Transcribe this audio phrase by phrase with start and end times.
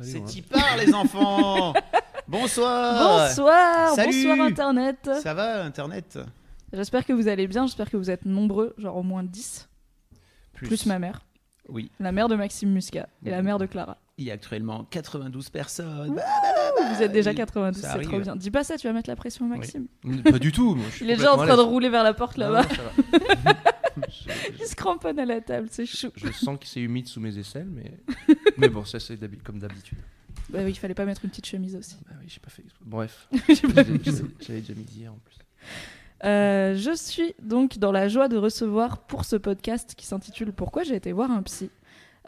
[0.00, 0.26] C'est loin.
[0.26, 1.72] Tipar, les enfants
[2.28, 4.26] Bonsoir Bonsoir, Salut.
[4.26, 5.10] bonsoir Internet.
[5.22, 6.18] Ça va, Internet
[6.72, 9.68] J'espère que vous allez bien, j'espère que vous êtes nombreux, genre au moins 10,
[10.54, 11.20] plus, ma mère,
[11.68, 13.98] Oui, la mère de Maxime Muscat et la mère de Clara.
[14.18, 16.20] il y a actuellement 92 personnes.
[16.94, 18.34] Vous êtes déjà oui, 92, ça c'est trop bien.
[18.36, 19.86] Dis pas ça, tu vas mettre la pression à Maxime.
[20.24, 20.74] Pas du tout.
[20.74, 22.68] moi, je suis Il est déjà en train de rouler vers la porte Non, là-bas.
[24.58, 26.08] Il se cramponne à la table, c'est chou.
[26.14, 27.92] je- sens que c'est humide sous mes aisselles, mais
[28.58, 29.98] mais bon, ça c'est comme d'habitude.
[30.50, 31.96] Bah oui, il fallait pas mettre une petite chemise aussi.
[32.08, 32.62] Bah oui, j'ai pas fait.
[32.84, 33.98] Bref, j'avais
[34.60, 35.36] déjà mis hier en plus.
[36.24, 40.82] Euh, je suis donc dans la joie de recevoir pour ce podcast qui s'intitule Pourquoi
[40.82, 41.70] j'ai été voir un psy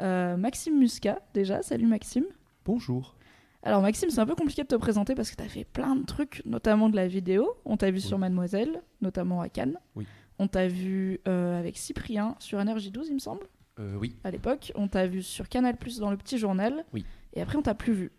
[0.00, 1.62] euh, Maxime Muscat, déjà.
[1.62, 2.24] Salut Maxime.
[2.64, 3.14] Bonjour.
[3.62, 5.96] Alors Maxime, c'est un peu compliqué de te présenter parce que tu as fait plein
[5.96, 7.56] de trucs, notamment de la vidéo.
[7.64, 9.78] On t'a vu sur Mademoiselle, notamment à Cannes.
[9.96, 10.06] Oui.
[10.38, 13.42] On t'a vu euh, avec Cyprien sur NRJ12, il me semble,
[13.80, 14.14] Euh, oui.
[14.24, 14.72] à l'époque.
[14.74, 16.84] On t'a vu sur Canal Plus dans le petit journal.
[16.92, 17.04] Oui.
[17.34, 18.12] Et après, on t'a plus vu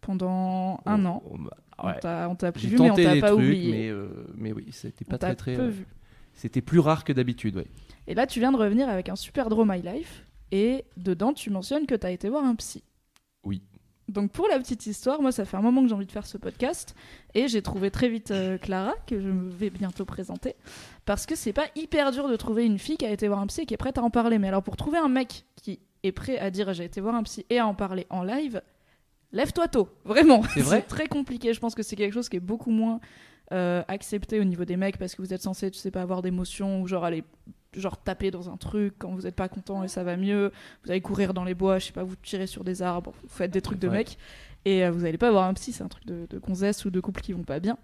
[0.00, 1.22] pendant un On- an.
[1.30, 1.94] on m'a- On ouais.
[2.28, 3.72] On t'a plus vu, mais on t'a pas trucs, oublié.
[3.72, 5.56] mais euh, mais oui, c'était on pas t'a très très.
[5.56, 5.86] peu euh, vu.
[6.32, 7.66] C'était plus rare que d'habitude, ouais.
[8.06, 10.24] Et là, tu viens de revenir avec un super draw My Life.
[10.52, 12.84] Et dedans, tu mentionnes que tu as été voir un psy.
[13.44, 13.62] Oui.
[14.08, 16.26] Donc, pour la petite histoire, moi, ça fait un moment que j'ai envie de faire
[16.26, 16.94] ce podcast.
[17.34, 20.54] Et j'ai trouvé très vite euh, Clara, que je vais bientôt présenter.
[21.06, 23.46] Parce que c'est pas hyper dur de trouver une fille qui a été voir un
[23.46, 24.38] psy et qui est prête à en parler.
[24.38, 27.22] Mais alors, pour trouver un mec qui est prêt à dire j'ai été voir un
[27.22, 28.60] psy et à en parler en live,
[29.32, 29.88] lève-toi tôt.
[30.04, 30.42] Vraiment.
[30.52, 31.54] C'est vrai très compliqué.
[31.54, 33.00] Je pense que c'est quelque chose qui est beaucoup moins
[33.52, 36.22] euh, accepté au niveau des mecs parce que vous êtes censé, tu sais pas, avoir
[36.22, 37.24] d'émotions ou genre aller
[37.76, 40.52] genre taper dans un truc quand vous êtes pas content et ça va mieux.
[40.84, 43.28] Vous allez courir dans les bois, je sais pas, vous tirez sur des arbres, vous
[43.28, 43.98] faites des trucs de Ouais.
[43.98, 44.18] mecs
[44.64, 46.90] et euh, vous allez pas avoir un psy, c'est un truc de, de gonzesse ou
[46.90, 47.76] de couple qui vont pas bien.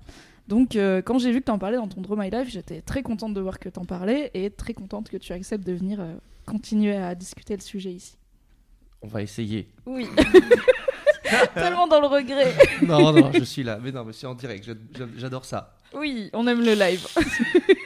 [0.49, 3.03] Donc euh, quand j'ai vu que t'en parlais dans ton Draw My Life, j'étais très
[3.03, 6.15] contente de voir que t'en parlais et très contente que tu acceptes de venir euh,
[6.47, 8.17] continuer à discuter le sujet ici.
[9.03, 9.69] On va essayer.
[9.87, 10.06] Oui.
[11.55, 12.53] Tellement dans le regret.
[12.83, 13.79] non, non, je suis là.
[13.81, 14.65] Mais non, mais c'est en direct.
[14.65, 15.77] j'a- j'a- J'adore ça.
[15.95, 17.06] Oui, on aime le live.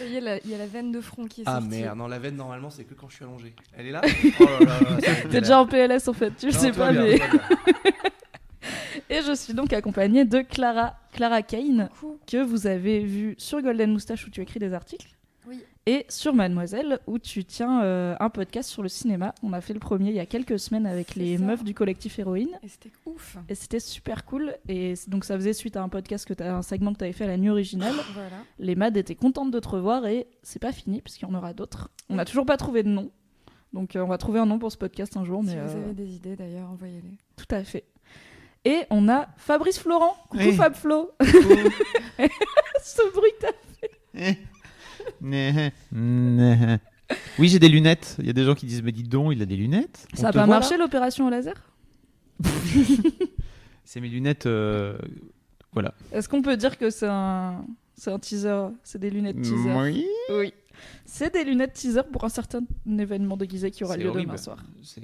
[0.00, 1.68] Y la- il y a la veine de front qui est Ah sortie.
[1.68, 3.54] merde, non, la veine normalement c'est que quand je suis allongé.
[3.76, 4.00] Elle est là
[4.40, 6.86] Oh là ça T'es déjà en PLS en fait, tu le Non, sais tout va
[6.86, 7.18] pas, bien, mais.
[7.18, 7.38] tout va
[7.82, 7.92] bien.
[9.10, 12.18] Et je suis donc accompagnée de Clara, Clara Kane, Coucou.
[12.26, 15.08] que vous avez vu sur Golden Moustache où tu écris des articles.
[15.90, 19.34] Et sur Mademoiselle où tu tiens euh, un podcast sur le cinéma.
[19.42, 21.44] On a fait le premier il y a quelques semaines avec les ça.
[21.44, 22.58] meufs du collectif Héroïne.
[22.62, 23.38] Et c'était ouf.
[23.48, 24.54] Et c'était super cool.
[24.68, 27.24] Et donc ça faisait suite à un podcast, que un segment que tu avais fait
[27.24, 27.94] à la nuit originale.
[28.12, 28.36] Voilà.
[28.58, 31.54] Les Mad étaient contentes de te revoir et c'est pas fini puisqu'il y en aura
[31.54, 31.88] d'autres.
[32.10, 33.10] On n'a toujours pas trouvé de nom.
[33.72, 35.40] Donc euh, on va trouver un nom pour ce podcast un jour.
[35.42, 37.16] Si Mais vous euh, avez des idées d'ailleurs, envoyez-les.
[37.36, 37.84] tout à fait.
[38.66, 40.16] Et on a Fabrice Florent.
[40.28, 40.52] Coucou Oui.
[40.52, 41.12] Fab Flo.
[42.82, 43.52] Ce bruit t'as
[44.14, 44.38] Né, né.
[47.38, 48.16] Oui, j'ai des lunettes.
[48.18, 50.06] Il y a des gens qui disent Mais dis donc, il a des lunettes.
[50.14, 51.54] On Ça a te pas voit, marché l'opération au laser?
[53.84, 54.46] C'est mes lunettes.
[54.46, 54.98] euh,
[55.72, 55.94] Voilà.
[56.12, 57.64] Est-ce qu'on peut dire que c'est un...
[57.96, 58.66] c'est un teaser?
[58.84, 60.04] C'est des lunettes teaser Oui.
[60.30, 60.52] Oui.
[61.06, 64.26] C'est des lunettes teaser pour un certain événement déguisé qui aura C'est lieu horrible.
[64.32, 64.58] demain soir.
[64.82, 65.00] C'est-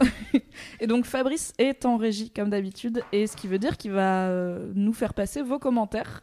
[0.80, 4.28] Et donc Fabrice est en régie comme d'habitude, et ce qui veut dire qu'il va
[4.28, 6.22] euh, nous faire passer vos commentaires.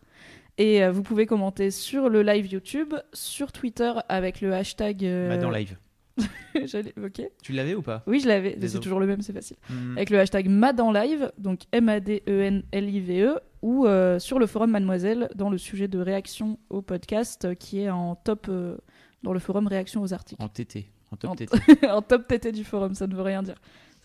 [0.58, 5.04] Et euh, vous pouvez commenter sur le live YouTube, sur Twitter avec le hashtag.
[5.06, 5.78] euh, dans live.
[6.56, 7.22] ok.
[7.44, 8.04] Tu l'avais ou pas?
[8.08, 8.58] Oui, je l'avais.
[8.68, 9.58] C'est toujours le même, c'est facile.
[9.70, 9.98] Hmm.
[9.98, 15.50] Avec le hashtag MAD en live, donc M-A-D-E-N-L-I-V-E, ou euh, sur le forum Mademoiselle dans
[15.50, 18.78] le sujet de réaction au podcast euh, qui est en top euh,
[19.24, 20.42] dans le forum réaction aux articles.
[20.42, 20.90] En TT.
[21.12, 21.88] En top En- TT.
[21.90, 23.56] en top TT du forum, ça ne veut rien dire.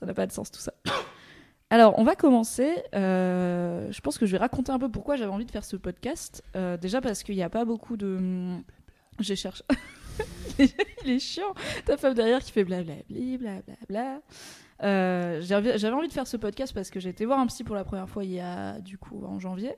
[0.00, 0.72] Ça n'a pas de sens tout ça.
[1.72, 2.82] Alors, on va commencer.
[2.94, 5.76] euh, je pense que je vais raconter un peu pourquoi j'avais envie de faire ce
[5.76, 6.42] podcast.
[6.56, 8.56] Euh, déjà parce qu'il n'y a pas beaucoup de.
[9.20, 9.62] J'ai cherché.
[10.58, 11.54] Il est chiant.
[11.86, 14.20] Ta femme derrière qui fait blablabli, blablabla.
[14.82, 17.74] Euh, j'avais envie de faire ce podcast parce que j'ai été voir un psy pour
[17.76, 19.74] la première fois il y a du coup en janvier.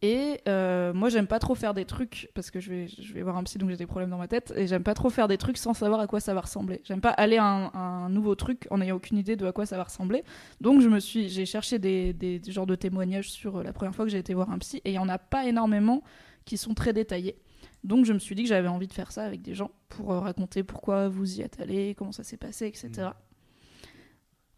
[0.00, 3.22] Et euh, moi, j'aime pas trop faire des trucs parce que je vais, je vais
[3.22, 4.52] voir un psy donc j'ai des problèmes dans ma tête.
[4.56, 6.80] Et j'aime pas trop faire des trucs sans savoir à quoi ça va ressembler.
[6.84, 9.52] J'aime pas aller à un, à un nouveau truc en n'ayant aucune idée de à
[9.52, 10.22] quoi ça va ressembler.
[10.60, 13.72] Donc je me suis, j'ai cherché des, des, des genres de témoignages sur euh, la
[13.72, 16.04] première fois que j'ai été voir un psy et il y en a pas énormément
[16.44, 17.36] qui sont très détaillés.
[17.82, 20.12] Donc je me suis dit que j'avais envie de faire ça avec des gens pour
[20.12, 22.88] euh, raconter pourquoi vous y êtes allé, comment ça s'est passé, etc.
[22.98, 23.10] Mm.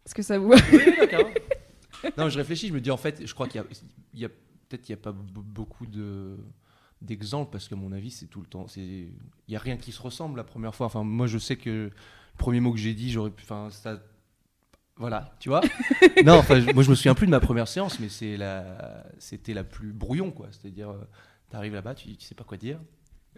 [0.05, 0.51] Est-ce que ça vous...
[0.53, 0.59] Oui,
[0.99, 1.29] d'accord.
[2.17, 3.67] non, je réfléchis, je me dis en fait, je crois qu'il y a,
[4.13, 4.29] il y a
[4.71, 6.37] peut-être qu'il n'y a pas beaucoup de
[7.01, 9.11] d'exemples parce qu'à mon avis, c'est tout le temps, c'est il
[9.47, 10.85] y a rien qui se ressemble la première fois.
[10.85, 11.91] Enfin, moi, je sais que le
[12.37, 13.99] premier mot que j'ai dit, j'aurais pu, enfin, ça,
[14.97, 15.61] voilà, tu vois.
[16.25, 19.03] non, enfin, je- moi, je me souviens plus de ma première séance, mais c'est la,
[19.17, 20.47] c'était la plus brouillon, quoi.
[20.51, 21.01] C'est-à-dire, euh,
[21.49, 22.79] t'arrives là-bas, tu, tu sais pas quoi dire,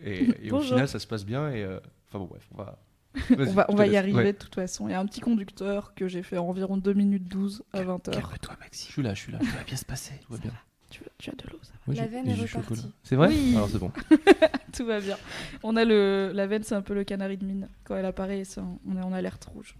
[0.01, 1.49] et, et au final, ça se passe bien.
[1.51, 1.79] Et euh,
[2.09, 2.79] enfin bon, bref, on va.
[3.29, 4.33] On va, je on te va y arriver Ouais.
[4.33, 4.87] de toute façon.
[4.87, 7.83] Il y a un petit conducteur que j'ai fait en environ 2 minutes 12 à
[7.83, 8.09] 20h.
[8.09, 8.91] Calme-toi, Je Maxime.
[8.91, 9.37] suis là, je suis là.
[9.37, 10.15] Tout va bien se passer.
[10.25, 10.51] Tout va bien.
[10.93, 11.93] Tu, tu as de l'eau, ça va.
[11.95, 12.87] La veine est repartie.
[13.01, 13.53] C'est vrai Oui.
[13.55, 13.91] Alors c'est bon.
[14.77, 15.17] Tout va bien.
[15.63, 17.67] On a le, la veine, c'est un peu le canari de mine.
[17.83, 19.75] Quand elle apparaît, un- on est en alerte rouge.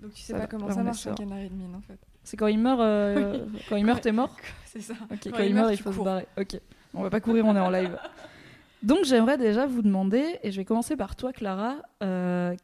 [0.00, 0.46] Donc tu sais Ça pas va.
[0.46, 1.98] comment Là, ça marche un canari de mine en fait.
[2.22, 4.36] C'est quand il meurt, euh, quand il meurt, t'es mort.
[4.66, 4.94] C'est ça.
[5.08, 6.04] Quand, Quand il meurt, il faut se cours.
[6.04, 6.26] barrer.
[6.38, 6.60] Ok,
[6.94, 7.98] on va pas courir, on est en live.
[8.84, 12.54] Donc j'aimerais déjà vous demander, et je vais commencer par toi, Clara, euh,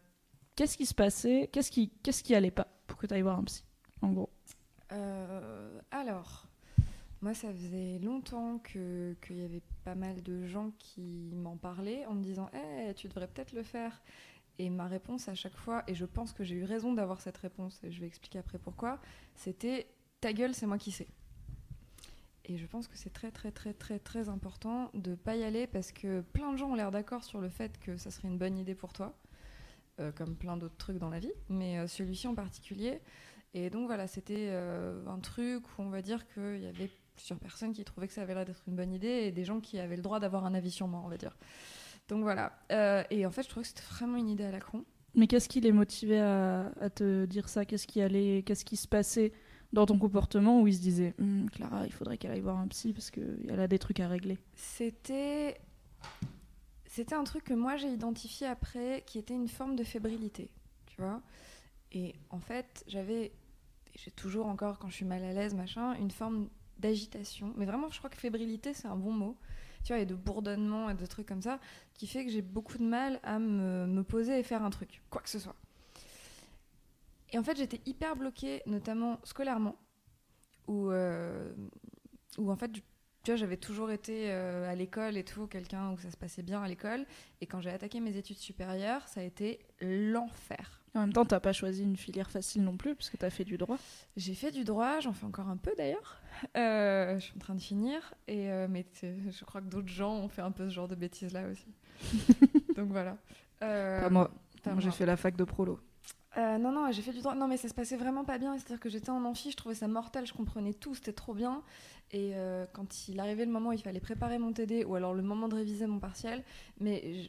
[0.57, 3.39] qu'est-ce qui se passait, qu'est-ce qui, qu'est-ce qui allait pas pour que tu ailles voir
[3.39, 3.65] un psy,
[4.03, 4.31] en gros?
[4.93, 6.48] Euh, alors,
[7.21, 12.15] moi, ça faisait longtemps qu'il y avait pas mal de gens qui m'en parlaient en
[12.15, 14.03] me disant Eh, tu devrais peut-être le faire.
[14.61, 17.37] Et ma réponse à chaque fois, et je pense que j'ai eu raison d'avoir cette
[17.39, 19.01] réponse, et je vais expliquer après pourquoi,
[19.37, 19.87] c'était
[20.21, 21.07] Ta gueule, c'est moi qui sais.
[22.45, 25.67] Et je pense que c'est très, très, très, très, très important de pas y aller
[25.67, 28.39] parce que plein de gens ont l'air d'accord sur le fait que ça serait une
[28.39, 29.17] bonne idée pour toi,
[30.01, 33.01] euh, comme plein d'autres trucs dans la vie, mais euh, celui-ci en particulier.
[33.55, 37.39] Et donc voilà, c'était euh, un truc où on va dire qu'il y avait plusieurs
[37.41, 39.79] personnes qui trouvaient que ça avait l'air d'être une bonne idée et des gens qui
[39.81, 41.37] avaient le droit d'avoir un avis sur moi, on va dire.
[42.09, 42.53] Donc voilà.
[42.71, 44.85] Euh, et en fait, je trouvais que c'était vraiment une idée à la con.
[45.15, 47.65] Mais qu'est-ce qui les motivait à, à te dire ça?
[47.65, 49.33] Qu'est-ce qui allait, qu'est-ce qui se passait
[49.73, 52.69] dans ton comportement où ils se disaient Hum, Clara, il faudrait qu'elle aille voir un
[52.69, 54.39] psy parce qu'elle a des trucs à régler?
[54.55, 55.61] C'était.
[56.87, 60.51] C'était un truc que moi j'ai identifié après qui était une forme de fébrilité,
[60.87, 61.21] tu vois?
[61.93, 63.33] Et en fait, j'avais.
[63.97, 66.49] J'ai toujours encore, quand je suis mal à l'aise, machin, une forme
[66.79, 67.53] d'agitation.
[67.57, 69.37] Mais vraiment, je crois que fébrilité, c'est un bon mot.
[69.85, 71.61] Tu vois, et de bourdonnement et de trucs comme ça,
[71.95, 75.23] qui fait que j'ai beaucoup de mal à me, poser et faire un truc, quoi
[75.23, 75.55] que ce soit.
[77.31, 79.77] Et en fait, j'étais hyper bloquée, notamment scolairement,
[80.67, 81.53] où, euh,
[82.39, 82.83] en fait, tu
[83.27, 86.63] vois, j'avais toujours été euh, à l'école et tout, quelqu'un où ça se passait bien
[86.63, 87.05] à l'école.
[87.41, 90.78] Et quand j'ai attaqué mes études supérieures, ça a été l'enfer.
[90.95, 93.45] En même temps, t'as pas choisi une filière facile non plus parce que t'as fait
[93.45, 93.79] du droit.
[94.17, 96.21] J'ai fait du droit, j'en fais encore un peu d'ailleurs.
[96.57, 100.15] Euh, je suis en train de finir, et, euh, mais je crois que d'autres gens
[100.15, 101.67] ont fait un peu ce genre de bêtises là aussi.
[102.77, 103.17] Donc voilà.
[103.63, 104.31] Euh, Pas moi.
[104.63, 105.79] pas Moi, j'ai fait la fac de prolo.
[106.37, 107.35] Euh, non, non, j'ai fait du droit.
[107.35, 108.57] Non, mais ça se passait vraiment pas bien.
[108.57, 111.63] C'est-à-dire que j'étais en amphi, je trouvais ça mortel, je comprenais tout, c'était trop bien.
[112.13, 115.15] Et euh, quand il arrivait le moment où il fallait préparer mon TD ou alors
[115.15, 116.45] le moment de réviser mon partiel,
[116.81, 117.29] mais.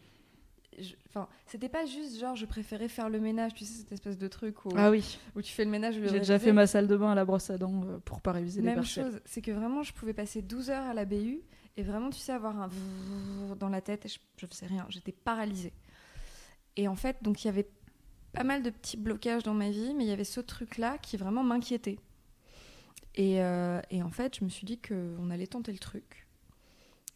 [1.08, 4.28] Enfin, c'était pas juste genre je préférais faire le ménage, tu sais, cette espèce de
[4.28, 5.96] truc où, Ah oui, où tu fais le ménage.
[5.96, 8.32] j'ai déjà fait ma salle de bain à la brosse à dents euh, pour pas
[8.32, 11.42] réviser les Même chose, c'est que vraiment je pouvais passer 12 heures à la BU
[11.78, 12.70] et vraiment, tu sais, avoir un
[13.60, 15.74] dans la tête et je, je faisais rien, j'étais paralysée.
[16.78, 17.68] Et en fait, donc il y avait
[18.32, 21.18] pas mal de petits blocages dans ma vie, mais il y avait ce truc-là qui
[21.18, 21.98] vraiment m'inquiétait.
[23.16, 26.28] Et, euh, et en fait, je me suis dit qu'on allait tenter le truc,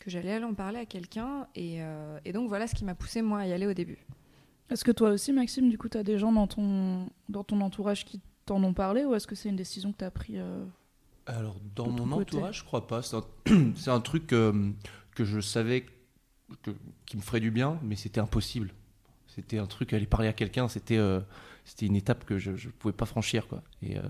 [0.03, 1.47] que j'allais aller en parler à quelqu'un.
[1.55, 3.97] Et, euh, et donc voilà ce qui m'a poussé moi à y aller au début.
[4.69, 8.05] Est-ce que toi aussi, Maxime, du coup, t'as des gens dans ton, dans ton entourage
[8.05, 10.65] qui t'en ont parlé ou est-ce que c'est une décision que t'as pris euh,
[11.25, 12.35] Alors, dans De ton mon côté.
[12.35, 13.01] entourage, je crois pas.
[13.01, 13.23] C'est un,
[13.75, 14.71] c'est un truc euh,
[15.15, 15.85] que je savais
[16.63, 16.71] que-
[17.05, 18.71] qui me ferait du bien, mais c'était impossible.
[19.27, 21.19] C'était un truc, aller parler à quelqu'un, c'était euh,
[21.65, 23.47] c'était une étape que je ne pouvais pas franchir.
[23.47, 23.63] Quoi.
[23.81, 24.01] Et, euh,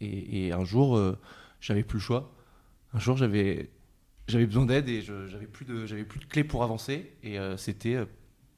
[0.00, 1.18] et, et un jour, euh,
[1.60, 2.32] j'avais plus le choix.
[2.94, 3.70] Un jour, j'avais
[4.28, 7.12] j'avais besoin d'aide et j'avais plus de j'avais plus de clés pour avancer.
[7.22, 8.06] Et euh, c'était euh,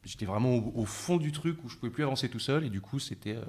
[0.05, 2.65] j'étais vraiment au, au fond du truc où je pouvais plus avancer tout seul.
[2.65, 3.45] Et du coup, c'était euh,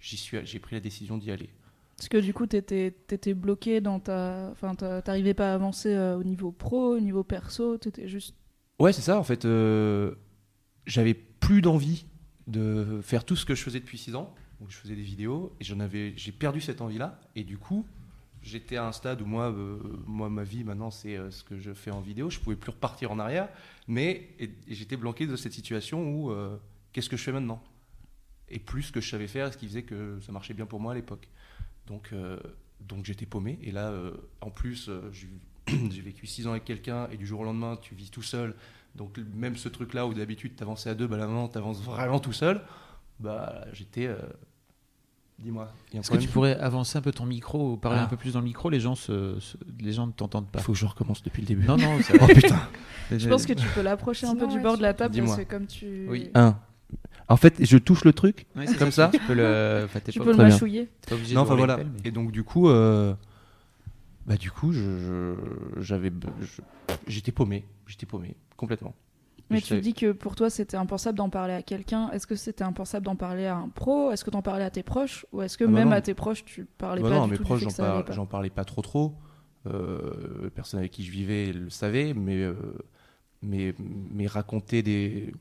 [0.00, 1.50] j'y suis j'ai pris la décision d'y aller.
[1.96, 4.48] Parce que du coup, t'étais étais bloqué dans ta.
[4.52, 8.34] Enfin, t'arrivais pas à avancer au niveau pro, au niveau perso, t'étais juste.
[8.78, 9.18] Ouais, c'est ça.
[9.18, 9.46] En fait,
[10.86, 12.06] j'avais plus d'envie
[12.46, 15.54] de faire tout ce que je faisais depuis 6 ans, où je faisais des vidéos,
[15.60, 17.20] et j'en avais, j'ai perdu cette envie-là.
[17.36, 17.84] Et du coup,
[18.42, 21.58] j'étais à un stade où moi, euh, moi ma vie maintenant, c'est euh, ce que
[21.58, 22.30] je fais en vidéo.
[22.30, 23.48] Je pouvais plus repartir en arrière,
[23.86, 24.28] mais
[24.68, 26.56] j'étais bloqué de cette situation où euh,
[26.92, 27.62] qu'est-ce que je fais maintenant?
[28.48, 30.80] Et plus ce que je savais faire, ce qui faisait que ça marchait bien pour
[30.80, 31.28] moi à l'époque.
[31.86, 32.12] Donc,
[32.80, 33.60] donc j'étais paumé.
[33.62, 33.94] Et là,
[34.40, 34.90] en plus,
[35.68, 38.56] j'ai vécu 6 ans avec quelqu'un, et du jour au lendemain, tu vis tout seul.
[38.96, 42.32] Donc même ce truc-là où d'habitude t'avançais à deux, bah là maintenant t'avances vraiment tout
[42.32, 42.60] seul.
[43.20, 44.08] Bah j'étais,
[45.42, 45.72] Dis-moi.
[45.94, 48.04] Est-ce que tu pourrais avancer un peu ton micro ou parler Ah.
[48.04, 48.68] un peu plus dans le micro?
[48.68, 50.58] Les gens se, se- les gens ne t'entendent pas.
[50.58, 51.66] Il faut que je recommence depuis le début.
[51.66, 52.60] Non, non, ça Oh putain.
[53.10, 55.36] Je pense que tu peux l'approcher un peu du bord tu- de la table parce
[55.38, 56.06] que comme tu.
[56.08, 56.30] Oui.
[56.34, 56.56] Un.
[57.28, 58.46] En fait, je touche le truc.
[58.56, 59.82] Ouais, c'est Comme ça Tu peux le.
[59.84, 60.88] Enfin, Tu pas, peux le mâchouiller.
[61.00, 61.76] t'es pas obligé Non, de enfin voilà.
[61.78, 63.14] mais- Et donc du coup, euh,
[64.26, 65.34] bah du coup, je-
[65.78, 66.60] j'avais, je-
[67.06, 68.94] j'étais paumé, j'étais paumé complètement.
[69.50, 72.10] Mais tu dis que pour toi c'était impensable d'en parler à quelqu'un.
[72.10, 74.10] Est-ce que c'était impensable d'en parler à un pro?
[74.12, 75.26] Est-ce que t'en parlais à tes proches?
[75.32, 75.94] Ou est-ce que Ah bah même non.
[75.96, 78.50] à tes proches tu parlais Bah pas non, du mes tout proches, j'en, par- parlais
[78.50, 79.14] pas trop trop.
[79.66, 82.54] Euh, les personnes avec qui je vivais le savaient, mais euh,
[83.42, 85.32] mais, mais raconter des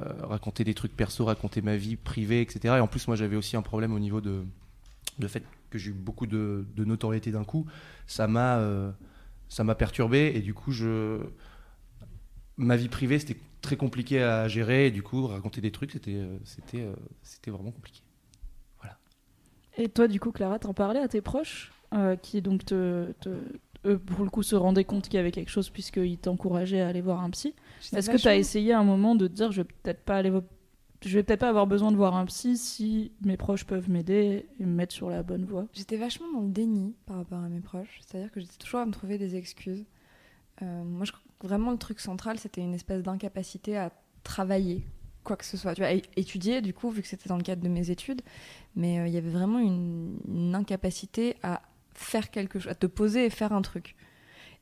[0.00, 2.76] euh, raconter des trucs perso, raconter ma vie privée, etc.
[2.76, 4.42] Et en plus, moi, j'avais aussi un problème au niveau de
[5.18, 7.66] le fait que j'ai eu beaucoup de, de notoriété d'un coup.
[8.06, 8.90] Ça m'a euh,
[9.48, 11.20] ça m'a perturbé et du coup, je
[12.56, 14.86] ma vie privée, c'était très compliqué à gérer.
[14.86, 18.00] Et du coup, raconter des trucs, c'était euh, c'était euh, c'était vraiment compliqué.
[19.78, 23.28] Et toi, du coup, Clara, t'en parlais à tes proches euh, qui donc te, te-
[23.84, 26.88] eux, pour le coup, se rendaient compte qu'il y avait quelque chose puisqu'ils t'encourageaient à
[26.88, 27.54] aller voir un psy.
[27.92, 30.16] Est-ce que tu as essayé à un moment de te dire, je vais peut-être pas
[30.16, 30.32] aller,
[31.04, 34.46] je vais peut-être pas avoir besoin de voir un psy si mes proches peuvent m'aider
[34.58, 35.66] et me mettre sur la bonne voie?
[35.74, 38.00] J'étais vachement dans le déni par rapport à mes proches.
[38.00, 39.84] C'est-à-dire que j'étais toujours à me trouver des excuses.
[40.62, 43.90] Euh, moi, je vraiment, le truc central, c'était une espèce d'incapacité à
[44.22, 44.86] travailler
[45.26, 45.74] quoi que ce soit.
[45.74, 48.22] Tu vois, étudier, du coup, vu que c'était dans le cadre de mes études.
[48.76, 51.60] Mais euh, il y avait vraiment une, incapacité à
[51.92, 53.96] faire quelque chose, à te poser et faire un truc.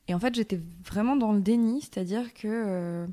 [0.08, 3.06] Et en fait, j'étais vraiment dans le déni, c'est-à-dire que euh,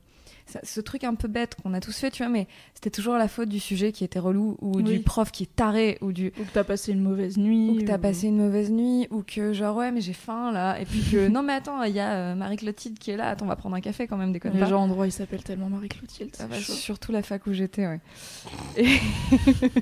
[0.63, 3.27] ce truc un peu bête qu'on a tous fait, tu vois, mais c'était toujours la
[3.27, 4.83] faute du sujet qui était relou, ou Oui.
[4.83, 7.75] du prof qui est taré, ou du, Ou que t'as passé une mauvaise nuit ou
[7.79, 10.79] que t'as ou- passé une mauvaise nuit, ou que genre ouais mais j'ai faim là,
[10.79, 13.29] et puis que non mais attends il y a euh, Marie Clotilde qui est là,
[13.29, 14.65] attends on va prendre un café quand même déconne Les pas.
[14.67, 16.35] gens endroit, ils s'appellent tellement Marie-Clotilde.
[16.35, 16.73] Ça c'est va, chaud.
[16.73, 17.99] surtout la fac où j'étais ouais.
[18.77, 18.87] Et-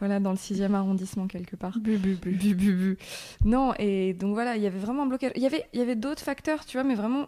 [0.00, 1.76] voilà dans le 6e arrondissement quelque part.
[1.80, 2.30] Bu, bu, bu.
[2.30, 2.98] Bu, bu, bu.
[3.44, 5.32] Non et donc voilà il y avait vraiment un blocage.
[5.34, 7.26] Il y avait il y avait d'autres facteurs tu vois mais vraiment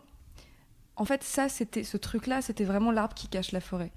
[1.01, 3.91] en fait ça c'était ce truc là c'était vraiment l'arbre qui cache la forêt.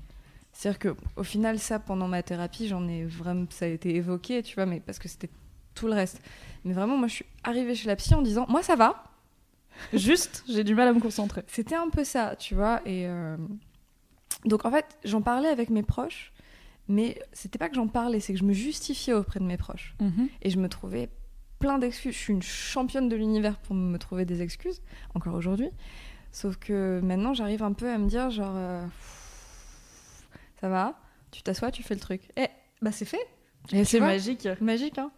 [0.53, 4.41] C'est-à-dire que au final ça pendant ma thérapie j'en ai vraiment ça a été évoqué
[4.41, 5.29] tu vois mais parce que c'était
[5.75, 6.21] tout le reste.
[6.63, 9.03] Mais vraiment moi je suis arrivée chez la psy en disant moi ça va
[9.93, 11.41] Juste, j'ai du mal à me concentrer.
[11.47, 12.79] C'était un peu ça, tu vois.
[12.85, 13.35] Et euh,
[14.45, 16.31] donc en fait, j'en parlais avec mes proches,
[16.87, 19.95] mais c'était pas que j'en parlais, c'est que je me justifiais auprès de mes proches.
[20.43, 21.09] Et je me trouvais
[21.57, 22.13] plein d'excuses.
[22.13, 24.81] Je suis une championne de l'univers pour me trouver des excuses,
[25.15, 25.71] encore aujourd'hui.
[26.33, 28.83] Sauf que maintenant, j'arrive un peu à me dire genre, euh,
[30.59, 30.95] ça va,
[31.31, 32.21] tu t'assois, tu fais le truc.
[32.37, 32.47] Eh,
[32.81, 33.25] bah c'est fait,
[33.71, 34.47] Et c'est magique.
[34.59, 35.11] magique, hein.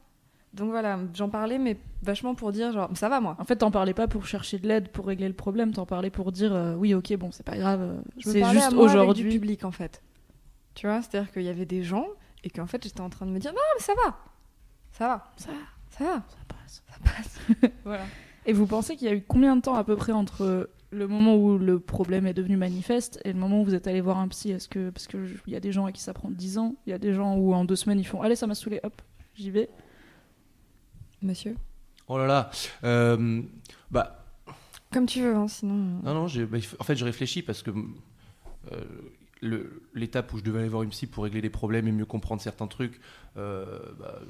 [0.53, 3.35] Donc voilà, j'en parlais, mais vachement pour dire genre, ça va moi.
[3.39, 6.09] En fait, t'en parlais pas pour chercher de l'aide, pour régler le problème, t'en parlais
[6.09, 9.29] pour dire euh, oui, ok, bon, c'est pas grave, euh, c'est juste avec du aujourd'hui.
[9.31, 10.01] public en fait.
[10.73, 12.07] Tu vois, c'est-à-dire qu'il y avait des gens
[12.43, 14.17] et qu'en fait j'étais en train de me dire non mais ça va,
[14.91, 15.49] ça va, Ça,
[15.89, 16.83] ça va, ça passe.
[16.89, 17.71] ça passe.
[17.85, 18.03] voilà.
[18.45, 21.07] Et vous pensez qu'il y a eu combien de temps à peu près entre le
[21.07, 24.17] moment où le problème est devenu manifeste et le moment où vous êtes allé voir
[24.17, 26.29] un psy Est-ce que parce que il y a des gens à qui ça prend
[26.31, 28.47] 10 ans, il y a des gens où en deux semaines ils font allez ça
[28.47, 29.01] m'a saoulé, hop,
[29.35, 29.69] j'y vais.
[31.21, 31.55] Monsieur,
[32.07, 32.51] Oh là là.
[32.83, 33.41] Euh,
[33.91, 34.21] bah
[34.93, 35.73] comme tu veux, hein, sinon.
[36.03, 37.71] Non, non, j'ai- bah, en fait, je réfléchis parce que
[38.71, 39.61] euh,
[39.93, 42.41] l'étape où je devais aller voir une psy pour régler des problèmes et mieux comprendre
[42.41, 43.01] certains trucs,
[43.35, 43.65] euh,
[43.99, 44.21] bah,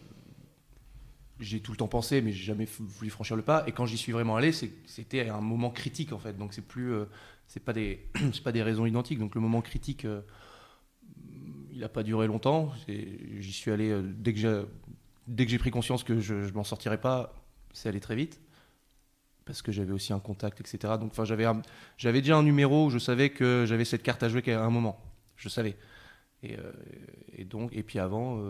[1.40, 3.64] j'ai tout le temps pensé, mais j'ai jamais voulu franchir le pas.
[3.68, 6.38] Et quand j'y suis vraiment allé, c'était un moment critique en fait.
[6.38, 7.06] Donc c'est plus, euh,
[7.48, 8.08] c'est pas des,
[8.44, 9.20] pas des raisons identiques.
[9.20, 10.22] Donc le moment critique, euh,
[11.72, 12.72] il n'a pas duré longtemps.
[12.88, 14.68] J'y suis allé euh, dès que
[15.28, 17.34] dès que j'ai pris conscience que je, je m'en sortirais pas,
[17.74, 18.40] c'est allé très vite
[19.44, 20.96] parce que j'avais aussi un contact, etc.
[21.00, 21.46] Donc, enfin, j'avais,
[21.98, 24.72] j'avais déjà un numéro où je savais que j'avais cette carte à jouer qu'à un
[24.72, 25.00] moment.
[25.36, 25.78] Je savais.
[26.42, 26.58] Et,
[27.34, 28.42] et donc, et puis avant,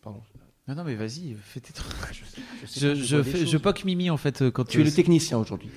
[0.00, 0.22] pardon.
[0.68, 1.90] Non, non, mais vas-y, fais tes trucs.
[2.12, 2.24] Je,
[2.66, 3.50] sais Je, pas, je, vois des fais- choses.
[3.50, 5.70] je poque Mimi en fait euh, quand Tu es le technicien aujourd'hui.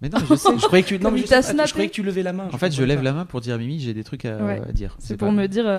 [0.00, 0.48] Mais non, je sais.
[0.58, 2.48] Je croyais que tu, non, mais je, pas, je croyais que tu levais la main.
[2.52, 4.60] En fait, je lève la main pour dire Mimi, j'ai des trucs à, Ouais.
[4.68, 4.96] à dire.
[4.98, 5.78] C'est pas- pour me dire euh,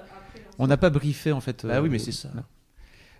[0.59, 1.65] On n'a pas briefé en fait.
[1.65, 2.29] Bah euh, oui, mais c'est ça.
[2.33, 2.43] non.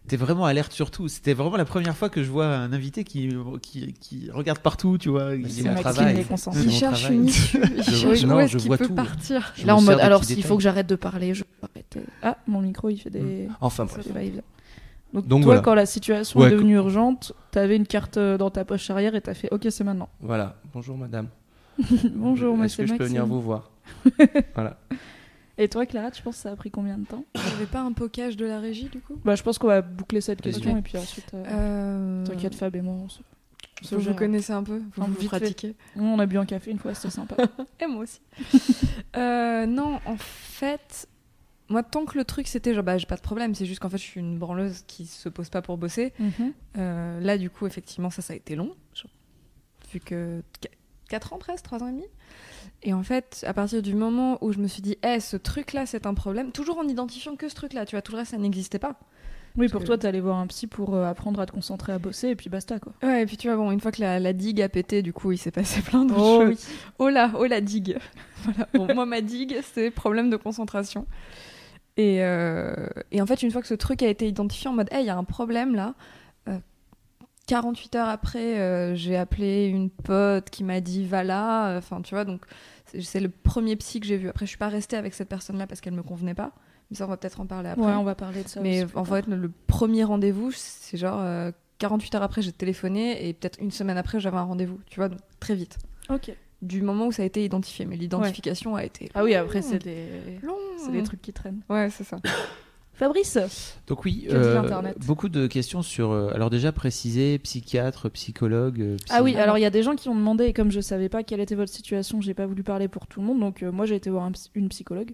[0.08, 1.08] T'es vraiment alerte sur tout.
[1.10, 3.30] C'était vraiment la première fois que je vois un invité qui,
[3.62, 5.34] qui, qui regarde partout, tu vois.
[5.36, 6.26] Il est travail.
[6.66, 7.18] il cherche travail.
[7.18, 7.58] une issue.
[7.78, 8.96] Il Je- cherche non, où est-ce je qu'il vois peut tout.
[8.96, 9.54] partir.
[9.56, 12.02] Je Là en mode de alors s'il faut que j'arrête de parler, je peux arrêter.
[12.22, 13.48] Ah, mon micro il fait des.
[13.62, 14.06] Enfin, bref.
[15.14, 15.62] Donc, Donc, toi, voilà.
[15.62, 19.14] quand la situation Ouais, est devenue urgente, t'avais une carte euh, dans ta poche arrière
[19.16, 20.10] et t'as fait OK, c'est maintenant.
[20.22, 20.56] Voilà.
[20.74, 21.28] Bonjour, madame.
[22.16, 23.72] Bonjour, Est-ce monsieur que je peux venir vous voir
[24.56, 24.78] Voilà.
[25.58, 27.92] Et toi, Clara, tu penses que ça a pris combien de temps J'avais pas un
[27.94, 30.82] pocage de la régie du coup Bah, je pense qu'on va boucler cette question et
[30.82, 31.32] puis ensuite.
[31.36, 33.20] euh, Euh, T'inquiète, Fab et moi, on se.
[33.92, 35.76] Vous vous connaissez un peu, vous, vous pratiquez.
[35.98, 37.36] On a bu un café une fois, c'était sympa.
[37.82, 38.22] Et moi aussi.
[39.18, 41.08] Euh, non, en fait,
[41.74, 43.90] moi, tant que le truc c'était genre, bah, j'ai pas de problème, c'est juste qu'en
[43.90, 46.14] fait, je suis une branleuse qui se pose pas pour bosser.
[46.20, 46.54] Mhm.
[46.78, 48.76] Euh, là, du coup, effectivement, ça, ça a été long.
[49.92, 50.42] Vu que
[51.10, 52.06] 4 ans presque, 3 ans et demi.
[52.82, 55.86] Et en fait, à partir du moment où je me suis dit, eh, ce truc-là,
[55.86, 58.38] c'est un problème, toujours en identifiant que ce truc-là, tu vois, tout le reste, ça
[58.38, 59.00] n'existait pas.
[59.56, 62.00] Oui, pour que- toi, t'allais voir un psy pour euh, apprendre à te concentrer à
[62.00, 62.92] bosser et puis basta quoi.
[63.04, 65.14] Ouais, et puis tu vois, bon, une fois que la, la digue a pété, du
[65.14, 66.50] coup, il s'est passé plein de Oh choses.
[66.50, 66.76] oui.
[66.98, 68.00] Oh là, oh la digue.
[68.44, 68.68] voilà.
[68.74, 71.06] Bon, moi, ma digue, c'est problème de concentration.
[71.98, 74.88] Et, euh, et en fait, une fois que ce truc a été identifié en mode,
[74.92, 75.94] hey, il y a un problème là.
[76.50, 76.58] euh,
[77.48, 81.78] 48 heures après, euh, j'ai appelé une pote qui m'a dit va là.
[81.78, 82.46] Enfin, tu vois, donc
[83.02, 84.30] c'est le premier psy que j'ai vu.
[84.30, 86.52] Après, je suis pas restée avec cette personne-là parce qu'elle me convenait pas.
[86.90, 87.86] Mais ça, on va peut-être en parler après.
[87.86, 88.62] Ouais, on va parler de ça.
[88.62, 93.34] Mais en fait, le premier rendez-vous, c'est genre euh, 48 heures après, j'ai téléphoné et
[93.34, 94.80] peut-être une semaine après, j'avais un rendez-vous.
[94.90, 95.78] Tu vois, donc très vite.
[96.10, 96.32] Ok.
[96.64, 97.86] Du moment où ça a été identifié.
[97.86, 99.12] Mais l'identification a été.
[99.14, 99.84] Ah oui, après, c'est
[100.44, 100.56] long.
[100.88, 100.92] des...
[100.94, 101.62] des trucs qui traînent.
[101.70, 102.18] Ouais, c'est ça.
[102.96, 103.40] Fabrice
[103.88, 106.12] Donc oui, euh, beaucoup de questions sur.
[106.12, 108.80] euh, alors déjà préciser psychiatre, psychologue.
[108.82, 110.72] euh, psy- Ah oui, alors il y a des gens qui ont demandé, et comme
[110.72, 113.40] je savais pas quelle était votre situation, j'ai pas voulu parler pour tout le monde,
[113.40, 115.14] donc euh, moi j'ai été voir un une psychologue.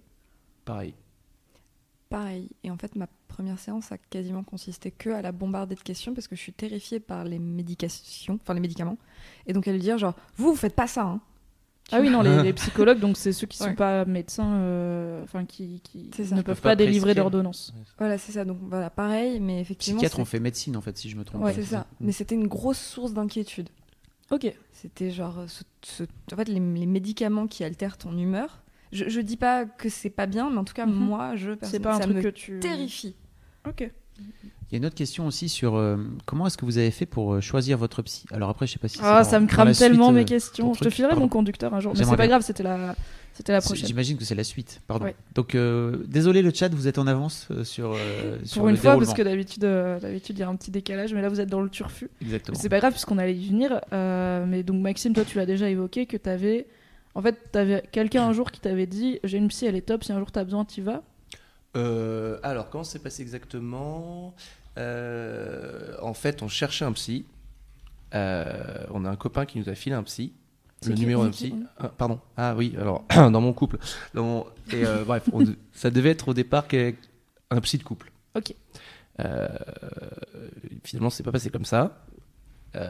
[0.66, 0.94] Pareil.
[2.10, 2.50] Pareil.
[2.64, 6.14] Et en fait, ma première séance a quasiment consisté que à la bombarder de questions
[6.14, 8.98] parce que je suis terrifiée par les médications, enfin les médicaments.
[9.48, 11.04] Et donc elle lui dire genre, vous, vous faites pas ça.
[11.04, 11.22] Hein.
[11.92, 13.74] Ah oui, non, les, les psychologues, donc c'est ceux qui sont Ouais.
[13.76, 17.74] pas médecins, euh, enfin qui, ne peuvent peuvent pas, pas délivrer d'ordonnance.
[17.98, 18.46] Voilà, c'est ça.
[18.46, 19.98] Donc voilà, pareil, mais effectivement.
[20.00, 21.88] Psychiatre, on fait médecine en fait, si je me trompe Ouais, c'est ça.
[22.00, 23.70] Mais c'était une grosse source d'inquiétude.
[24.32, 24.54] Ok.
[24.74, 28.62] C'était genre, ce- ce- en fait, les, les médicaments qui altèrent ton humeur.
[28.92, 30.94] Je, je dis pas que c'est pas bien, mais en tout cas, Mhm.
[30.94, 32.60] moi, je C'est pas un ça truc me que tu.
[32.60, 33.16] terrifie.
[33.68, 33.90] Ok.
[34.72, 37.08] Il y a une autre question aussi sur euh, comment est-ce que vous avez fait
[37.08, 38.26] pour euh, choisir votre psy?
[38.32, 38.98] Alors après, je sais pas si.
[38.98, 40.74] c'est Ah, dans- ça me crame tellement suite, mes euh, questions.
[40.76, 41.24] Je te filerai Pardon.
[41.24, 41.94] mon conducteur un jour.
[41.98, 42.96] Mais c'est pas grave, c'était la,
[43.34, 43.88] c'était la prochaine.
[43.88, 44.82] J'imagine que c'est la suite.
[44.86, 45.06] Pardon.
[45.06, 45.16] Ouais.
[45.34, 47.94] Donc euh, désolé le chat, vous êtes en avance sur.
[47.94, 50.56] euh, sur Pour le une fois, parce que d'habitude, euh, d'habitude il y a un
[50.56, 52.08] petit décalage, mais là vous êtes dans le turfu.
[52.22, 52.58] Exactement.
[52.60, 53.82] C'est pas grave puisqu'on allait y venir.
[53.92, 56.68] euh, mais donc Maxime, toi tu l'as déjà évoqué que t'avais,
[57.16, 60.04] en fait, t'avais quelqu'un un jour qui t'avait dit j'ai une psy, elle est top.
[60.04, 61.02] Si un jour t'as besoin, t'y vas.
[61.78, 64.34] Euh, alors, comment s'est passé exactement?
[64.78, 67.26] Euh, En fait, on cherchait un psy.
[68.16, 70.34] Euh, on a un copain qui nous a filé un psy.
[70.88, 71.54] Le numéro d'un psy.
[71.78, 72.20] Ah, pardon.
[72.38, 73.78] Ah oui, alors, dans mon couple.
[74.14, 76.94] Dans mon- Et euh, bref, on- ça devait être au départ qu'un-
[77.52, 78.12] un psy de couple.
[78.36, 78.54] Ok.
[80.84, 82.06] Finalement, c'est pas passé comme ça.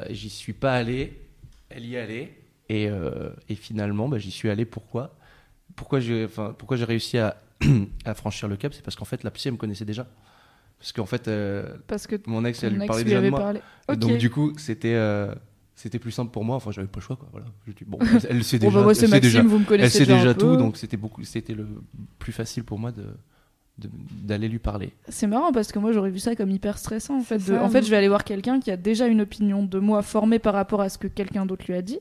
[0.09, 1.19] J'y suis pas allé.
[1.69, 2.33] Elle y est allée.
[2.69, 2.87] Et,
[3.49, 4.65] et finalement, bah, j'y suis allé.
[4.65, 5.15] Pourquoi?
[5.75, 7.37] Pourquoi j'ai enfin, pourquoi j'ai réussi à,
[8.05, 8.73] à franchir le cap?
[8.73, 10.05] C'est parce qu'en fait, la psy, elle me connaissait déjà.
[10.79, 13.39] Parce qu'en fait, euh, Parce que mon ex, elle lui parlait déjà de avait moi.
[13.39, 13.61] parlé.
[13.97, 14.93] Donc, du coup, c'était.
[14.95, 15.33] euh,
[15.75, 17.29] c'était plus simple pour moi, enfin j'avais pas le choix quoi.
[17.31, 17.47] Voilà.
[17.65, 19.61] Je dis, bon, elle, elle sait Bon, déjà, bah, moi elle Maxime, déjà, vous me
[19.61, 21.65] elle connaissez sait déjà, tout, donc c'était beaucoup, c'était le
[22.17, 23.05] plus facile pour moi de
[23.77, 24.91] d'aller lui parler.
[25.07, 27.39] C'est marrant parce que moi j'aurais vu ça comme hyper stressant en fait.
[27.39, 29.63] C'est de- ça, en fait, je vais aller voir quelqu'un qui a déjà une opinion
[29.63, 31.99] de moi formée par rapport à ce que quelqu'un d'autre lui a dit.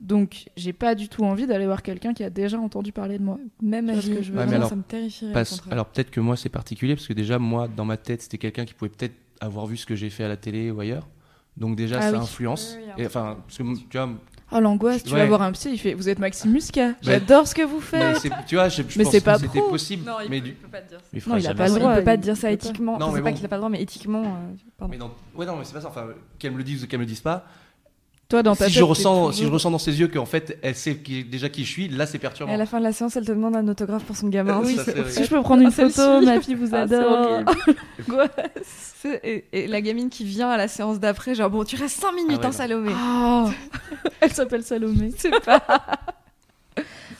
[0.00, 3.24] Donc j'ai pas du tout envie d'aller voir quelqu'un qui a déjà entendu parler de
[3.24, 3.38] moi.
[3.60, 4.02] Même avis.
[4.02, 5.42] ce que je veux Ouais, mais alors, ça me terrifierait.
[5.70, 8.64] alors peut-être que moi c'est particulier parce que déjà moi dans ma tête c'était quelqu'un
[8.64, 11.08] qui pouvait peut-être avoir vu ce que j'ai fait à la télé ou ailleurs.
[11.56, 12.18] Donc déjà Ah ça oui.
[12.18, 12.76] influence.
[12.78, 14.08] Oui, oui, un Et, enfin parce que tu vois,
[14.50, 15.18] Oh l'angoisse, tu Ouais.
[15.18, 18.14] vas voir un psy, il fait Vous êtes Maxime Muscat, j'adore ce que vous mais
[18.14, 18.16] faites.
[18.18, 20.06] c'est- tu vois, je, je Mais pense c'est que pas c'était possible.
[20.06, 21.06] Non, il, mais peut, du- il peut pas te dire ça.
[21.12, 22.50] il Non, fera il a jamais pas le droit, il peut pas te dire ça
[22.52, 22.92] éthiquement.
[22.98, 24.22] Non, Enfin, mais c'est pas qu'il a pas le droit, mais éthiquement.
[24.80, 24.86] euh.
[24.88, 25.88] Mais non, ouais, non, mais c'est pas ça.
[25.88, 26.06] Enfin,
[26.38, 27.44] qu'elle me le dise ou qu'elle me le dise pas.
[28.28, 30.58] Toi dans ta Si tête, je ressens, si je ressens dans ses yeux qu'en fait
[30.60, 32.52] elle sait qui- déjà qui je suis, là c'est Et perturbant.
[32.52, 34.58] à la fin de la séance, elle te demande un autographe pour son gamin.
[34.60, 37.40] Euh, Oui, que je peux prendre une Ah, photo Ma fille vous Ah, adore.
[39.22, 42.12] Et, et la gamine qui vient à la séance d'après, genre bon, tu restes 5
[42.12, 42.52] minutes, Ah ouais, hein.
[42.52, 42.90] Salomé.
[42.94, 43.48] Oh.
[44.20, 45.10] Elle s'appelle Salomé.
[45.16, 45.62] C'est pas.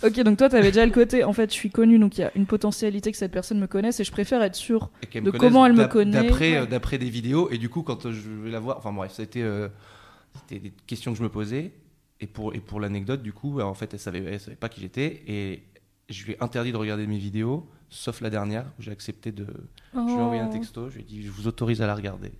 [0.05, 2.25] Ok, donc toi, t'avais déjà le côté, en fait, je suis connue, donc il y
[2.25, 4.91] a une potentialité que cette personne me connaisse, et je préfère être sûre.
[5.03, 6.11] Et qu'elle de comment elle me connaît.
[6.23, 6.67] D'après, euh, Ouais.
[6.67, 9.23] d'après des vidéos, et du coup, quand euh, je vais la voir, enfin bref, ça
[9.23, 9.69] a été, euh,
[10.39, 11.73] c'était des questions que je me posais.
[12.21, 14.69] Et pour, et pour l'anecdote, du coup, euh, en fait, elle savait, elle savait pas
[14.69, 15.23] qui j'étais.
[15.29, 15.63] Et
[16.09, 19.47] je lui ai interdit de regarder mes vidéos, sauf la dernière, où j'ai accepté de.
[19.95, 20.53] Je lui ai envoyé un Oh.
[20.53, 22.33] texto, je lui ai dit, je vous autorise à la regarder.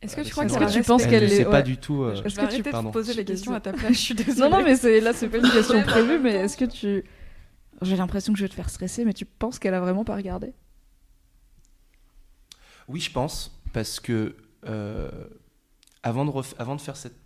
[0.00, 1.62] Est-ce que Euh, tu crois que Est-ce que tu penses elle qu'elle ne est- pas
[1.62, 2.04] du tout.
[2.04, 4.14] euh, Est-ce que tu- te poser Je les suis questions à ta place, je suis
[4.14, 4.48] désolée.
[4.50, 7.02] Non, non, mais c'est là, c'est pas une question prévue, mais est-ce que tu.
[7.82, 10.14] J'ai l'impression que je vais te faire stresser, mais tu penses qu'elle a vraiment pas
[10.14, 10.52] regardé?
[12.88, 15.10] Oui, je pense, parce que euh,
[16.02, 17.16] avant, de ref- avant de faire cette,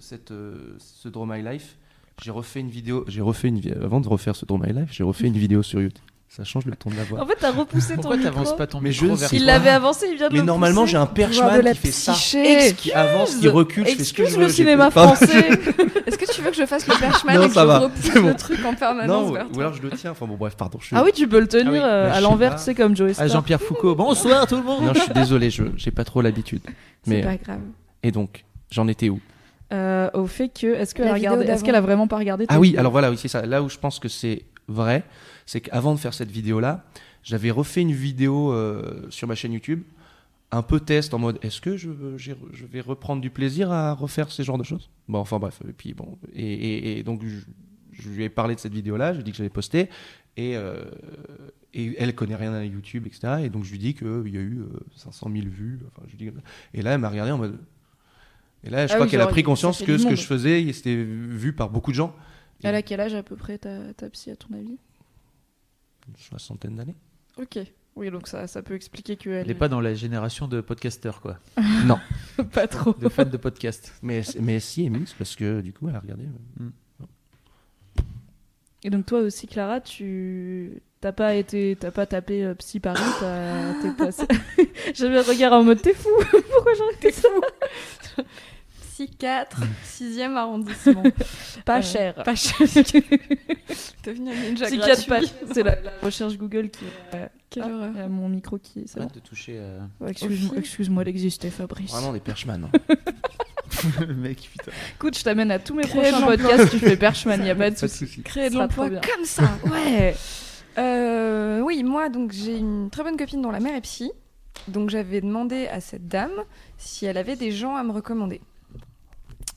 [0.00, 1.76] cette, euh, ce Draw My Life,
[2.22, 3.04] j'ai refait une vidéo.
[3.08, 5.80] J'ai refait une avant de refaire ce Draw My Life, j'ai refait une vidéo sur
[5.80, 6.02] YouTube.
[6.30, 7.22] Ça change le ton de la voix.
[7.22, 8.56] En fait, t'as repoussé ton Pourquoi t'avances micro.
[8.58, 10.44] pas ton Mais micro je vers sais Il l'avait avancé, il vient de Mais le
[10.44, 12.12] normalement, j'ai un perchman la qui fait ça.
[12.12, 12.74] psyché.
[12.76, 14.46] Qui avance, qui recule, je fais ce que je Excuse veux.
[14.46, 15.48] le cinéma français.
[16.06, 18.14] Est-ce que tu veux que je fasse le perchman Non, et que je va, repousse
[18.14, 18.26] bon.
[18.28, 20.10] le truc en permanence Non, vers ou alors je le tiens.
[20.10, 20.78] Enfin bon, bref, pardon.
[20.82, 22.56] je- ah oui, tu peux le tenir Ah oui, euh, bah, à je sais l'envers,
[22.56, 23.28] tu sais, comme Joey Ah, Star.
[23.28, 23.94] Jean-Pierre Foucault.
[23.94, 24.84] Bonsoir tout le monde.
[24.84, 26.60] Non, je suis désolé, je j'ai pas trop l'habitude.
[27.04, 27.60] C'est pas grave.
[28.02, 29.18] et donc, j'en étais où?
[29.72, 31.66] Euh, au fait que, est-ce qu'elle a, vidéo regardé- est-ce d'avant.
[31.66, 33.44] qu'elle a vraiment pas regardé Ah oui, vidéo alors voilà, oui, c'est ça.
[33.44, 35.04] Là où je pense que c'est vrai,
[35.46, 36.84] c'est qu'avant de faire cette vidéo-là,
[37.22, 39.82] j'avais refait une vidéo euh, sur ma chaîne YouTube,
[40.50, 44.44] un peu test en mode est-ce que je, vais reprendre du plaisir à refaire ces
[44.44, 44.88] genres de choses?
[45.08, 47.40] Bon, enfin bref, et puis bon, et, et- et donc je,
[47.92, 49.90] je lui ai parlé de cette vidéo-là, je lui ai dit que j'allais poster,
[50.38, 50.84] et, euh,
[51.74, 53.42] et elle connaît rien à YouTube, etc.
[53.44, 56.16] Et donc je lui dis qu'il y a eu euh, 500 000 vues, enfin, je
[56.16, 56.30] lui dis,
[56.72, 57.58] et là elle m'a regardé en mode.
[58.64, 60.96] Et là, je ah crois qu'elle a pris conscience que ce que je faisais, c'était
[60.96, 62.14] vu par beaucoup de gens.
[62.62, 64.78] Elle a quel âge à peu près ta, psy, à ton avis?
[66.08, 66.96] Une soixantaine d'années.
[67.36, 67.58] Ok.
[67.94, 69.32] Oui, donc ça, ça peut expliquer qu'elle.
[69.32, 71.38] Elle n'est pas dans la génération de podcasteurs, quoi.
[71.86, 71.98] non.
[72.52, 72.94] pas trop.
[72.94, 76.00] De fans de podcasts, Mais, mais si, et mix, parce que du coup, elle a
[76.00, 76.24] regardé.
[76.58, 76.68] Mm.
[78.84, 80.80] Et donc, toi aussi, Clara, tu.
[81.00, 83.00] T'as pas été, t'as pas tapé euh, psy Paris,
[83.82, 84.26] t'es passé.
[84.94, 87.28] J'avais un regard en mode t'es fou, pourquoi j'aurais été fou
[89.06, 91.02] 4, 6e arrondissement.
[91.64, 92.14] Pas euh, cher.
[92.14, 92.56] Pas cher.
[95.52, 96.84] C'est la, recherche Google qui.
[97.14, 98.08] Euh, Quelle ah, horreur.
[98.08, 98.84] Mon micro qui.
[98.86, 99.56] C'est de toucher.
[99.58, 101.90] Euh, ouais, Excuse-moi excuse d'exister, Fabrice.
[101.90, 102.54] Vraiment des perchemans.
[102.54, 102.70] Hein.
[104.06, 104.72] le mec, putain.
[104.96, 106.70] Écoute, je t'amène à tous mes Créer prochains podcasts.
[106.70, 108.22] Tu fais perchman, y a pas de souci.
[108.22, 109.44] Créer de l'emploi comme ça.
[109.70, 110.14] Ouais.
[110.78, 114.10] Euh, oui, moi, donc j'ai une très bonne copine dont la mère est psy.
[114.66, 116.32] Donc j'avais demandé à cette dame
[116.78, 118.40] si elle avait des gens à me recommander.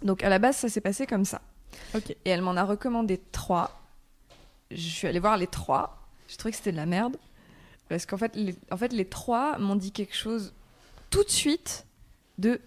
[0.02, 1.42] Donc à la base, ça s'est passé comme ça.
[2.26, 3.80] Et elle m'en a recommandé trois.
[4.72, 6.08] Je suis allée voir les trois.
[6.28, 7.18] Je trouvais que c'était de la merde.
[7.90, 10.54] Parce qu'en fait, les, en fait, les trois m'ont dit quelque chose
[11.10, 11.86] tout de suite
[12.38, 12.62] de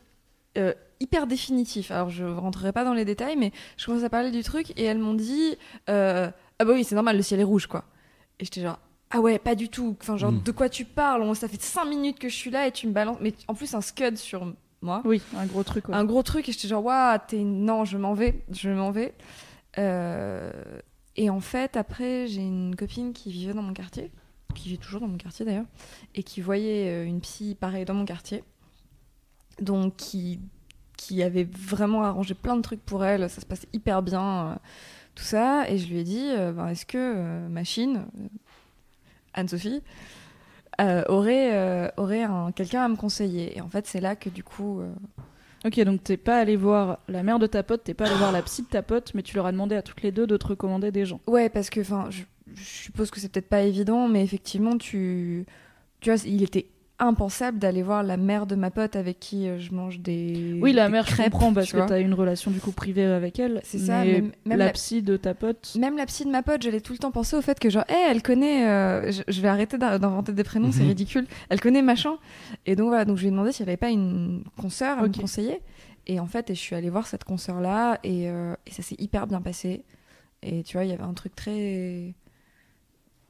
[0.58, 1.90] euh, hyper définitif.
[1.90, 4.84] Alors, je rentrerai pas dans les détails, mais je commence à parler du truc et
[4.84, 5.56] elles m'ont dit
[5.88, 7.84] euh, Ah bah oui, c'est normal, le ciel est rouge, quoi.
[8.38, 8.78] Et j'étais genre
[9.16, 9.96] Ah ouais, pas du tout.
[10.00, 10.42] Enfin, genre, Mm.
[10.42, 11.34] de quoi tu parles?
[11.36, 13.18] Ça fait cinq minutes que je suis là et tu me balances.
[13.20, 15.88] Mais en plus, un scud sur moi Oui, un gros truc.
[15.88, 15.94] ouais.
[15.94, 19.14] un gros truc et j'étais genre waouh t'es non je m'en vais je m'en vais
[19.78, 20.50] Euh,
[21.16, 24.12] et en fait après j'ai une copine qui vivait dans mon quartier
[24.54, 25.64] qui vit toujours dans mon quartier d'ailleurs
[26.14, 28.44] et qui voyait euh, une psy pareil dans mon quartier
[29.60, 30.38] donc qui
[30.98, 34.54] qui avait vraiment arrangé plein de trucs pour elle ça se passait hyper bien euh,
[35.14, 38.04] tout ça et je lui ai dit euh, Ben, est-ce que euh, machine
[39.34, 39.82] Anne-Sophie
[40.80, 44.28] euh, aurait euh, aurait un quelqu'un à me conseiller et en fait c'est là que
[44.28, 44.92] du coup euh,
[45.64, 48.32] Ok, donc t'es pas allé voir la mère de ta pote, t'es pas allé voir
[48.32, 50.36] la psy de ta pote, mais tu leur as demandé à toutes les deux de
[50.36, 51.20] te recommander des gens.
[51.26, 55.46] Ouais, parce que enfin, je, je suppose que c'est peut-être pas évident, mais effectivement, tu,
[56.00, 56.66] tu vois, il était
[57.00, 60.58] impensable d'aller voir la mère de ma pote avec qui euh, je mange des.
[60.62, 62.70] Oui, la des mère, je crêpes, comprends parce tu que t'as une relation du coup
[62.70, 63.60] privée avec elle.
[63.64, 65.74] C'est ça, mais mais même la psy de ta pote.
[65.78, 67.84] Même la psy de ma pote, j'allais tout le temps penser au fait que genre,
[67.88, 68.68] hey, elle connaît.
[68.68, 70.88] euh, je, je vais arrêter d'in- d'inventer des prénoms, c'est Mhm.
[70.88, 71.26] ridicule.
[71.48, 72.16] Elle connaît machin.
[72.66, 75.02] Et donc voilà, donc je lui ai demandé si elle avait pas une consoeur à
[75.02, 75.60] me conseiller.
[76.06, 78.82] Et en fait, et je suis allée voir cette consoeur là, et, euh, et ça
[78.82, 79.84] s'est hyper bien passé.
[80.42, 82.14] Et tu vois, il y avait un truc très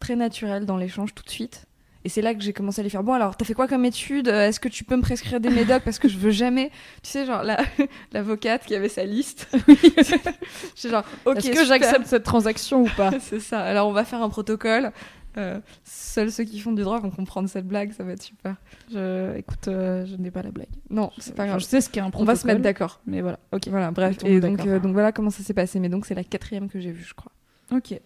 [0.01, 1.65] très naturel dans l'échange tout de suite.
[2.05, 3.85] Et c'est là que j'ai commencé à lui faire bon alors t'as fait quoi comme
[3.85, 4.29] étude?
[4.29, 5.83] Euh, Est-ce que tu peux me prescrire des médocs?
[5.85, 6.71] Parce que je veux jamais
[7.03, 7.59] tu sais genre la
[8.13, 9.49] l'avocate qui avait sa liste.
[10.77, 11.65] J'ai genre ok Est-ce que super.
[11.67, 13.11] j'accepte cette transaction ou pas?
[13.21, 13.61] C'est ça.
[13.61, 14.93] Alors on va faire un protocole.
[15.37, 18.55] Euh, seuls ceux qui font du droit vont comprendre cette blague, ça va être super.
[18.93, 19.37] je...
[19.37, 20.69] Écoute, euh, je n'ai pas la blague.
[20.91, 21.59] Non, c'est pas grave.
[21.59, 22.35] Je sais ce qu'est un On protocole.
[22.35, 23.01] va se mettre d'accord.
[23.07, 23.67] Mais voilà, ok.
[23.69, 24.17] Voilà, bref.
[24.23, 25.81] On Et donc, euh, donc voilà comment ça s'est passé.
[25.81, 27.33] Mais donc c'est la quatrième que j'ai vue, je crois.
[27.73, 27.99] Ok.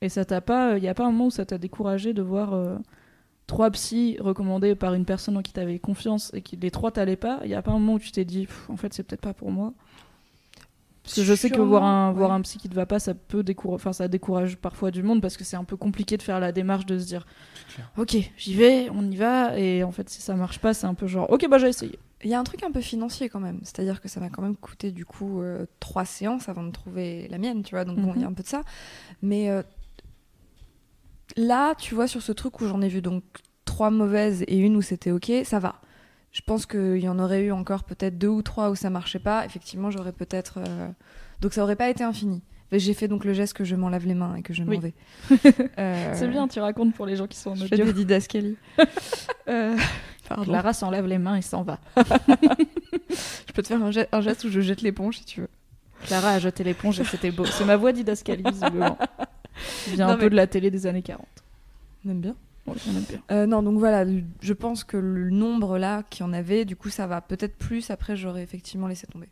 [0.00, 0.76] Et ça t'a pas.
[0.76, 2.54] Il y a pas un moment où ça t'a découragé de voir
[3.50, 7.16] trois psys recommandés par une personne en qui t'avais confiance et qui les trois t'allaient
[7.16, 9.20] pas Il y a pas un moment où tu t'es dit, en fait, c'est peut-être
[9.20, 9.72] pas pour moi
[11.02, 13.12] Parce que je sais que voir un, voir un psy qui te va pas, ça
[13.12, 13.74] peut décourager.
[13.74, 16.52] Enfin, ça décourage parfois du monde parce que c'est un peu compliqué de faire la
[16.52, 17.26] démarche de se dire,
[17.98, 19.58] ok, j'y vais, on y va.
[19.58, 21.98] Et en fait, si ça marche pas, c'est un peu genre, ok, bah j'ai essayé.
[22.22, 23.58] Il y a un truc un peu financier quand même.
[23.64, 27.26] C'est-à-dire que ça m'a quand même coûté du coup euh, trois séances avant de trouver
[27.28, 27.84] la mienne, tu vois.
[27.84, 28.62] Donc bon, il y a un peu de ça.
[29.22, 29.64] Mais euh,
[31.36, 33.22] là, tu vois, sur ce truc où j'en ai vu donc
[33.64, 35.80] trois mauvaises et une où c'était ok, ça va.
[36.32, 39.18] Je pense qu'il y en aurait eu encore peut-être deux ou trois où ça marchait
[39.18, 39.44] pas.
[39.44, 40.58] Effectivement, j'aurais peut-être.
[40.58, 40.88] euh,
[41.40, 42.42] Donc ça aurait pas été infini.
[42.72, 44.62] Mais j'ai fait donc le geste que je m'en lave les mains et que je
[44.62, 44.78] m'en Oui.
[44.78, 44.94] vais.
[45.78, 47.86] Euh, C'est bien, tu racontes pour les gens qui sont en Je fais audio.
[47.86, 48.56] des didascalies.
[49.48, 49.76] Euh,
[50.28, 50.44] Pardon.
[50.44, 51.80] Clara s'enlève les mains et s'en va.
[51.96, 55.48] Je peux te faire un geste, un geste où je jette l'éponge si tu veux.
[56.06, 57.44] Clara a jeté l'éponge et c'était beau.
[57.44, 58.96] C'est ma voix didascalie, visiblement.
[59.84, 61.26] Qui vient Non, un peu de la télé des années 40.
[62.06, 62.36] On aime bien.
[62.66, 63.20] Ouais, on aime bien.
[63.30, 64.04] Euh, non, donc voilà,
[64.40, 67.56] je pense que le nombre là qu'il y en avait, du coup, ça va peut-être
[67.56, 67.90] plus.
[67.90, 69.28] Après, j'aurais effectivement laissé tomber.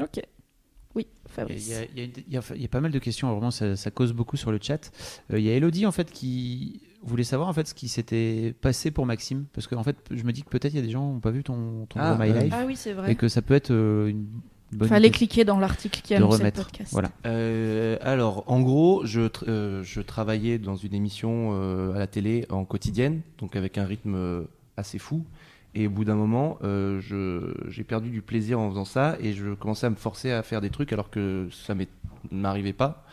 [0.00, 0.20] Ok.
[0.94, 1.68] Oui, Il Fabrice.
[1.68, 3.30] y, a, il y a il y a- il y a pas mal de questions,
[3.32, 4.92] vraiment ça, ça cause beaucoup sur le chat.
[5.32, 8.54] Euh, Il y a Elodie en fait qui voulait savoir en fait ce qui s'était
[8.60, 10.86] passé pour Maxime, parce que en fait je me dis que peut-être il y a
[10.86, 12.90] des gens qui n'ont pas vu ton, ton Ah, My euh, Life Ah oui, c'est
[12.90, 13.14] et vrai.
[13.16, 14.26] que ça peut être euh, une
[14.74, 16.64] bonne Fallait idée cliquer dans l'article qui de annonçait le remettre.
[16.64, 16.92] podcast.
[16.92, 17.10] Voilà.
[17.26, 22.46] Euh, alors, en gros, je, euh, je travaillais dans une émission euh, à la télé
[22.50, 24.42] en quotidienne, donc avec un rythme euh,
[24.76, 25.24] assez fou.
[25.76, 29.32] Et au bout d'un moment, euh, je- j'ai perdu du plaisir en faisant ça et
[29.32, 31.88] je commençais à me forcer à faire des trucs alors que ça m'est-
[32.30, 33.04] ne m'arrivait pas.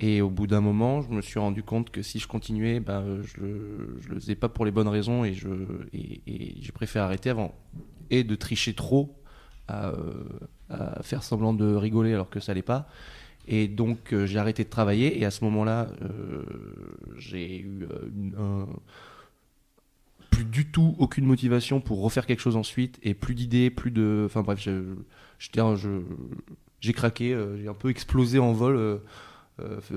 [0.00, 3.00] Et au bout d'un moment, je me suis rendu compte que si je continuais, ben,
[3.02, 5.48] euh, je le, je le faisais pas pour les bonnes raisons et je,
[5.92, 7.54] et, et j'ai préféré arrêter avant.
[8.10, 9.16] Et de tricher trop
[9.66, 10.24] à, euh,
[11.02, 12.88] faire semblant de rigoler alors que ça l'est pas.
[13.46, 16.42] Et donc euh, j'ai arrêté de travailler et à ce moment-là, euh,
[17.18, 17.86] j'ai eu
[18.38, 18.64] euh,
[20.30, 24.22] plus du tout aucune motivation pour refaire quelque chose ensuite et plus d'idées, plus de...
[24.26, 26.00] Enfin bref, je- un- je-
[26.80, 29.00] j'ai craqué, j'ai un peu explosé en vol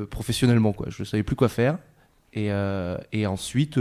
[0.10, 0.74] professionnellement.
[0.74, 0.88] Quoi.
[0.90, 1.80] Je ne savais plus quoi faire.
[2.34, 2.50] Et,
[3.12, 3.80] et ensuite,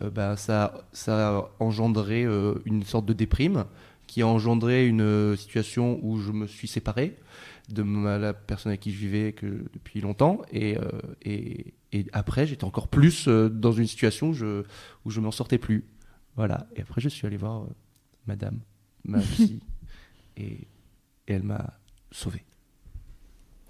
[0.00, 2.22] bah, ça, ça a engendré
[2.64, 3.64] une sorte de déprime
[4.06, 7.16] qui a engendré une euh, situation où je me suis séparé
[7.68, 10.42] de ma- la personne avec qui je vivais que, depuis longtemps.
[10.52, 10.82] Et, euh,
[11.22, 14.64] et, et après, j'étais encore plus euh, dans une situation où je,
[15.04, 15.84] où je m'en sortais plus.
[16.36, 16.66] Voilà.
[16.76, 17.66] Et après, je suis allé voir euh,
[18.26, 18.60] madame,
[19.04, 19.60] ma psy,
[20.36, 20.66] et, et
[21.26, 21.78] elle m'a
[22.12, 22.44] sauvé.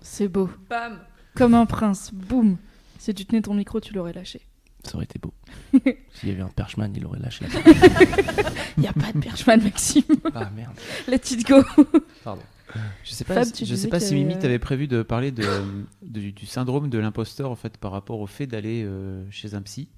[0.01, 0.51] C'est beau.
[0.69, 0.99] Bam
[1.35, 2.13] Comme un prince.
[2.13, 2.57] Boum.
[2.99, 4.41] Si tu tenais ton micro, tu l'aurais lâché.
[4.85, 5.33] Ça aurait été beau.
[6.15, 7.45] S'il y avait un perchman, il aurait lâché.
[8.77, 10.03] Il n'y a pas de Perchman, Maxime.
[10.35, 10.75] ah merde.
[11.09, 11.63] Let it go.
[12.23, 12.43] Pardon.
[13.05, 15.31] Je sais pas, Fab, si- je sais pas si Mimi avait- t'avait prévu de parler
[15.31, 15.45] de,
[16.03, 19.63] de- du syndrome de l'imposteur en fait par rapport au fait d'aller euh, chez un
[19.63, 19.89] psy.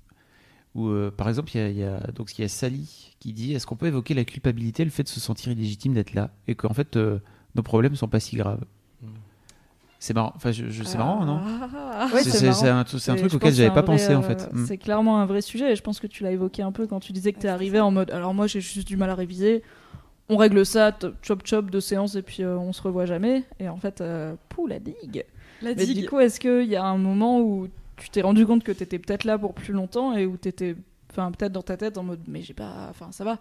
[0.74, 3.14] Ou euh, par exemple, il y a, il y a- donc il y a Sally
[3.18, 6.12] qui dit est-ce qu'on peut évoquer la culpabilité, le fait de se sentir illégitime d'être
[6.12, 7.18] là et qu'en fait euh,
[7.54, 8.64] nos problèmes sont pas si graves?
[10.06, 10.32] C'est marrant.
[10.36, 12.08] Enfin, je, je- c'est marrant, non Ah.
[12.14, 12.60] Ouais, C'est- c'est c'est marrant.
[12.60, 14.42] c'est un, c'est un truc auquel j'avais pas pensé en fait.
[14.52, 14.66] euh, Mm.
[14.66, 17.00] C'est clairement un vrai sujet et je pense que tu l'as évoqué un peu quand
[17.00, 19.64] tu disais que t'es arrivé en mode alors moi j'ai juste du mal à réviser,
[20.28, 23.42] on règle ça, chop chop de séance et puis euh, on se revoit jamais.
[23.58, 25.24] Et en fait, euh, pouh, la digue.
[25.60, 27.66] La Mais du coup, est-ce qu'il y a un moment où
[27.96, 30.76] tu t'es rendu compte que t'étais peut-être là pour plus longtemps et où t'étais,
[31.10, 33.38] enfin peut-être dans ta tête en mode mais j'ai pas, enfin ça va.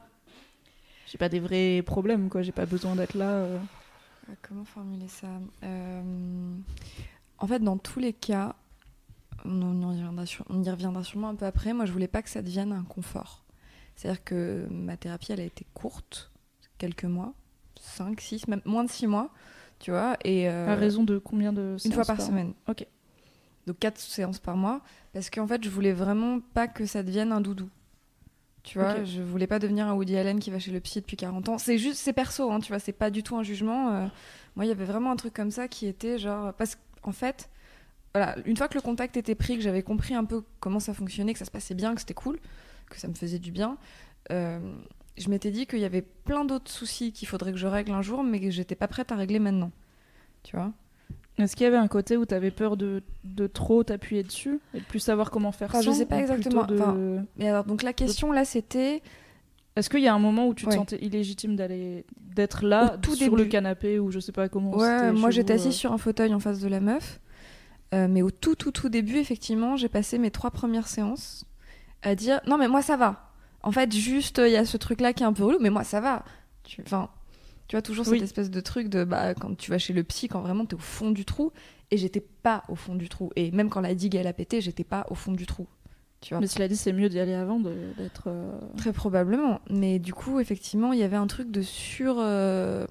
[1.11, 3.29] J'ai pas des vrais problèmes quoi, j'ai pas besoin d'être là.
[3.29, 3.57] euh.
[4.29, 5.27] Euh, Comment formuler ça
[5.63, 6.55] Euh,
[7.37, 8.55] En fait, dans tous les cas,
[9.43, 11.73] on on y, reviendra sur- on y reviendra sûrement un peu après.
[11.73, 13.43] Moi, je voulais pas que ça devienne un confort.
[13.95, 16.31] C'est-à-dire que ma thérapie, elle a été courte,
[16.77, 17.33] quelques mois,
[17.79, 19.29] 5, 6, même moins de 6 mois,
[19.79, 20.17] tu vois.
[20.23, 22.53] Et, euh, À raison de combien de Une séances fois par an semaine.
[22.67, 22.85] Ok.
[23.67, 24.81] Donc 4 séances par mois.
[25.13, 27.69] Parce qu'en fait, je voulais vraiment pas que ça devienne un doudou.
[28.65, 31.15] Tu vois, je voulais pas devenir un Woody Allen qui va chez le psy depuis
[31.17, 31.57] 40 ans.
[31.59, 33.91] C'est juste, c'est perso, hein, tu vois, c'est pas du tout un jugement.
[33.93, 34.07] euh.
[34.55, 36.51] moi, il y avait vraiment un truc comme ça qui était genre.
[36.53, 37.49] Parce qu'en fait,
[38.13, 40.93] voilà, une fois que le contact était pris, que j'avais compris un peu comment ça
[40.93, 42.39] fonctionnait, que ça se passait bien, que c'était cool,
[42.89, 43.77] que ça me faisait du bien,
[44.31, 44.59] euh,
[45.17, 48.01] je m'étais dit qu'il y avait plein d'autres soucis qu'il faudrait que je règle un
[48.01, 49.71] jour, mais que j'étais pas prête à régler maintenant.
[50.43, 50.71] Tu vois
[51.37, 54.79] Est-ce qu'il y avait un côté où t'avais peur de, de trop t'appuyer dessus et
[54.79, 56.63] de plus savoir comment faire Enfin, je sais pas exactement.
[56.65, 56.95] de- Enfin,
[57.37, 59.01] Mais alors, donc la question là, c'était.
[59.75, 60.75] Est-ce qu'il y a un moment où tu te Ouais.
[60.77, 63.43] sentais illégitime d'aller d'être là Au tout sur début.
[63.43, 65.71] le canapé ou je sais pas comment Ouais, moi j'étais assise euh.
[65.71, 67.19] sur un fauteuil en face de la meuf.
[67.93, 71.43] Euh, mais au tout, tout, tout début, effectivement, j'ai passé mes trois premières séances
[72.01, 73.33] à dire non, mais moi ça va.
[73.63, 75.83] En fait, juste, il y a ce truc-là qui est un peu relou, mais moi
[75.83, 76.23] ça va.
[76.63, 77.09] Tu, enfin,
[77.67, 78.17] tu vois, toujours Oui.
[78.19, 80.75] cette espèce de truc de bah, quand tu vas chez le psy, quand vraiment t'es
[80.75, 81.51] au fond du trou.
[81.91, 83.31] Et j'étais pas au fond du trou.
[83.35, 85.67] Et même quand la digue elle a pété, j'étais pas au fond du trou.
[86.21, 86.41] Tu vois.
[86.41, 88.23] Mais cela dit, c'est mieux d'y aller avant de- d'être.
[88.27, 89.59] euh, Très probablement.
[89.69, 92.15] Mais du coup, effectivement, il y avait un truc de sur.
[92.19, 92.87] euh,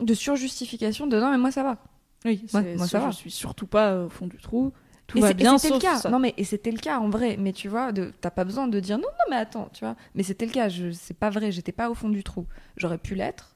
[0.00, 1.78] de surjustification de non, mais moi ça va.
[2.24, 3.12] Oui, moi, ça je va.
[3.12, 4.72] suis surtout pas au fond du trou.
[5.06, 5.96] Tout Et va bien, c'était le cas.
[5.96, 6.08] ça.
[6.10, 7.36] Non mais et c'était le cas en vrai.
[7.38, 9.96] Mais tu vois, t'as pas besoin de dire non, non mais attends, tu vois.
[10.14, 10.68] Mais c'était le cas.
[10.68, 11.50] Je, c'est pas vrai.
[11.50, 12.46] J'étais pas au fond du trou.
[12.76, 13.49] J'aurais pu l'être,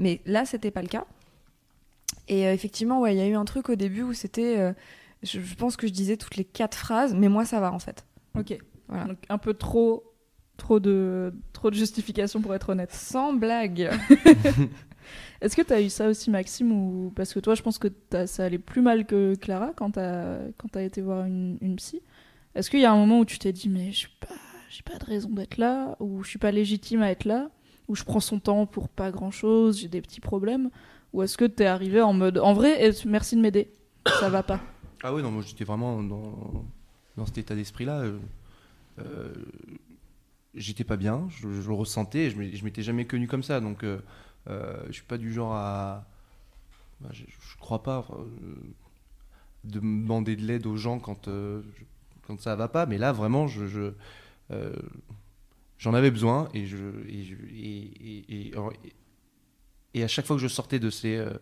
[0.00, 1.06] mais là c'était pas le cas.
[2.28, 4.72] Et euh, effectivement, ouais, il y a eu un truc au début où c'était, euh,
[5.22, 7.78] je, je pense que je disais toutes les quatre phrases, mais moi ça va en
[7.78, 8.04] fait.
[8.36, 8.58] Ok.
[8.88, 9.04] Voilà.
[9.04, 10.04] Donc un peu trop,
[10.56, 12.92] trop de, trop de justification pour être honnête.
[12.92, 13.90] Sans blague.
[15.40, 17.12] Est-ce que tu as eu ça aussi, Maxime ou...
[17.16, 17.88] Parce que toi, je pense que
[18.26, 20.82] ça allait plus mal que Clara quand tu as...
[20.82, 22.02] été voir une, une psy.
[22.54, 24.34] Est-ce qu'il y a un moment où tu t'es dit, mais je suis pas...
[24.68, 27.50] j'ai pas de raison d'être là, ou je suis pas légitime à être là,
[27.90, 30.70] ou je prends son temps pour pas grand-chose, j'ai des petits problèmes
[31.12, 33.72] Ou est-ce que tu es arrivé en mode, en vrai, eh, merci de m'aider,
[34.20, 34.60] ça va pas?
[35.02, 36.62] Ah oui, non, moi j'étais vraiment dans,
[37.16, 38.00] dans cet état d'esprit-là.
[38.02, 38.18] euh,
[38.98, 39.32] euh,
[40.54, 43.82] j'étais pas bien, je, le ressentais, je m'é- je m'étais jamais connu comme ça, donc
[43.82, 43.98] euh,
[44.48, 46.04] euh, je suis pas du genre à.
[47.00, 47.24] bah, je,
[47.58, 48.24] crois pas euh,
[49.64, 51.30] de demander de l'aide aux gens quand,
[52.26, 53.92] quand ça va pas, mais là vraiment, je.
[55.80, 56.76] J'en avais besoin et, je,
[57.08, 58.52] et, je- et,
[59.94, 61.32] et, à chaque fois que je sortais de ces, euh,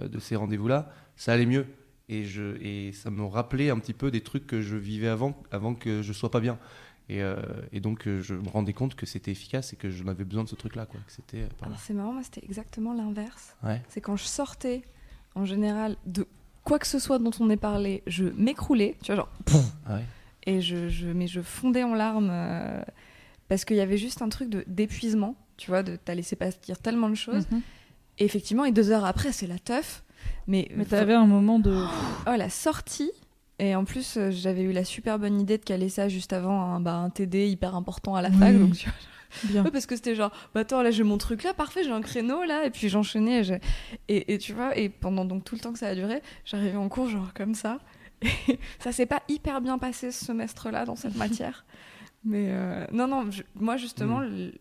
[0.00, 1.66] de ces rendez-vous-là, ça allait mieux.
[2.08, 5.40] Et, je, et ça me rappelait un petit peu des trucs que je vivais avant,
[5.50, 6.58] avant que je sois pas bien.
[7.08, 7.36] Et, euh,
[7.72, 10.44] et donc euh, je me rendais compte que c'était efficace et que j'en avais besoin
[10.44, 10.86] de ce truc-là.
[10.86, 11.00] Quoi.
[11.06, 11.70] que c'était euh, mal.
[11.70, 13.56] Alors c'est marrant, moi c'était exactement l'inverse.
[13.64, 13.82] Ouais.
[13.88, 14.82] C'est quand je sortais,
[15.34, 16.26] en général, de
[16.64, 19.28] quoi que ce soit dont on ait parlé, je m'écroulais, tu vois, genre,
[19.86, 20.04] Ah ouais.
[20.46, 22.82] et je, je, mais je fondais en larmes euh,
[23.52, 26.78] parce qu'il y avait juste un truc de- d'épuisement, tu vois, de t'as laissé partir
[26.78, 27.46] tellement de choses.
[27.50, 27.60] Mhm.
[28.16, 30.04] Et effectivement, et deux heures après, c'est la teuf.
[30.46, 31.84] Mais, Mais t'avais un moment de.
[32.26, 33.10] Oh, la sortie
[33.58, 36.62] Et en plus, euh, j'avais eu la super bonne idée de caler ça juste avant
[36.62, 38.54] un, bah, un TD hyper important à la fac.
[38.54, 38.58] Oui.
[38.58, 38.94] Donc, tu vois,
[39.50, 39.64] Bien.
[39.64, 42.00] Ouais, parce que c'était genre, bah attends, là j'ai mon truc là, parfait, j'ai un
[42.00, 43.42] créneau là, et puis j'enchaînais.
[44.08, 46.22] Et, et, et tu vois, et pendant donc tout le temps que ça a duré,
[46.46, 47.80] j'arrivais en cours genre comme ça.
[48.22, 51.66] Et ça s'est pas hyper bien passé ce semestre-là dans cette matière.
[52.24, 54.52] Mais euh, non, non, je- moi justement, le-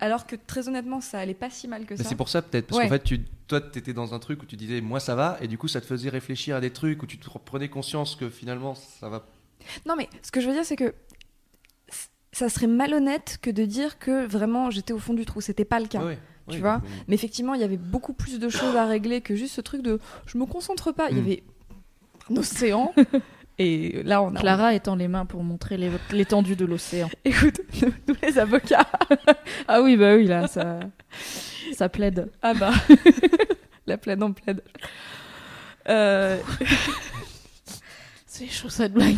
[0.00, 2.04] alors que très honnêtement, ça allait pas si mal que ça.
[2.04, 2.84] c'est pour ça peut-être, parce Ouais.
[2.88, 5.36] qu'en fait, tu, toi, tu étais dans un truc où tu disais, moi ça va,
[5.40, 8.16] et du coup, ça te faisait réfléchir à des trucs où tu te prenais conscience
[8.16, 9.26] que finalement, ça va.
[9.86, 10.94] Non, mais ce que je veux dire, c'est que
[12.32, 15.40] ça serait malhonnête que de dire que vraiment j'étais au fond du trou.
[15.40, 16.04] C'était pas le cas.
[16.04, 19.20] Ouais, Tu ouais, vois Mais effectivement, il y avait beaucoup plus de choses à régler
[19.22, 21.08] que juste ce truc de je me concentre pas.
[21.10, 21.24] Il y Mm.
[21.24, 21.42] avait
[22.30, 22.92] un océan.
[23.58, 24.38] Et là, on a.
[24.40, 25.78] Clara étend les mains pour montrer
[26.10, 27.08] l'étendue de l'océan.
[27.24, 28.86] Écoute, nous, nous, les avocats.
[29.68, 30.80] Ah oui, bah oui, là, ça,
[31.72, 32.30] ça plaide.
[32.42, 32.72] Ah bah.
[33.86, 34.62] La plaide en plaide.
[35.88, 36.38] Euh,
[38.26, 39.16] C'est chaud cette blague.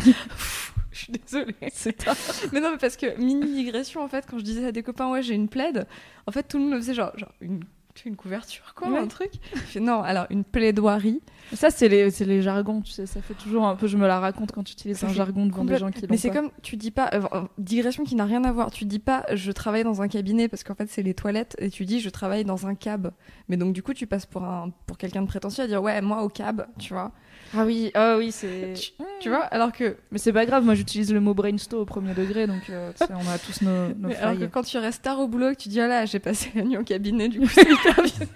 [0.91, 1.55] je suis désolée.
[1.71, 2.05] C'est.
[2.53, 5.09] Mais non, mais parce que mini digression, en fait, quand je disais à des copains,
[5.11, 5.87] ouais, j'ai une plaide,
[6.27, 7.63] en fait, tout le monde me faisait genre, genre une,
[7.95, 8.99] tu une couverture, quoi, Ouais.
[8.99, 9.31] un truc?
[9.55, 11.21] Fais, non, alors, une plaidoirie.
[11.53, 14.07] Ça, c'est les, c'est les jargons, tu sais, ça fait toujours un peu, je me
[14.07, 16.77] la raconte quand tu utilises un jargon devant des gens qui Mais c'est comme, tu
[16.77, 17.21] dis pas, euh,
[17.57, 20.63] digression qui n'a rien à voir, tu dis pas, je travaille dans un cabinet parce
[20.63, 23.11] qu'en fait, c'est les toilettes, et tu dis, je travaille dans un cab.
[23.49, 25.99] Mais donc, du coup, tu passes pour, un, pour quelqu'un de prétentieux à dire, ouais,
[26.01, 27.11] moi au cab, tu vois.
[27.57, 28.73] Ah oui, ah oui, c'est...
[29.19, 32.13] Tu vois, alors que, Mais c'est pas grave, moi j'utilise le mot brainstorm au premier
[32.13, 35.01] degré, donc euh, tu on a tous nos, nos mais alors que quand tu restes
[35.03, 37.39] tard au boulot, que tu dis, ah là, j'ai passé la nuit au cabinet, du
[37.39, 38.27] coup, c'est hyper bien.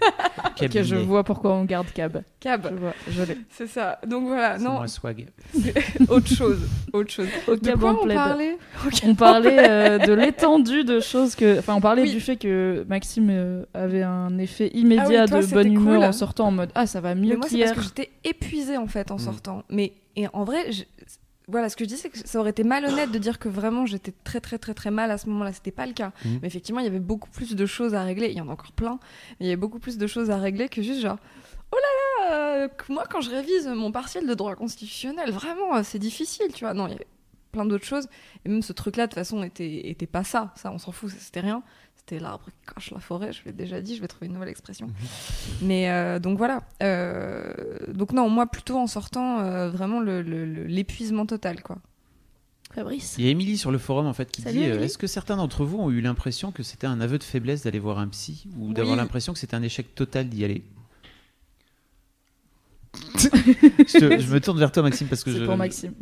[0.61, 2.21] Ok, je vois pourquoi on garde cab.
[2.39, 3.37] Cab, Je vois, je l'ai.
[3.49, 3.99] c'est ça.
[4.05, 5.27] Donc voilà, C'est non, moi swag.
[6.09, 6.59] autre chose,
[6.91, 7.27] autre chose.
[7.47, 8.15] Au De cab quoi on plaid.
[8.17, 8.57] parlait
[9.05, 11.59] On parlait euh, de l'étendue de choses que.
[11.59, 12.11] Enfin, on parlait Oui.
[12.11, 15.95] du fait que Maxime euh, avait un effet immédiat Ah oui, toi, de bonne humeur
[15.99, 16.03] cool.
[16.05, 17.75] en sortant en mode Ah, ça va Mais mieux moi, c'est parce qu'hier.
[17.75, 19.19] que j'étais épuisée en fait en Mm.
[19.19, 19.63] sortant.
[19.69, 20.83] Mais et en vrai, je-
[21.49, 23.85] voilà, ce que je dis, c'est que ça aurait été malhonnête de dire que vraiment
[23.85, 25.51] j'étais très très très très mal à ce moment-là.
[25.53, 26.11] C'était pas le cas.
[26.23, 26.29] Mm.
[26.41, 28.27] Mais effectivement, il y avait beaucoup plus de choses à régler.
[28.29, 28.99] Il y en a encore plein.
[29.39, 31.17] Mais il y avait beaucoup plus de choses à régler que juste genre.
[31.71, 35.81] Oh là là, euh, moi quand je révise mon partiel de droit constitutionnel, vraiment, euh,
[35.83, 36.73] c'est difficile, tu vois.
[36.75, 37.07] Non, il y avait
[37.51, 38.07] plein d'autres choses.
[38.45, 40.53] Et même ce truc-là, de toute façon, était, était pas ça.
[40.55, 41.61] Ça, on s'en fout, c'était rien.
[42.05, 44.49] C'était l'arbre qui cache la forêt, je l'ai déjà dit, je vais trouver une nouvelle
[44.49, 44.89] expression.
[45.61, 46.61] Mais euh, donc voilà.
[46.81, 47.53] Euh,
[47.87, 51.77] donc non, moi plutôt en sortant, euh, vraiment le- le- le- l'épuisement total, quoi.
[52.75, 53.15] Fabrice.
[53.19, 54.81] Il y a Émilie sur le forum en fait qui Salut, dit euh.
[54.81, 57.79] Est-ce que certains d'entre vous ont eu l'impression que c'était un aveu de faiblesse d'aller
[57.79, 60.63] voir un psy ou d'avoir l'impression que c'était un échec total d'y aller?
[63.15, 65.45] Je, te- je me tourne vers toi Maxime parce que C'est je.
[65.45, 65.93] pour Maxime.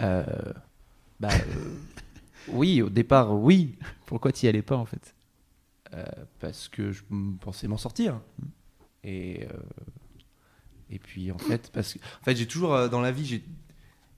[0.00, 0.24] Euh,
[1.20, 1.74] bah, euh,
[2.48, 3.74] oui, au départ, oui,
[4.06, 5.14] Pourquoi t'y allais pas en fait?
[6.40, 7.02] Parce que je
[7.40, 8.20] pensais m'en sortir.
[9.04, 9.48] Et, euh,
[10.90, 13.44] et puis, en fait, parce que en fait, j'ai toujours, euh, dans la vie, j'ai-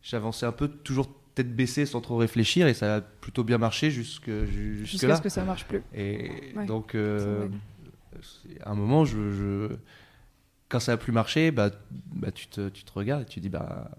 [0.02, 3.90] j'avançais un peu, toujours tête baissée sans trop réfléchir, et ça a plutôt bien marché
[3.90, 5.16] jusque, ju- Jusqu'à jusque-là.
[5.16, 5.82] ce que ça marche plus.
[5.94, 7.48] Et Ouais, donc, euh,
[8.60, 9.76] à un moment, je, je-
[10.68, 13.48] quand ça a plus marché, bah, bah, tu, te, tu te regardes et tu dis,
[13.48, 13.90] bah,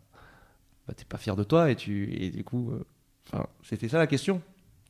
[0.87, 4.07] bah t'es pas fier de toi, et, tu, et du coup, euh, c'était ça la
[4.07, 4.41] question.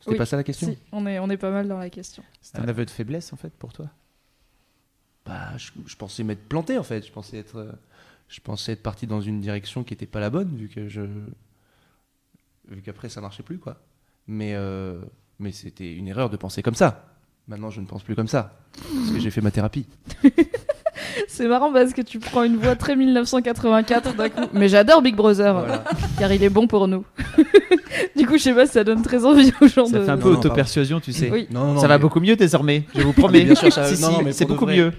[0.05, 0.67] C'était Oui, pas ça la question.
[0.67, 2.21] Si, on est, on est pas mal dans la question.
[2.39, 3.89] C'était un aveu de faiblesse en fait pour toi?
[5.25, 7.03] Bah, je, je pensais m'être planté en fait.
[7.03, 7.71] Je pensais être, euh,
[8.27, 11.01] je pensais être parti dans une direction qui n'était pas la bonne vu que je,
[12.67, 13.81] vu qu'après ça marchait plus quoi.
[14.27, 15.01] Mais euh,
[15.39, 17.11] mais c'était une erreur de penser comme ça.
[17.47, 19.87] Maintenant, je ne pense plus comme ça parce que j'ai fait ma thérapie.
[21.27, 24.41] C'est marrant parce que tu prends une voix très 1984 d'un coup.
[24.53, 25.83] Mais j'adore Big Brother, Voilà.
[26.19, 27.05] car il est bon pour nous.
[28.15, 30.03] du coup, je sais pas, ça donne très envie aux gens Ça de.
[30.05, 31.29] fait un peu auto-persuasion, tu sais.
[31.31, 31.47] Oui.
[31.51, 33.43] Non, non, ça va mais- beaucoup mieux désormais, je vous promets.
[33.43, 34.77] Bien sûr, ça- Si, si, c'est de beaucoup vrai.
[34.77, 34.93] mieux.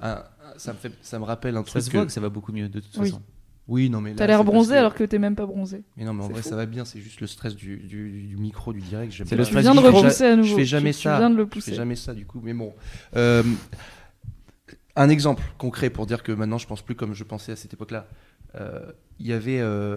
[0.00, 1.82] Ah, ça me fait, ça me rappelle un Ça truc.
[1.82, 3.08] se voit que- que ça va beaucoup mieux de toute Oui.
[3.10, 3.22] façon.
[3.70, 5.82] Oui, non, mais T'as l'air bronzé que- alors que t'es même pas bronzé.
[5.98, 6.48] Mais non, mais en vrai, fou.
[6.48, 6.86] ça va bien.
[6.86, 9.12] C'est juste le stress du, du- du micro, du direct.
[9.12, 10.00] j'aime C'est le stress viens de du micro.
[10.00, 10.48] repousser à nouveau.
[10.48, 11.12] Je fais jamais Tu- ça.
[11.12, 11.70] Tu viens de le Je pousser.
[11.72, 12.72] fais jamais ça du coup, mais bon.
[13.14, 13.42] Euh,
[15.00, 17.72] un exemple concret pour dire que maintenant je pense plus comme je pensais à cette
[17.72, 18.06] époque-là.
[18.54, 19.96] Euh, Il y avait euh,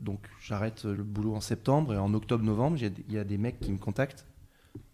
[0.00, 3.18] donc j'arrête le boulot en septembre et en octobre-novembre il y a des- il y,
[3.18, 4.26] a des mecs qui me contactent,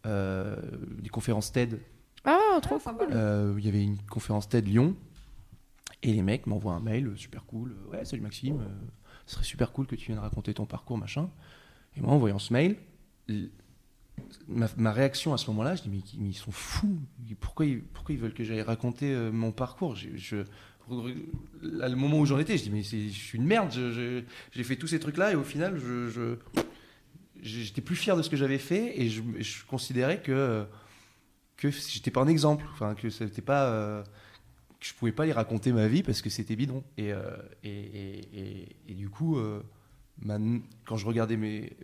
[0.06, 0.56] euh,
[1.02, 1.80] des conférences TED.
[2.24, 3.04] Ah, trop sympa.
[3.06, 3.14] cool.
[3.16, 4.94] Euh, Il y avait une conférence TED Lyon
[6.02, 7.72] et les mecs m'envoient un mail euh, super cool.
[7.72, 8.68] euh, Ouais, salut Maxime, euh,
[9.26, 11.30] ce serait super cool que tu viennes raconter ton parcours machin.
[11.96, 12.76] Et moi en voyant ce mail,
[14.48, 16.98] ma, réaction à ce moment-là, je dis mais, ils sont fous.
[17.40, 17.82] Pourquoi ils,
[18.18, 19.96] veulent que j'aille raconter euh, mon parcours?
[19.96, 20.44] Je,
[21.62, 23.70] le moment où j'en étais, je dis mais je suis une merde.
[23.72, 25.78] J'ai fait tous ces trucs-là et au final,
[27.42, 29.22] j'étais plus fier de ce que j'avais fait et je,
[29.66, 30.64] considérais que
[31.56, 34.04] que j'étais pas un exemple, enfin que c'était pas euh,
[34.78, 36.84] je pouvais pas les raconter ma vie parce que c'était bidon.
[36.96, 37.36] Et, euh,
[38.88, 39.38] du coup,
[40.84, 41.76] quand je regardais mes.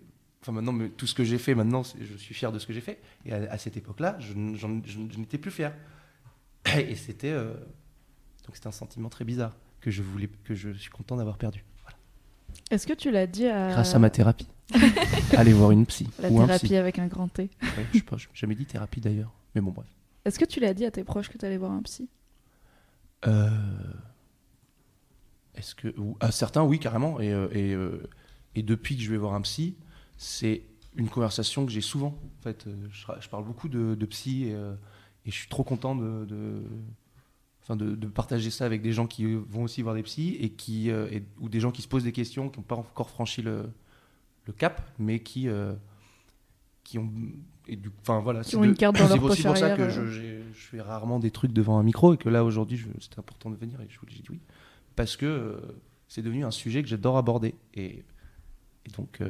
[0.45, 2.75] Enfin, maintenant, mais tout ce que j'ai fait maintenant, je suis fier de ce que
[2.75, 3.01] j'ai fait.
[3.25, 4.35] Et à, à cette époque-là, je,
[5.19, 5.73] n'étais plus fier.
[6.77, 7.31] Et c'était.
[7.31, 7.55] euh,
[8.45, 11.65] donc, c'était un sentiment très bizarre que je, voulais, que je suis content d'avoir perdu.
[12.71, 13.71] Est-ce que tu l'as dit à.
[13.71, 14.47] Grâce à ma thérapie.
[15.33, 16.11] Allez voir une psy.
[16.19, 16.77] La ou un thérapie psy.
[16.77, 17.49] avec un grand T.
[17.63, 19.33] Ouais, je sais pas, jamais dit thérapie d'ailleurs.
[19.55, 19.87] Mais bon, bref.
[20.27, 22.07] Est-ce que tu l'as dit à tes proches que t'allais voir un psy?
[23.27, 23.49] Euh,
[25.55, 28.03] Est-ce que à certains oui carrément et, euh, et, euh,
[28.55, 29.77] et depuis que je vais voir un psy
[30.17, 30.63] c'est
[30.97, 32.09] une conversation que j'ai souvent
[32.39, 32.87] en fait Euh,
[33.21, 34.75] je, parle beaucoup de, de psy et, euh,
[35.27, 36.63] et je suis trop content de, de-
[37.63, 40.51] enfin de, de partager ça avec des gens qui vont aussi voir des psys et
[40.51, 43.11] qui euh, et- ou des gens qui se posent des questions qui n'ont pas encore
[43.11, 43.69] franchi le,
[44.47, 45.75] le cap mais qui euh,
[46.85, 47.11] qui ont
[47.67, 50.43] et du enfin voilà c'est une carte dans leur aussi pour ça que je, je
[50.53, 53.81] fais rarement des trucs devant un micro et que là aujourd'hui c'était important de venir
[53.81, 54.39] et je vous dit oui.
[54.97, 55.57] Parce que euh,
[56.07, 58.05] c'est devenu un sujet que j'adore aborder et,
[58.85, 59.23] et donc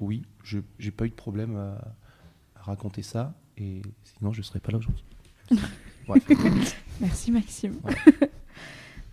[0.00, 1.94] oui je j'ai pas eu de problème à,
[2.56, 5.04] à raconter ça et sinon je serais pas là aujourd'hui
[6.06, 6.24] Bref.
[7.00, 7.78] Merci Maxime.
[7.84, 7.94] Ouais.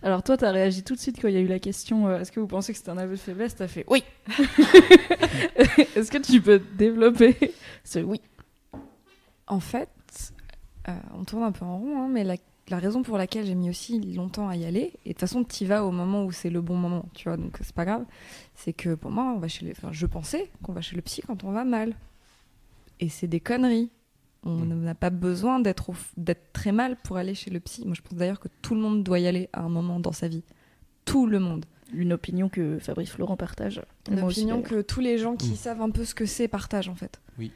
[0.02, 2.20] Alors toi, t'as réagi tout de suite quand il y a eu la question euh,
[2.20, 3.56] est-ce que vous pensez que c'est un aveu de faiblesse?
[3.56, 4.04] T'as fait oui.
[5.96, 7.36] est-ce que tu peux développer?
[7.84, 8.20] Ce oui
[9.48, 9.88] En fait,
[10.88, 12.36] euh, on tourne un peu en rond, hein, mais la,
[12.70, 15.44] la raison pour laquelle j'ai mis aussi longtemps à y aller, et de toute façon,
[15.44, 18.04] tu vas au moment où c'est le bon moment, tu vois, donc c'est pas grave,
[18.54, 19.72] c'est que pour moi, on va chez les...
[19.72, 21.94] enfin, je pensais qu'on va chez le psy quand on va mal.
[23.00, 23.90] Et c'est des conneries.
[24.44, 24.82] On Mm.
[24.84, 27.82] n'a pas besoin d'être au- d'être très mal pour aller chez le psy.
[27.86, 30.12] Moi, je pense d'ailleurs que tout le monde doit y aller à un moment dans
[30.12, 30.42] sa vie.
[31.04, 31.64] Tout le monde.
[31.92, 33.80] Une opinion que Fabrice Florent partage.
[34.10, 35.56] Une aussi, opinion que tous les gens qui Mm.
[35.56, 37.20] savent un peu ce que c'est partagent en fait.
[37.38, 37.50] Oui.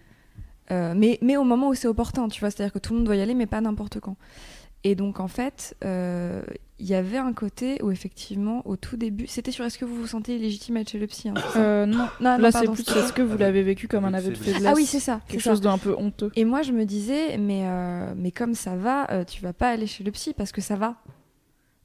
[0.70, 3.06] Euh, mais, mais au moment où c'est opportun, tu vois, c'est-à-dire que tout le monde
[3.06, 4.16] doit y aller, mais pas n'importe quand.
[4.84, 6.42] Et donc en fait, euh,
[6.82, 9.94] il y avait un côté où effectivement, au tout début, c'était sur est-ce que vous
[9.94, 12.66] vous sentez légitime à être chez le psy hein, Euh, non, Non, non, là c'est
[12.66, 14.64] plus est-ce que vous l'avez vécu comme un aveu de faiblesse.
[14.66, 15.20] Ah oui, c'est ça.
[15.28, 16.32] Quelque chose d'un peu honteux.
[16.34, 19.68] Et moi, je me disais, mais, euh, mais comme ça va, euh, tu vas pas
[19.68, 20.96] aller chez le psy parce que ça va.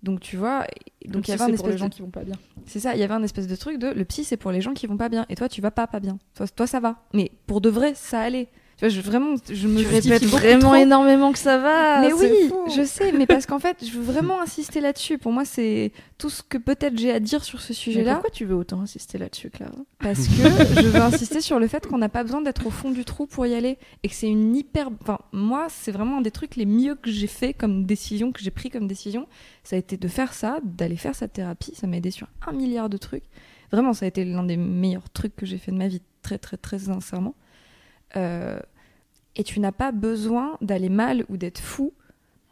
[0.02, 0.66] Donc tu vois,
[1.06, 2.36] donc il y avait un pour espèce les gens de qui vont pas bien.
[2.66, 4.62] C'est ça, il y avait un espèce de truc de le psy c'est pour les
[4.62, 6.20] gens qui vont pas bien et toi tu vas pas pas bien.
[6.36, 7.04] Toi, toi ça va.
[7.14, 8.48] Mais pour de vrai, ça allait.
[8.78, 12.00] Tu vois, je, vraiment, je me Tu beaucoup vraiment énormément que ça va.
[12.02, 12.66] Mais oui, fou.
[12.76, 15.18] je sais, mais parce qu'en fait, je veux vraiment insister là-dessus.
[15.18, 18.14] Pour moi, c'est tout ce que peut-être j'ai à dire sur ce sujet-là.
[18.14, 19.74] pourquoi tu veux autant insister là-dessus, Clara?
[19.98, 20.44] Parce que
[20.76, 23.26] je veux insister sur le fait qu'on n'a pas besoin d'être au fond du trou
[23.26, 23.80] pour y aller.
[24.04, 24.90] Et que c'est une hyper.
[25.02, 28.42] Enfin, moi, c'est vraiment un des trucs les mieux que j'ai fait comme décision, que
[28.42, 29.28] j'ai pris comme décision.
[29.64, 31.74] Ça a été de faire ça, d'aller faire cette thérapie.
[31.74, 33.24] Ça m'a aidé sur un milliard de trucs.
[33.72, 36.38] Vraiment, ça a été l'un des meilleurs trucs que j'ai fait de ma vie, très,
[36.38, 37.34] très, très sincèrement.
[38.16, 38.60] Euh,
[39.36, 41.94] et tu n'as pas besoin d'aller mal ou d'être fou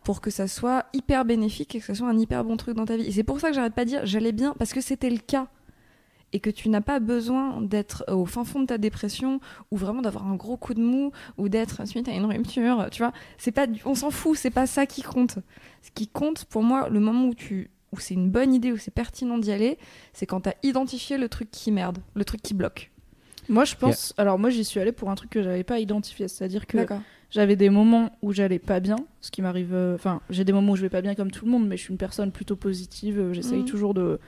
[0.03, 2.85] pour que ça soit hyper bénéfique et que ça soit un hyper bon truc dans
[2.85, 3.07] ta vie.
[3.07, 5.17] Et c'est pour ça que j'arrête pas de dire j'allais bien, parce que c'était le
[5.17, 5.47] cas
[6.31, 9.39] et que tu n'as pas besoin d'être au fin fond de ta dépression
[9.71, 13.01] ou vraiment d'avoir un gros coup de mou ou d'être suite à une rupture, tu
[13.01, 15.39] vois, c'est pas on s'en fout, c'est pas ça qui compte.
[15.81, 18.77] Ce qui compte pour moi le moment où tu où c'est une bonne idée où
[18.77, 19.77] c'est pertinent d'y aller,
[20.13, 22.91] c'est quand tu as identifié le truc qui merde, le truc qui bloque.
[23.49, 24.13] Moi, je pense.
[24.17, 26.27] Alors, moi, j'y suis allée pour un truc que j'avais pas identifié.
[26.27, 26.77] C'est-à-dire que
[27.31, 29.73] j'avais des moments où j'allais pas bien, ce qui m'arrive.
[29.73, 31.77] euh, Enfin, j'ai des moments où je vais pas bien comme tout le monde, mais
[31.77, 33.19] je suis une personne plutôt positive.
[33.19, 33.65] euh, J'essaye Mhm.
[33.65, 34.19] toujours de,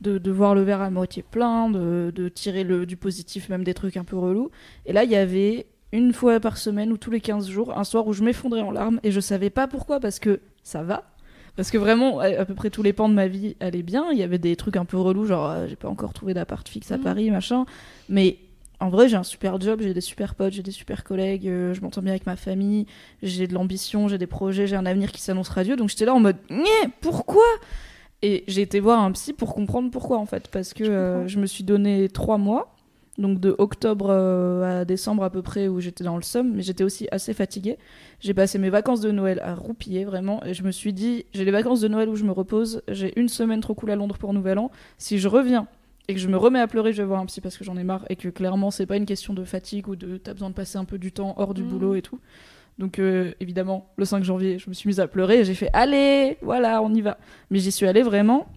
[0.00, 3.64] de, de voir le verre à moitié plein, de, de tirer le, du positif, même
[3.64, 4.50] des trucs un peu relous.
[4.86, 7.84] Et là, il y avait une fois par semaine ou tous les 15 jours, un
[7.84, 11.13] soir où je m'effondrais en larmes et je savais pas pourquoi, parce que ça va.
[11.56, 14.06] Parce que vraiment, à, à peu près tous les pans de ma vie allaient bien.
[14.12, 16.68] Il y avait des trucs un peu relous, genre euh, j'ai pas encore trouvé d'appart
[16.68, 17.02] fixe à Mhm.
[17.04, 17.64] Paris, machin.
[18.08, 18.38] Mais
[18.80, 21.72] en vrai, j'ai un super job, j'ai des super potes, j'ai des super collègues, euh,
[21.72, 22.86] je m'entends bien avec ma famille,
[23.22, 25.76] j'ai de l'ambition, j'ai des projets, j'ai un avenir qui s'annonce radieux.
[25.76, 26.36] Donc j'étais là en mode,
[27.00, 27.44] pourquoi?
[28.22, 31.28] Et j'ai été voir un psy pour comprendre pourquoi en fait, parce que Je euh,
[31.28, 32.73] je me suis donné trois mois,
[33.16, 36.62] donc de octobre euh, à décembre à peu près où j'étais dans le somme, mais
[36.62, 37.78] j'étais aussi assez fatiguée.
[38.20, 41.44] J'ai passé mes vacances de Noël à roupiller vraiment, et je me suis dit, j'ai
[41.44, 44.18] les vacances de Noël où je me repose, j'ai une semaine trop cool à Londres
[44.18, 44.70] pour Nouvel An.
[44.98, 45.68] Si je reviens
[46.08, 47.76] et que je me remets à pleurer, je vais voir un psy parce que j'en
[47.76, 50.50] ai marre et que clairement c'est pas une question de fatigue ou de t'as besoin
[50.50, 51.68] de passer un peu du temps hors du Mhm.
[51.70, 52.18] boulot et tout.
[52.78, 55.70] Donc euh, évidemment, le 5 janvier, je me suis mise à pleurer et j'ai fait
[55.72, 57.16] allez, voilà, on y va.
[57.50, 58.48] Mais j'y suis allée vraiment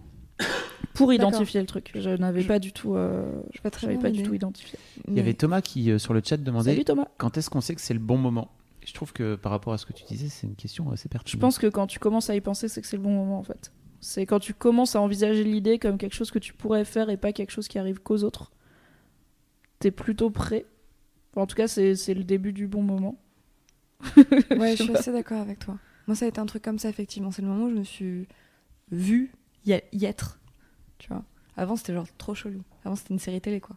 [0.94, 1.92] pour identifier le truc.
[1.94, 4.78] Je n'avais pas du tout, euh, Je très pas du tout identifié.
[5.06, 7.08] Il y avait Thomas qui, euh, sur le chat, demandait Salut Thomas.
[7.18, 8.50] quand est-ce qu'on sait que c'est le bon moment?
[8.82, 11.08] Et Je trouve que par rapport à ce que tu disais, c'est une question assez
[11.08, 11.32] pertinente.
[11.32, 13.38] Je pense que quand tu commences à y penser, c'est que c'est le bon moment
[13.38, 13.72] en fait.
[14.00, 17.16] C'est quand tu commences à envisager l'idée comme quelque chose que tu pourrais faire et
[17.16, 18.52] pas quelque chose qui arrive qu'aux autres.
[19.80, 20.66] T'es plutôt prêt.
[21.32, 23.18] Enfin, en tout cas, c'est c'est le début du bon moment.
[24.16, 25.78] Ouais, je suis assez d'accord avec toi.
[26.06, 27.30] Moi, ça a été un truc comme ça, effectivement.
[27.30, 28.28] C'est le moment où je me suis
[28.90, 29.32] vue
[29.68, 30.38] y, a- y être.
[30.98, 31.24] Tu vois.
[31.56, 32.62] Avant, c'était genre trop chelou.
[32.84, 33.76] Avant, c'était une série télé, quoi.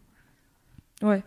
[1.01, 1.23] Ouais.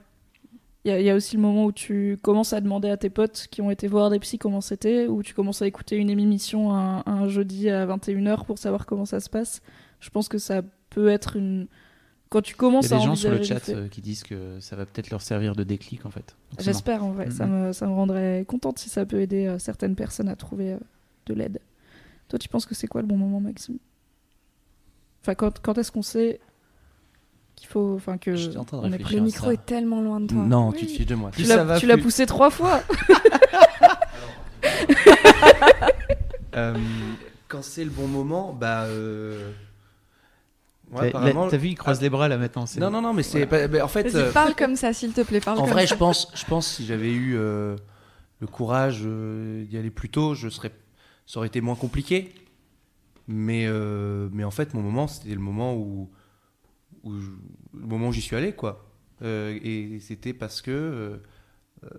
[0.84, 2.96] Il y, a- il y a aussi le moment où tu commences à demander à
[2.96, 5.96] tes potes qui ont été voir des psys comment c'était, ou tu commences à écouter
[5.96, 9.62] une émission un, un jeudi à 21h pour savoir comment ça se passe.
[10.00, 11.66] Je pense que ça peut être une.
[12.28, 14.02] Quand tu Il commences y a à des gens sur le chat fait- euh, qui
[14.02, 16.36] disent que ça va peut-être leur servir de déclic en fait.
[16.58, 19.94] J'espère en vrai, ça, me, ça me rendrait contente si ça peut aider euh, certaines
[19.96, 20.78] personnes à trouver euh,
[21.26, 21.60] de l'aide.
[22.28, 23.78] Toi, tu penses que c'est quoi le bon moment, Maxime?
[25.24, 26.38] Enfin, quand, quand est-ce qu'on sait
[27.56, 27.94] qu'il faut.
[27.96, 28.34] Enfin, que.
[28.36, 29.16] J'étais en train de on est réfléchir.
[29.18, 29.52] Le micro ça.
[29.54, 30.42] est tellement loin de toi.
[30.44, 30.76] Non, Oui.
[30.80, 31.30] tu te fiches de moi.
[31.34, 32.82] Tu l'as- ça va, tu l'as plus- poussé trois fois
[36.56, 36.74] Euh,
[37.48, 38.84] quand c'est le bon moment, bah.
[38.84, 39.50] euh,
[40.92, 42.64] ouais, T'as- apparemment- là, T'as vu, il croise les bras là maintenant.
[42.66, 43.44] c'est- Non, non, non, mais c'est.
[43.82, 44.08] en fait.
[44.08, 45.40] Vas-y, euh, parle comme ça, s'il te plaît.
[45.40, 45.94] Parle En comme vrai, ça.
[45.94, 47.74] je pense, je pense si j'avais eu euh,
[48.40, 50.70] le courage euh, d'y aller plus tôt, je serais,
[51.26, 52.32] ça aurait été moins compliqué.
[53.26, 56.10] Mais, euh, mais en fait, mon moment, c'était le moment où,
[57.04, 57.20] le
[57.72, 58.90] moment où j'y suis allé, quoi.
[59.22, 61.20] Euh, et c'était parce que
[61.84, 61.90] euh,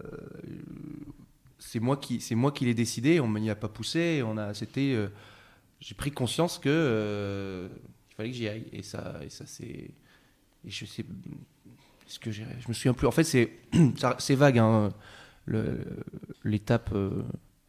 [1.58, 3.20] c'est moi qui, c'est moi qui l'ai décidé.
[3.20, 4.22] On m'y a pas poussé.
[4.24, 4.96] On a, c'était,
[5.80, 7.70] j'ai pris conscience que
[8.12, 8.68] il fallait que j'y aille.
[8.72, 11.06] Et ça, et ça c'est, et je sais,
[12.08, 13.08] est-ce que je me souviens plus.
[13.08, 13.52] En fait, c'est
[14.20, 14.94] c'est vague, hein,
[16.44, 16.94] l'étape.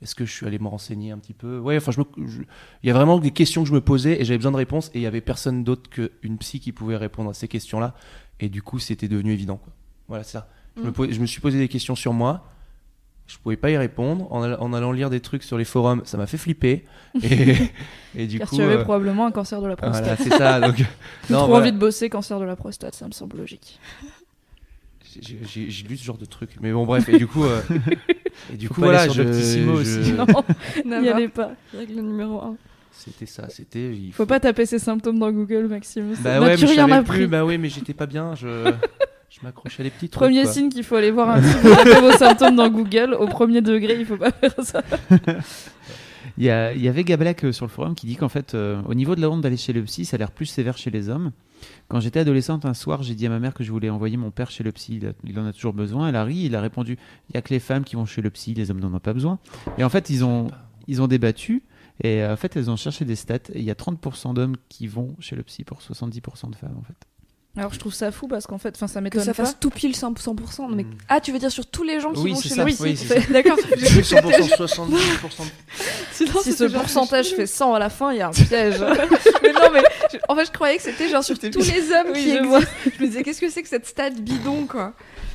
[0.03, 1.59] Est-ce que je suis allé me renseigner un petit peu?
[1.59, 2.43] Ouais, enfin, je me- je-
[2.83, 4.89] il y a vraiment des questions que je me posais et j'avais besoin de réponses
[4.93, 7.95] et il y avait personne d'autre qu'une psy qui pouvait répondre à ces questions-là.
[8.41, 9.57] Et du coup, c'était devenu évident.
[9.57, 9.73] Quoi.
[10.09, 10.51] Voilà, c'est ça.
[10.77, 10.93] Je, me Mm.
[10.93, 12.47] pose- je me suis posé des questions sur moi.
[13.27, 14.31] Je pouvais pas y répondre.
[14.31, 16.85] En, all- en allant lire des trucs sur les forums, ça m'a fait flipper.
[17.23, 17.55] Et,
[18.15, 18.57] et du Car coup.
[18.57, 20.03] tu avais euh, probablement un cancer de la prostate.
[20.05, 20.61] voilà, c'est ça.
[20.61, 20.79] Donc,
[21.31, 21.63] non, trop voilà.
[21.65, 23.81] envie de bosser, cancer de la prostate, ça me semble logique.
[25.23, 27.63] J'ai lu ce genre de truc, mais bon bref, et du coup, euh,
[28.53, 30.13] et du Faut coup voilà, je, je- aussi.
[30.85, 31.53] Non, n'y allez pas.
[31.77, 32.57] Règle numéro 1.
[32.93, 33.93] c'était ça, c'était.
[33.95, 36.15] Il Faut pas taper ses symptômes dans Google, Maxime.
[36.21, 38.47] Bah ouais, Bah, tu mais rien plus, bah oui, mais j'étais pas bien, je,
[39.31, 40.23] je m'accrochais à les petits trucs.
[40.23, 40.53] Premier quoi.
[40.53, 43.15] signe qu'il faut aller voir un pour taper vos symptômes dans Google.
[43.15, 44.83] Au premier degré, il faut pas faire ça.
[46.39, 49.17] Il y, avait Gablak euh, sur le forum qui dit qu'en fait, euh, au niveau
[49.17, 51.33] de la honte d'aller chez le psy, ça a l'air plus sévère chez les hommes.
[51.89, 54.31] Quand j'étais adolescente, un soir, j'ai dit à ma mère que je voulais envoyer mon
[54.31, 55.01] père chez le psy.
[55.25, 56.09] Il, en a toujours besoin.
[56.09, 56.99] Elle a ri, il a répondu
[57.31, 59.01] il y a que les femmes qui vont chez le psy, les hommes n'en ont
[59.01, 59.39] pas besoin.
[59.79, 60.51] Et en fait, ils ont,
[60.89, 61.63] ils ont débattu.
[62.03, 63.37] Et euh, en fait, elles ont cherché des stats.
[63.55, 66.77] Et il y a 30% d'hommes qui vont chez le psy pour 70% de femmes,
[66.79, 66.97] en fait.
[67.59, 69.45] Alors je trouve ça fou parce qu'en fait, enfin ça Que m'étonne ça pas.
[69.45, 70.15] fasse tout pile 100%.
[70.23, 70.63] 100%.
[70.63, 70.83] Non, mais...
[70.85, 70.91] Mm.
[71.09, 72.65] Ah, tu veux dire sur tous les gens qui Oui, vont c'est chez ça.
[72.65, 73.33] le Oui, psy c'est ça.
[73.33, 73.57] D'accord.
[73.77, 74.91] 100%, 70%.
[76.13, 78.81] Sinon, Si ce pourcentage fait 100 à la fin, il y a un piège.
[79.43, 79.83] mais non, mais
[80.13, 82.37] je- en fait, je croyais que c'était genre sur tous les hommes Oui, qui je
[82.37, 82.49] existent.
[82.49, 82.61] vois.
[82.85, 84.93] Je me disais, qu'est-ce que c'est que cette stat bidon, quoi?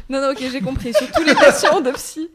[0.10, 0.94] Non, non, ok, j'ai compris.
[0.94, 2.30] Sur tous les patients de psy.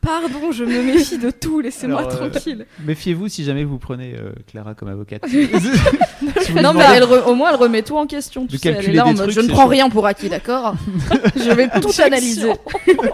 [0.00, 2.66] Pardon, je me méfie de tout, laissez-moi euh, tranquille.
[2.84, 5.22] Méfiez-vous si jamais vous prenez euh, Clara comme avocate.
[6.62, 8.46] non mais elle re- au moins elle remet tout en question.
[8.46, 9.68] Tu De sais, elle est calculer là en des mode trucs, je ne prends chaud.
[9.68, 10.74] rien pour acquis, d'accord?
[11.36, 12.52] Je vais tout analyser.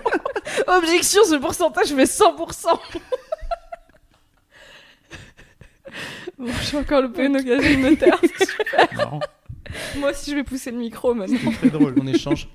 [0.67, 2.67] Objection, ce pourcentage fait 100%.
[6.39, 8.21] Bon, j'ai encore loupé une occasion de me taire.
[9.97, 11.39] Moi aussi, je vais pousser le micro maintenant.
[11.43, 11.95] c'est très drôle.
[12.01, 12.49] On échange.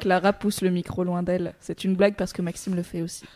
[0.00, 1.54] Clara pousse le micro loin d'elle.
[1.60, 3.24] C'est une blague parce que Maxime le fait aussi.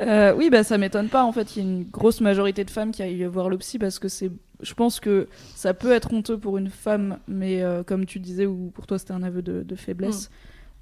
[0.00, 1.22] Euh, oui, bah ça m'étonne pas.
[1.22, 3.78] En fait, il y a une grosse majorité de femmes qui aillent voir le psy
[3.78, 4.32] parce que c'est.
[4.60, 8.46] Je pense que ça peut être honteux pour une femme, mais euh, comme tu disais,
[8.46, 10.30] ou pour toi c'était un aveu de, de faiblesse.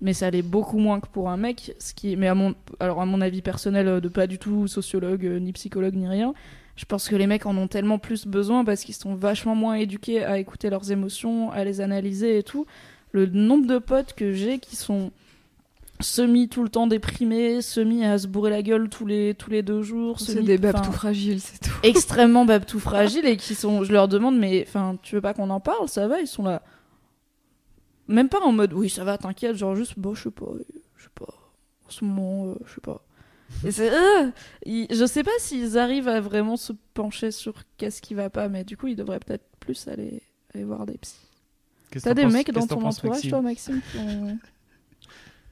[0.00, 1.74] Mais ça l'est beaucoup moins que pour un mec.
[1.78, 4.66] Ce qui, mais à mon, alors à mon avis personnel, euh, de pas du tout
[4.66, 6.32] sociologue, ni psychologue, ni rien.
[6.76, 9.74] Je pense que les mecs en ont tellement plus besoin parce qu'ils sont vachement moins
[9.74, 12.64] éduqués à écouter leurs émotions, à les analyser et tout.
[13.12, 15.10] Le nombre de potes que j'ai qui sont
[16.00, 19.62] semi tout le temps déprimés, semi à se bourrer la gueule tous les, tous les
[19.62, 20.18] deux jours.
[20.20, 21.70] C'est des babes tout fragiles, c'est tout.
[21.82, 23.84] extrêmement babes tout fragiles et qui sont.
[23.84, 25.88] Je leur demande, mais enfin, tu veux pas qu'on en parle?
[25.88, 26.20] Ça va?
[26.20, 26.62] Ils sont là.
[28.08, 30.46] Même pas en mode, oui, ça va, t'inquiète, genre juste, bon, je sais pas,
[30.96, 31.32] je sais pas.
[31.86, 33.04] En ce moment, euh, je sais pas.
[33.64, 33.90] Et c'est.
[33.92, 34.30] euh,
[34.64, 38.48] ils- je sais pas s'ils arrivent à vraiment se pencher sur qu'est-ce qui va pas,
[38.48, 40.22] mais du coup, ils devraient peut-être plus aller,
[40.54, 41.18] aller voir des psys.
[42.02, 43.80] T'as des mecs dans ton entourage, Maxime toi, Maxime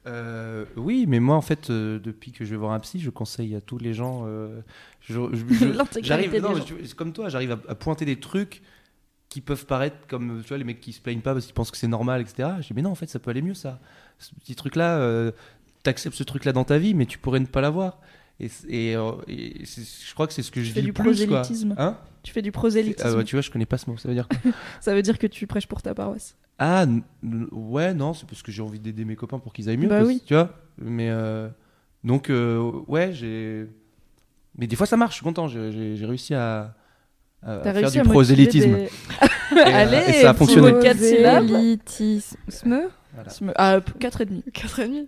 [0.07, 3.09] Euh, oui, mais moi en fait, euh, depuis que je vais voir un psy, je
[3.09, 4.23] conseille à tous les gens.
[4.25, 4.61] euh,
[6.01, 8.61] j'arrive, comme toi, j'arrive à, à pointer des trucs
[9.27, 11.69] qui peuvent paraître comme tu vois les mecs qui se plaignent pas parce qu'ils pensent
[11.69, 12.49] que c'est normal, etc.
[12.61, 13.79] Je dis mais non, en fait, ça peut aller mieux ça.
[14.17, 15.31] Ce petit truc là, euh,
[15.83, 17.99] t'acceptes ce truc là dans ta vie, mais tu pourrais ne pas l'avoir.
[18.39, 21.03] Et, euh, je crois que c'est ce que tu je fais dis du plus.
[21.03, 21.75] Prosélytisme.
[21.75, 21.83] Quoi.
[21.83, 21.97] Hein?
[22.23, 23.07] Tu fais du prosélytisme.
[23.07, 23.97] Ah, bah, tu vois, je connais pas ce mot.
[23.97, 24.51] Ça veut dire quoi?
[24.81, 26.37] Ça veut dire que tu prêches pour ta paroisse.
[26.57, 26.85] Ah,
[27.51, 29.87] ouais, non, c'est parce que j'ai envie d'aider mes copains pour qu'ils aillent mieux.
[29.87, 30.21] Bah oui.
[30.25, 31.47] Tu vois Mais euh,
[32.03, 33.67] donc, euh, ouais, j'ai.
[34.57, 35.13] Mais des fois, ça marche.
[35.13, 35.47] Je suis content.
[35.47, 36.75] J'ai réussi à,
[37.41, 38.75] faire du prosélytisme.
[39.51, 40.71] Et, Allez, et ça a fonctionné.
[40.71, 42.37] Prosélytisme.
[42.63, 43.29] Voilà.
[43.55, 44.43] Ah, 4,5.
[44.51, 45.07] 4,5.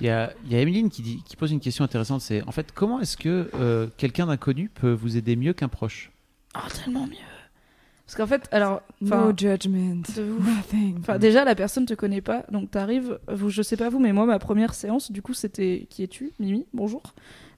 [0.00, 2.52] Il y a, y a Emeline qui, dit, qui pose une question intéressante, c'est en
[2.52, 6.10] fait comment est-ce que euh, quelqu'un d'inconnu peut vous aider mieux qu'un proche?
[6.56, 7.16] Oh, tellement mieux.
[8.06, 10.02] Parce qu'en fait, alors, No judgment.
[10.16, 10.44] de ouf.
[10.44, 10.98] Nothing.
[10.98, 13.20] Enfin, déjà, la personne te connaît pas, donc t'arrives.
[13.28, 16.32] Vous, je sais pas vous, mais moi, ma première séance, du coup, c'était qui es-tu,
[16.40, 17.02] Mimi Bonjour.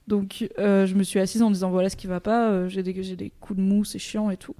[0.07, 2.51] Donc, euh, je me suis assise en disant voilà ce qui va pas.
[2.51, 4.53] euh, j'ai des, j'ai des coups de mou, c'est chiant et tout.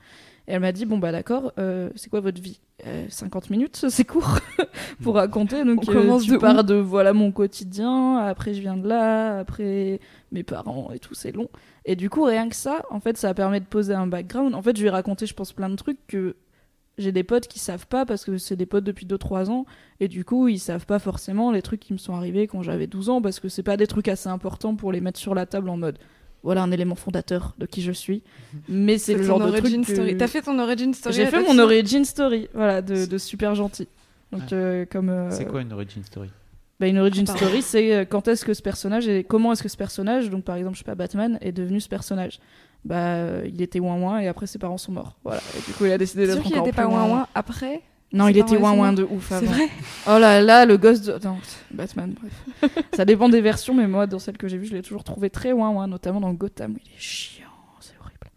[0.48, 1.54] Et elle m'a dit bon bah d'accord.
[1.58, 2.60] euh, c'est quoi votre vie?
[2.86, 4.40] Euh, 50 minutes, c'est court
[5.04, 5.64] pour raconter.
[5.64, 8.18] Donc, On euh, commence tu de pars où de voilà mon quotidien.
[8.18, 9.40] Après, je viens de là.
[9.40, 10.00] Après,
[10.32, 11.50] mes parents et tout, c'est long.
[11.86, 14.54] Et du coup, rien que ça, en fait, ça permet de poser un background.
[14.56, 16.36] En fait, je lui ai raconté, je pense, plein de trucs que
[16.98, 19.66] j'ai des potes qui savent pas parce que c'est des potes depuis 2-3 ans.
[20.00, 22.88] Et du coup, ils savent pas forcément les trucs qui me sont arrivés quand j'avais
[22.88, 25.46] 12 ans parce que c'est pas des trucs assez importants pour les mettre sur la
[25.46, 25.98] table en mode
[26.44, 28.22] voilà un élément fondateur de qui je suis.
[28.70, 29.88] Mais c'est le genre de origin truc.
[29.88, 30.18] que- story.
[30.18, 33.88] T'as fait ton origin story J'ai fait mon origin story, voilà, de, de super gentil.
[34.32, 35.10] Donc, euh, comme.
[35.10, 36.30] euh, C'est quoi une origin story?
[36.80, 39.64] bah, une origin Ah, story, c'est euh, quand est-ce que ce personnage et comment est-ce
[39.64, 42.40] que ce personnage, donc par exemple, je sais pas, Batman, est devenu ce personnage?
[42.84, 45.16] Bah, il était ouin ouin et après ses parents sont morts.
[45.24, 45.40] Voilà.
[45.58, 47.82] Et du coup, il a décidé d'être sûr qu'il encore était pas ouin ouin après?
[48.14, 49.28] Non, il était ouin ouin de ouf.
[49.30, 49.68] C'est vrai
[50.08, 51.14] Oh là là, le gosse de.
[51.26, 51.38] Non,
[51.72, 52.72] Batman, bref.
[52.96, 55.30] Ça dépend des versions, mais moi, dans celle que j'ai vue, je l'ai toujours trouvé
[55.32, 56.74] très ouin ouin, notamment dans Gotham.
[56.74, 57.48] où Il est chiant,
[57.80, 58.28] c'est horrible.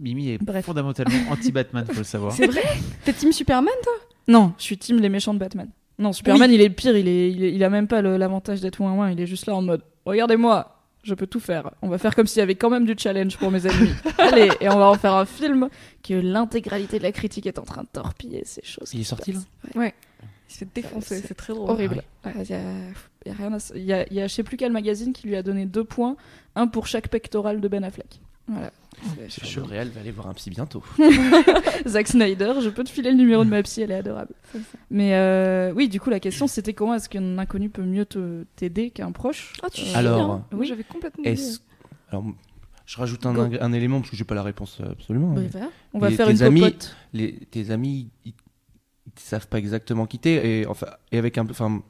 [0.00, 0.64] Mimi est Bref.
[0.64, 2.32] fondamentalement anti-Batman, faut le savoir.
[2.32, 2.62] C'est vrai
[3.04, 3.92] T'es team Superman toi?
[4.28, 5.68] Non, je suis team les méchants de Batman.
[5.98, 8.80] Non, Superman, il est pire, il, est, il, est- il a même pas l'avantage d'être
[8.80, 10.75] ouin ouin, il est juste là en mode Regardez-moi,
[11.06, 11.70] je peux tout faire.
[11.82, 13.92] On va faire comme s'il y avait quand même du challenge pour mes ennemis.
[14.18, 15.68] Allez, et on va en faire un film
[16.02, 18.90] que l'intégralité de la critique est en train de torpiller ces choses.
[18.92, 19.40] Il est sorti, là.
[19.74, 19.94] Ouais.
[20.48, 21.70] Il se fait défoncer, C'est très drôle.
[21.70, 22.02] Horrible.
[22.24, 22.60] Ouais, Il y a,
[23.26, 25.42] y a rien à- a, y a je sais plus quel magazine qui lui a
[25.42, 26.16] donné deux points,
[26.54, 28.20] un pour chaque pectoral de Ben Affleck.
[28.48, 28.70] Voilà.
[29.54, 30.82] Le réel va aller voir un psy bientôt.
[31.86, 34.32] Zack Snyder, je peux te filer le numéro de ma psy, elle est adorable.
[34.90, 38.44] Mais euh, oui, du coup, la question c'était comment est-ce qu'un inconnu peut mieux te-
[38.56, 39.52] t'aider qu'un proche?
[39.62, 40.44] Ah, tu Euh, Alors, hein.
[40.52, 40.66] oui.
[40.66, 41.24] J'avais complètement
[42.10, 42.24] alors
[42.86, 45.34] je rajoute un, élément parce que j'ai pas la réponse euh, absolument.
[45.34, 45.40] Bah.
[45.92, 46.76] On va Les- faire tes une amis-
[47.12, 48.28] les, tes amis, ils,
[49.06, 51.82] ils savent pas exactement qui t'es et enfin et avec un enfin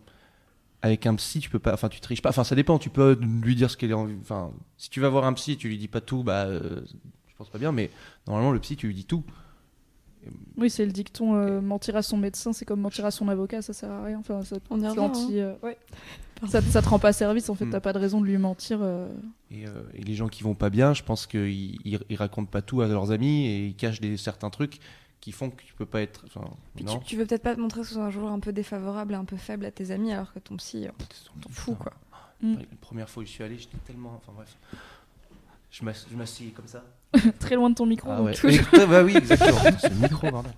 [0.87, 3.19] avec un psy tu peux pas enfin tu triches pas enfin ça dépend tu peux
[3.21, 5.69] lui dire ce qu'il a envie enfin si tu vas voir un psy et tu
[5.69, 6.81] lui dis pas tout bah euh,
[7.29, 7.91] je pense pas bien mais
[8.27, 9.23] normalement le psy tu lui dis tout
[10.57, 13.63] Oui, c'est le dicton euh, mentir à son médecin, c'est comme mentir à son avocat,
[13.63, 14.19] ça sert à rien.
[14.19, 15.77] Enfin, ça, On revient, anti- euh, ouais.
[16.49, 17.71] ça, ça te rend pas service en fait, Mm.
[17.71, 18.79] t'as pas de raison de lui mentir.
[18.83, 19.07] euh.
[19.53, 22.51] et, euh, et les gens qui vont pas bien je pense qu'ils ils, ils racontent
[22.51, 24.81] pas tout à leurs amis et ils cachent des certains trucs
[25.21, 26.49] qui font que tu peux pas être enfin
[26.81, 29.17] non tu, tu veux peut-être pas te montrer sous un jour un peu défavorable et
[29.17, 30.87] un peu faible à tes amis alors que ton psy,
[31.41, 31.93] t'en fous quoi.
[32.43, 32.55] Mm.
[32.57, 34.57] La première fois où je suis allé j'étais tellement enfin bref
[35.71, 36.85] je m'ass- je m'assieds comme ça
[37.39, 38.11] Très loin de ton micro.
[38.13, 38.61] Ah donc ouais.
[38.89, 39.59] bah oui, exactement.
[39.81, 40.53] C'est le micro, bordel.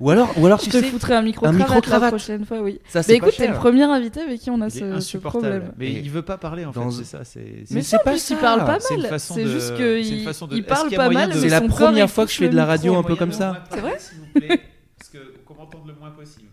[0.00, 2.44] Ou alors, ou alors Je tu te sais, foutrais un micro un cravate, la prochaine
[2.44, 2.80] fois, oui.
[2.86, 3.52] ça Mais pas écoute, t'es cher.
[3.52, 5.72] le premier invité avec qui on a ce, problème.
[5.78, 7.24] Mais il veut pas parler en fait, dans- c'est ça.
[7.24, 8.80] C'est Mais Mais c'est pas il parle pas mal.
[9.18, 11.32] C'est de- juste qu'il de- parle pas mal.
[11.34, 12.70] C'est la première fois que je fais de la micro.
[12.72, 13.64] radio un peu comme ça.
[13.70, 14.60] C'est vrai S'il vous plaît,
[14.98, 16.48] parce que qu'on m'entende le moins possible.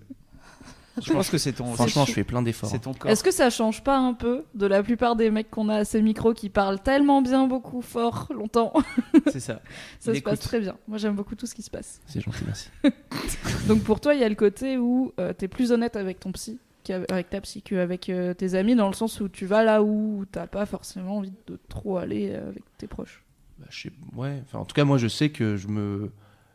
[1.01, 1.73] Je pense que c'est ton.
[1.73, 2.69] Franchement, je fais plein d'efforts.
[2.69, 3.09] C'est ton corps.
[3.09, 5.85] Est-ce que ça change pas un peu de la plupart des mecs qu'on a à
[5.85, 8.73] ces micros qui parlent tellement bien, beaucoup, fort, longtemps
[9.31, 9.61] C'est ça.
[9.99, 10.75] Ça Il se passe très bien.
[10.87, 11.99] Moi, j'aime beaucoup tout ce qui se passe.
[12.05, 12.69] C'est gentil, merci.
[13.67, 16.31] Donc pour toi, il y a le côté où euh, t'es plus honnête avec ton
[16.31, 19.81] psy, qu'avec ta psy, qu'avec euh, tes amis, dans le sens où tu vas là
[19.81, 23.23] où t'as pas forcément envie de trop aller euh, avec tes proches.
[23.57, 24.41] Bah, je sais- ouais.
[24.45, 26.11] Enfin, en tout cas, moi, je sais que je me,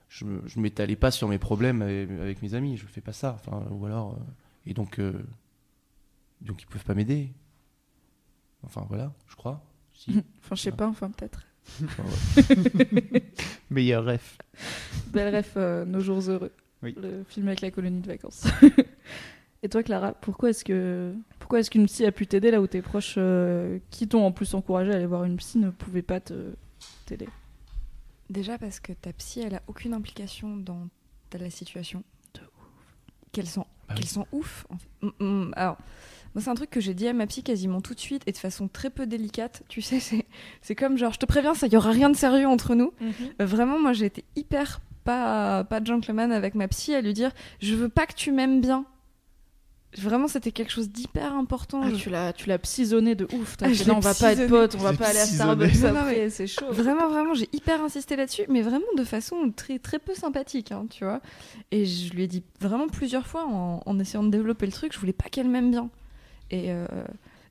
[0.08, 2.76] je me, je m'étalais pas sur mes problèmes avec, avec mes amis.
[2.76, 3.36] Je fais pas ça.
[3.38, 4.16] Enfin, ou alors, euh,
[4.66, 5.12] et donc, euh,
[6.40, 7.32] donc ils peuvent pas m'aider.
[8.62, 9.62] Enfin voilà, je crois.
[9.92, 10.10] Si.
[10.42, 11.46] Enfin, je sais pas, enfin, peut-être.
[11.84, 13.22] Enfin, ouais.
[13.70, 14.38] Meilleur ref.
[15.08, 16.52] Belle ref, euh, Nos jours heureux.
[16.82, 16.94] Oui.
[16.96, 18.46] Le film avec la colonie de vacances.
[19.62, 22.66] Et toi, Clara, pourquoi est-ce que pourquoi est-ce qu'une psy a pu t'aider là où
[22.66, 26.02] tes proches, euh, qui t'ont en plus encouragé à aller voir une psy, ne pouvaient
[26.02, 26.52] pas te
[27.06, 27.28] t'aider?
[28.30, 30.88] Déjà parce que ta psy, elle a aucune implication dans
[31.32, 32.02] la situation.
[32.34, 32.40] De
[33.32, 34.66] Qu'elles sont, Bah qu'elles sont ouf.
[34.70, 34.88] en fait.
[35.20, 35.76] Mm, mm, Alors,
[36.34, 38.32] moi, c'est un truc que j'ai dit à ma psy quasiment tout de suite et
[38.32, 39.62] de façon très peu délicate.
[39.68, 40.26] Tu sais, c'est,
[40.62, 42.92] c'est comme genre, je te préviens, ça y aura rien de sérieux entre nous.
[43.40, 47.30] Euh, Vraiment, moi, j'ai été hyper pas, pas gentleman avec ma psy à lui dire,
[47.60, 48.84] je veux pas que tu m'aimes bien.
[49.96, 51.80] Vraiment, c'était quelque chose d'hyper important.
[51.82, 53.56] Ah, Je- tu l'as tu l'as psyzoné de ouf.
[53.62, 55.26] Ah, fait, je non, l'ai on va pas être potes, on va pas aller à.
[55.26, 56.66] Starbucks Non, non, après, c'est chaud.
[56.70, 60.86] Vraiment, vraiment, j'ai hyper insisté là-dessus, mais vraiment de façon très, très peu sympathique, hein,
[60.90, 61.20] tu vois.
[61.70, 64.92] Et je lui ai dit vraiment plusieurs fois en, en essayant de développer le truc,
[64.92, 65.88] je voulais pas qu'elle m'aime bien.
[66.50, 66.86] Et, euh,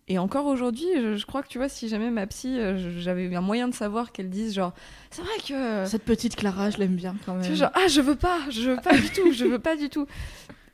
[0.08, 3.24] et encore aujourd'hui, je, je crois que tu vois, si jamais ma psy, euh, j'avais
[3.26, 4.74] eu un moyen de savoir qu'elle dise genre,
[5.10, 5.86] c'est vrai que.
[5.90, 7.42] Cette petite Clara, je l'aime bien quand même.
[7.42, 9.76] Tu vois, genre, ah, je veux pas, je veux pas du tout, je veux pas
[9.76, 10.06] du tout.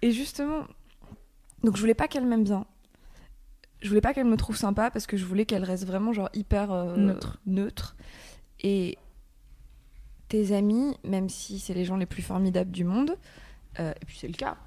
[0.02, 0.68] Et justement,
[1.64, 2.66] donc je voulais pas qu'elle m'aime bien.
[3.82, 6.30] Je voulais pas qu'elle me trouve sympa parce que je voulais qu'elle reste vraiment genre
[6.34, 7.40] hyper euh, Neutre.
[7.46, 7.96] neutre.
[8.62, 8.98] Et
[10.30, 13.16] tes amis, même si c'est les gens les plus formidables du monde,
[13.80, 14.58] euh, et puis c'est le cas,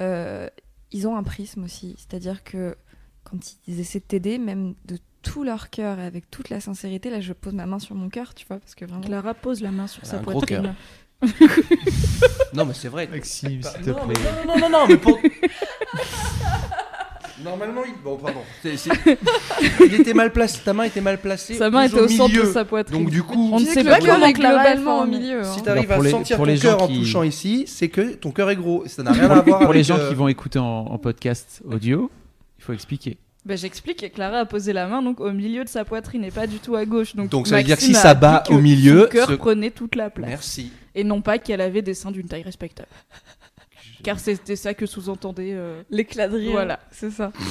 [0.00, 0.48] euh,
[0.90, 1.94] ils ont un prisme aussi.
[1.98, 2.76] C'est-à-dire que
[3.24, 7.10] quand ils essaient de t'aider, même de tout leur cœur et avec toute la sincérité,
[7.10, 9.02] là je pose ma main sur mon cœur, tu vois, parce que vraiment.
[9.02, 10.74] Clara pose la main sur Elle sa poitrine.
[12.54, 13.08] Non, mais c'est vrai.
[13.10, 13.94] Maxime, s'il te plaît.
[14.46, 15.18] non, non, non, non, mais pour.
[17.44, 17.94] Normalement, il.
[18.04, 18.40] Bon, pardon.
[18.62, 18.90] C'est- c'est-
[19.86, 20.60] Il était mal placé.
[20.64, 21.54] Ta main était mal placée.
[21.54, 22.44] Sa main plus était au centre milieu.
[22.46, 22.98] de sa poitrine.
[23.02, 25.42] Donc, du coup, On ne sait que pas le cœur est globalement au milieu.
[25.42, 25.62] si hein.
[25.64, 27.64] tu arrives Alors, pour à les- sentir pour ton gens cœur en qui- touchant ici,
[27.66, 28.84] c'est que ton cœur est gros.
[28.86, 29.74] Ça n'a rien à voir Pour avec.
[29.74, 32.10] les gens euh, qui vont écouter en, en podcast audio,
[32.58, 33.16] il faut expliquer.
[33.44, 36.46] Bah, J'explique, Clara a posé la main donc au milieu de sa poitrine et pas
[36.46, 37.16] du tout à gauche.
[37.16, 39.34] Donc, Donc, ça veut dire que si ça a bat au milieu, Son cœur ce-
[39.34, 40.28] prenait toute la place.
[40.28, 40.70] Merci.
[40.94, 42.88] Et non pas qu'elle avait des seins d'une taille respectable.
[44.02, 45.52] Car c'était ça que sous-entendait.
[45.54, 46.52] euh, L'éclat de rire.
[46.52, 46.80] Voilà.
[46.90, 47.32] c'est ça.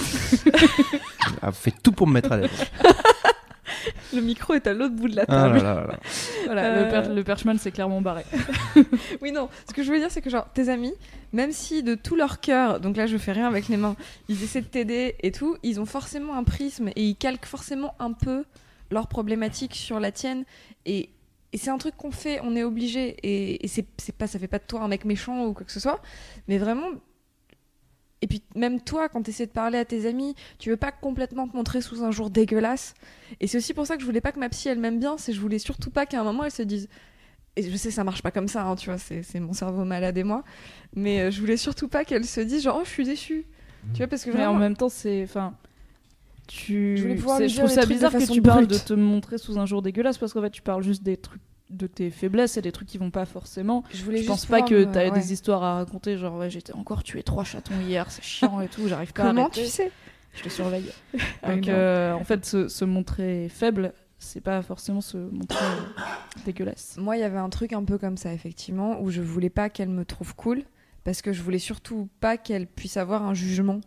[1.41, 2.49] Ah, faites tout pour me mettre à l'aise.
[4.13, 5.57] Le micro est à l'autre bout de la Ah table.
[5.57, 5.99] là là là là.
[6.45, 6.83] Voilà, Euh.
[6.85, 8.23] le, per- le perchman s'est clairement barré.
[9.21, 9.49] Oui, non.
[9.67, 10.93] Ce que je veux dire, c'est que genre, tes amis,
[11.33, 13.95] même si de tout leur cœur, donc là, je fais rien avec les mains,
[14.27, 17.95] ils essaient de t'aider et tout, ils ont forcément un prisme et ils calquent forcément
[17.99, 18.43] un peu
[18.91, 20.43] leurs problématiques sur la tienne.
[20.85, 21.09] Et,
[21.53, 23.15] et c'est un truc qu'on fait, on est obligé.
[23.23, 23.85] Et, et c'est
[24.17, 26.01] pas, ça fait pas de toi un mec méchant ou quoi que ce soit,
[26.47, 26.89] mais vraiment.
[28.23, 30.91] Et puis même toi, quand tu essaies de parler à tes amis, tu veux pas
[30.91, 32.93] complètement te montrer sous un jour dégueulasse.
[33.39, 35.17] Et c'est aussi pour ça que je voulais pas que ma psy elle m'aime bien,
[35.17, 36.87] c'est que je voulais surtout pas qu'à un moment elle se dise
[37.57, 40.17] et je sais ça marche pas comme ça hein, tu vois c'est mon cerveau malade
[40.17, 40.45] et moi
[40.95, 43.45] mais euh, je voulais surtout pas qu'elle se dise genre oh je suis déçue
[43.93, 45.23] tu vois parce que Mais vraiment en même temps, c'est.
[45.23, 45.55] Enfin.
[46.53, 46.97] Tu...
[46.97, 47.07] Je
[47.47, 50.33] je trouve ça bizarre que tu parles de te montrer sous un jour dégueulasse parce
[50.33, 53.09] qu'en fait tu parles juste des trucs de tes faiblesses et des trucs qui vont
[53.09, 53.85] pas forcément.
[53.93, 55.17] je voulais Je pense pas que t'avais ouais.
[55.17, 58.67] des histoires à raconter, genre ouais, j'étais encore tué trois chatons hier, c'est chiant et
[58.67, 59.63] tout, j'arrive pas à comment arrêter.
[59.63, 59.91] tu sais?
[60.33, 60.91] Je te surveille.
[61.47, 65.63] Donc euh, en fait, se, se montrer faible, c'est pas forcément se montrer
[66.45, 66.97] dégueulasse.
[66.97, 69.69] moi il y avait un truc un peu comme ça effectivement où je voulais pas
[69.69, 70.63] qu'elle me trouve cool
[71.05, 73.79] parce que je voulais surtout pas qu'elle puisse avoir un jugement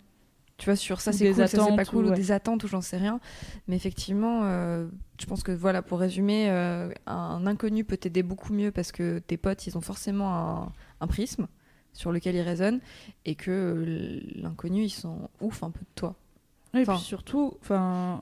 [0.56, 2.62] tu vois sur ça c'est des cool ça c'est pas attentes, cool ou des attentes
[2.64, 3.18] ou j'en sais rien
[3.66, 4.86] mais effectivement euh,
[5.20, 9.18] je pense que voilà pour résumer euh, un inconnu peut t'aider beaucoup mieux parce que
[9.18, 11.48] tes potes ils ont forcément un, un prisme
[11.92, 12.80] sur lequel ils raisonnent
[13.24, 16.14] et que l'inconnu ils sont ouf un peu de toi
[16.74, 18.20] Et Enfin- puis surtout, enfin,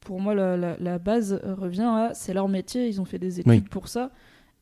[0.00, 3.40] pour moi, la, la- la base revient à c'est leur métier, ils ont fait des
[3.40, 3.60] études Oui.
[3.60, 4.10] pour ça.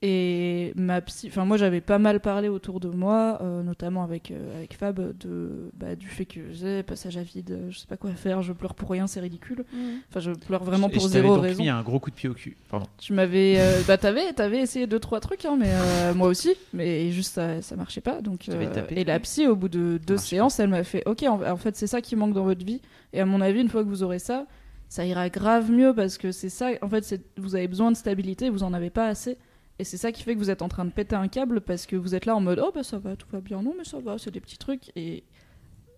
[0.03, 4.31] Et ma psy, enfin moi j'avais pas mal parlé autour de moi, euh, notamment avec
[4.31, 7.87] euh, avec Fab, de bah, du fait que j'ai passage à vide, euh, je sais
[7.87, 9.63] pas quoi faire, je pleure pour rien, c'est ridicule.
[10.09, 11.63] Enfin je pleure vraiment Et pour je t'avais zéro donc raison.
[11.63, 12.57] mis un gros coup de pied au cul.
[12.71, 12.87] Pardon.
[12.97, 16.55] Tu m'avais, euh, bah t'avais, t'avais essayé deux trois trucs, hein, mais euh, moi aussi,
[16.73, 18.23] mais juste ça, ça marchait pas.
[18.23, 18.95] Donc Je euh, tapé.
[18.99, 21.77] et la psy, au bout de deux séances, elle m'a fait, ok, en, en fait
[21.77, 22.81] c'est ça qui manque dans votre vie.
[23.13, 24.47] Et à mon avis, une fois que vous aurez ça,
[24.89, 26.71] ça ira grave mieux parce que c'est ça.
[26.81, 29.37] En fait, vous avez besoin de stabilité, vous en avez pas assez.
[29.81, 31.87] Et c'est ça qui fait que vous êtes en train de péter un câble parce
[31.87, 33.85] que vous êtes là en mode oh bah ça va, tout va bien, non mais
[33.85, 34.93] ça va, c'est des petits trucs.
[34.95, 35.24] Et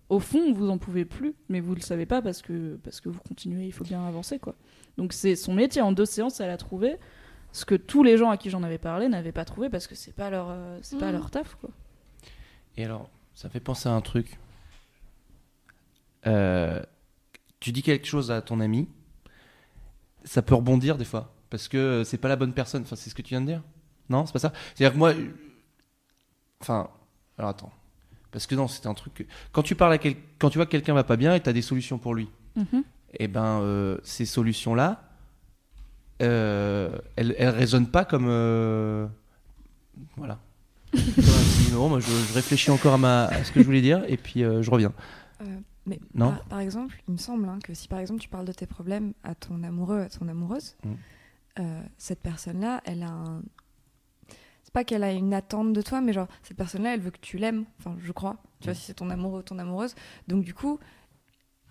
[0.07, 3.09] au fond, vous en pouvez plus, mais vous le savez pas parce que, parce que
[3.09, 4.55] vous continuez, il faut bien avancer quoi.
[4.97, 5.81] Donc c'est son métier.
[5.81, 6.95] En deux séances, elle a trouvé
[7.51, 9.95] ce que tous les gens à qui j'en avais parlé n'avaient pas trouvé parce que
[9.95, 11.17] c'est pas leur, euh, c'est pas Mhm.
[11.17, 11.69] leur taf quoi.
[12.77, 14.39] Et alors, ça fait penser à un truc.
[16.25, 16.81] Euh,
[17.59, 18.87] tu dis quelque chose à ton ami,
[20.23, 22.81] ça peut rebondir des fois, parce que c'est pas la bonne personne.
[22.81, 23.61] Enfin, c'est ce que tu viens de dire
[24.09, 24.51] Non, c'est pas ça.
[24.73, 25.29] C'est-à-dire que moi, euh,
[26.61, 26.89] enfin,
[27.37, 27.71] alors attends.
[28.31, 29.13] Parce que non, c'était un truc.
[29.13, 30.15] que- Quand tu parles à quel...
[30.39, 32.27] quand tu vois que quelqu'un va pas bien et tu as des solutions pour lui,
[32.55, 32.83] Mhm.
[33.19, 35.03] et ben euh, ces solutions-là,
[36.23, 38.25] euh, elles, elles résonnent pas comme.
[38.27, 39.07] euh,
[40.17, 40.39] Voilà.
[41.71, 43.25] non, moi je, je réfléchis encore à, ma...
[43.25, 44.93] à ce que je voulais dire et puis euh, je reviens.
[45.41, 45.45] Euh,
[45.85, 46.29] mais Non.
[46.31, 48.67] par, par exemple, il me semble hein, que si par exemple tu parles de tes
[48.67, 50.93] problèmes à ton amoureux, à ton amoureuse, Mm.
[51.59, 53.41] Euh, cette personne-là, elle a un.
[54.63, 57.19] C'est pas qu'elle a une attente de toi, mais genre, cette personne-là, elle veut que
[57.21, 58.37] tu l'aimes, enfin, je crois.
[58.59, 58.75] Tu vois, Mm.
[58.77, 59.93] si c'est ton amoureux ou ton amoureuse.
[60.27, 60.79] Donc, du coup,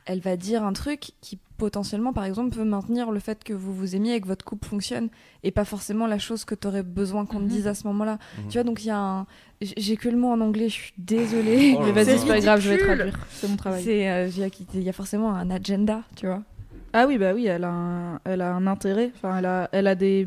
[0.04, 3.72] elle va dire un truc qui potentiellement, par exemple, peut maintenir le fait que vous
[3.72, 5.08] vous aimiez et que votre couple fonctionne,
[5.44, 7.48] et pas forcément la chose que tu aurais besoin qu'on te Mhm.
[7.48, 8.18] dise à ce moment-là.
[8.38, 8.48] Mhm.
[8.48, 9.26] Tu vois, donc il y a un.
[9.60, 11.76] J'ai que le mot en anglais, je suis désolée.
[11.78, 12.96] Oh Mais vas-y, c'est pas grave, je vais ridicule.
[12.98, 13.26] traduire.
[13.30, 13.82] C'est mon travail.
[13.84, 14.28] C'est, euh,
[14.74, 16.42] il y a forcément un agenda, tu vois.
[16.92, 19.10] Ah oui, bah oui, elle a un, elle a un intérêt.
[19.14, 20.24] Enfin, elle a, elle a des,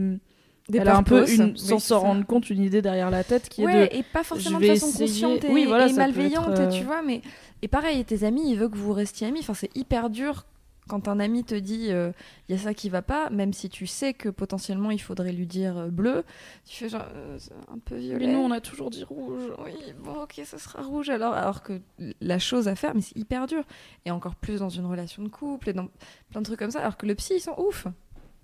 [0.69, 1.35] Des elle a un peu purposes.
[1.37, 3.95] une, Oui, sans s'en rendre compte, une idée derrière la tête qui est de.
[3.95, 6.83] et pas forcément de façon essayer- consciente et, Oui, voilà, et malveillante, être, euh, tu
[6.83, 7.01] vois.
[7.03, 7.21] Mais
[7.61, 9.39] et pareil, tes amis, ils veulent que vous restiez amis.
[9.41, 10.45] Enfin, c'est hyper dur
[10.87, 12.11] quand un ami te dit euh,
[12.47, 15.31] il y a ça qui va pas, même si tu sais que potentiellement il faudrait
[15.31, 16.23] lui dire euh, bleu,
[16.65, 17.37] tu fais genre euh,
[17.73, 18.27] un peu violet.
[18.27, 19.51] Mais nous, on a toujours dit rouge.
[19.63, 21.33] Oui, bon, ok, ça sera rouge alors.
[21.33, 21.81] Alors que
[22.21, 23.63] la chose à faire, mais c'est hyper dur.
[24.05, 25.87] Et encore plus dans une relation de couple et dans
[26.31, 26.79] plein de trucs comme ça.
[26.81, 27.87] Alors que le psy, ils sont ouf.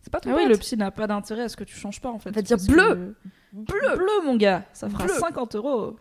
[0.04, 2.02] C'est pas ton Ah oui, le psy n'a pas d'intérêt à ce que tu changes
[2.02, 2.32] pas en fait.
[2.32, 3.16] Va dire bleu.
[3.24, 5.14] que- Bleu Bleu, mon gars Ça fera Bleu.
[5.14, 5.98] 50 euros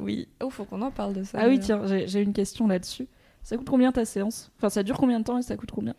[0.00, 0.26] Oui.
[0.42, 1.38] Oh, faut qu'on en parle de ça.
[1.40, 3.06] Ah oui, tiens, j'ai une question là-dessus.
[3.48, 4.52] Ça coûte combien ta séance?
[4.58, 5.94] Enfin, ça dure combien de temps et ça coûte combien?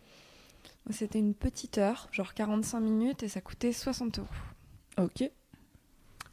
[0.90, 4.28] C'était une petite heure, genre 45 minutes, et ça coûtait 60 euros.
[4.96, 5.28] Ok.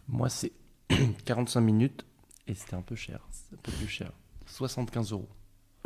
[0.08, 0.52] Moi, c'est
[1.26, 2.06] 45 minutes
[2.46, 3.28] et c'était un peu cher.
[3.32, 4.12] C'est un peu plus cher.
[4.46, 5.28] 75 euros.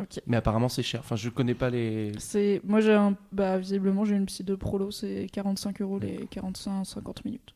[0.00, 0.20] Ok.
[0.26, 1.00] Mais apparemment, c'est cher.
[1.00, 2.12] Enfin, je connais pas les.
[2.18, 6.26] C'est moi j'ai un bah visiblement j'ai une psy de prolo c'est 45 euros les
[6.26, 7.54] 45 50 minutes.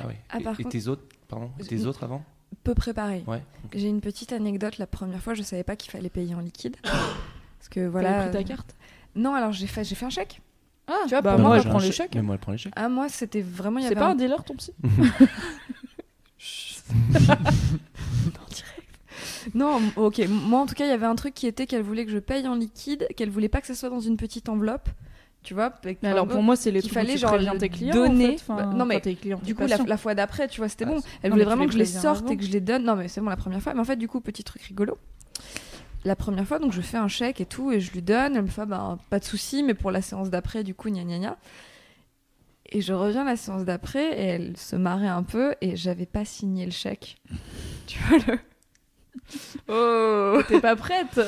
[0.00, 0.18] Ah ouais.
[0.30, 2.24] Ah, et, et tes autres, pardon, et tes autres avant?
[2.64, 3.24] Peu préparé.
[3.26, 3.42] Ouais.
[3.74, 4.78] J'ai une petite anecdote.
[4.78, 6.76] La première fois, je savais pas qu'il fallait payer en liquide.
[6.82, 8.22] Parce que Voilà.
[8.24, 8.74] pris ta euh, carte?
[9.14, 10.40] Non, alors j'ai fait, j'ai fait un chèque.
[10.88, 11.96] Ah tu vois, bah pour moi prends un les chèque.
[11.96, 12.14] chèques.
[12.16, 12.72] Mais moi, elle prend les chèques.
[12.76, 13.80] Ah, moi, c'était vraiment.
[13.80, 14.72] C'est avait pas un- un dealer ton psy?
[19.54, 20.22] Non, ok.
[20.28, 22.18] Moi, en tout cas, il y avait un truc qui était qu'elle voulait que je
[22.18, 24.88] paye en liquide, qu'elle voulait pas que ça soit dans une petite enveloppe.
[25.42, 28.34] Tu vois Mais alors pour moi c'est les qu'il trucs fallait genre tes clients donner.
[28.48, 28.64] en fait.
[28.64, 31.00] Bah, non, mais clients, Du coup, la, fois d'après, tu vois, c'était Ah, bon.
[31.22, 32.32] Elle Non, voulait vraiment que je les sorte avant.
[32.32, 32.84] et que je les donne.
[32.84, 33.74] Non, mais c'est bon la première fois.
[33.74, 34.96] Mais en fait, du coup, petit truc rigolo.
[36.04, 38.36] La première fois, donc je fais un chèque et tout, et je lui donne.
[38.36, 41.02] Elle me fait, bah, pas de souci, mais pour la séance d'après, du coup, gna
[41.02, 41.36] gna gna.
[42.70, 46.24] Et je reviens la séance d'après, et elle se marrait un peu, et j'avais pas
[46.24, 47.16] signé le chèque.
[47.86, 48.38] tu vois le.
[49.68, 51.20] Oh T'es pas prête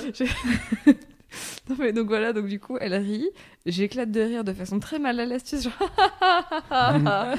[1.69, 3.29] Non, mais donc voilà, donc du coup, elle rit.
[3.67, 5.73] J'éclate de rire de façon très mal à genre.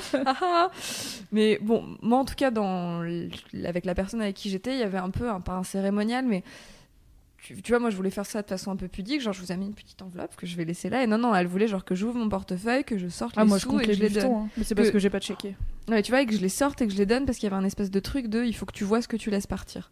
[1.32, 3.32] mais bon, moi en tout cas, dans l-
[3.66, 6.26] avec la personne avec qui j'étais, il y avait un peu, un, pas un cérémonial,
[6.26, 6.44] mais
[7.38, 9.42] tu, tu vois, moi je voulais faire ça de façon un peu pudique, genre je
[9.42, 11.04] vous ai mis une petite enveloppe que je vais laisser là.
[11.04, 13.48] Et non, non, elle voulait genre que j'ouvre mon portefeuille, que je sorte Ah les
[13.50, 14.32] moi je sous compte et les que je les donne.
[14.34, 14.50] hein.
[14.58, 15.56] mais c'est parce Que- que j'ai pas checké.
[15.88, 17.48] Ouais, tu vois, et que je les sorte et que je les donne parce qu'il
[17.48, 19.30] y avait un espèce de truc de il faut que tu vois ce que tu
[19.30, 19.92] laisses partir.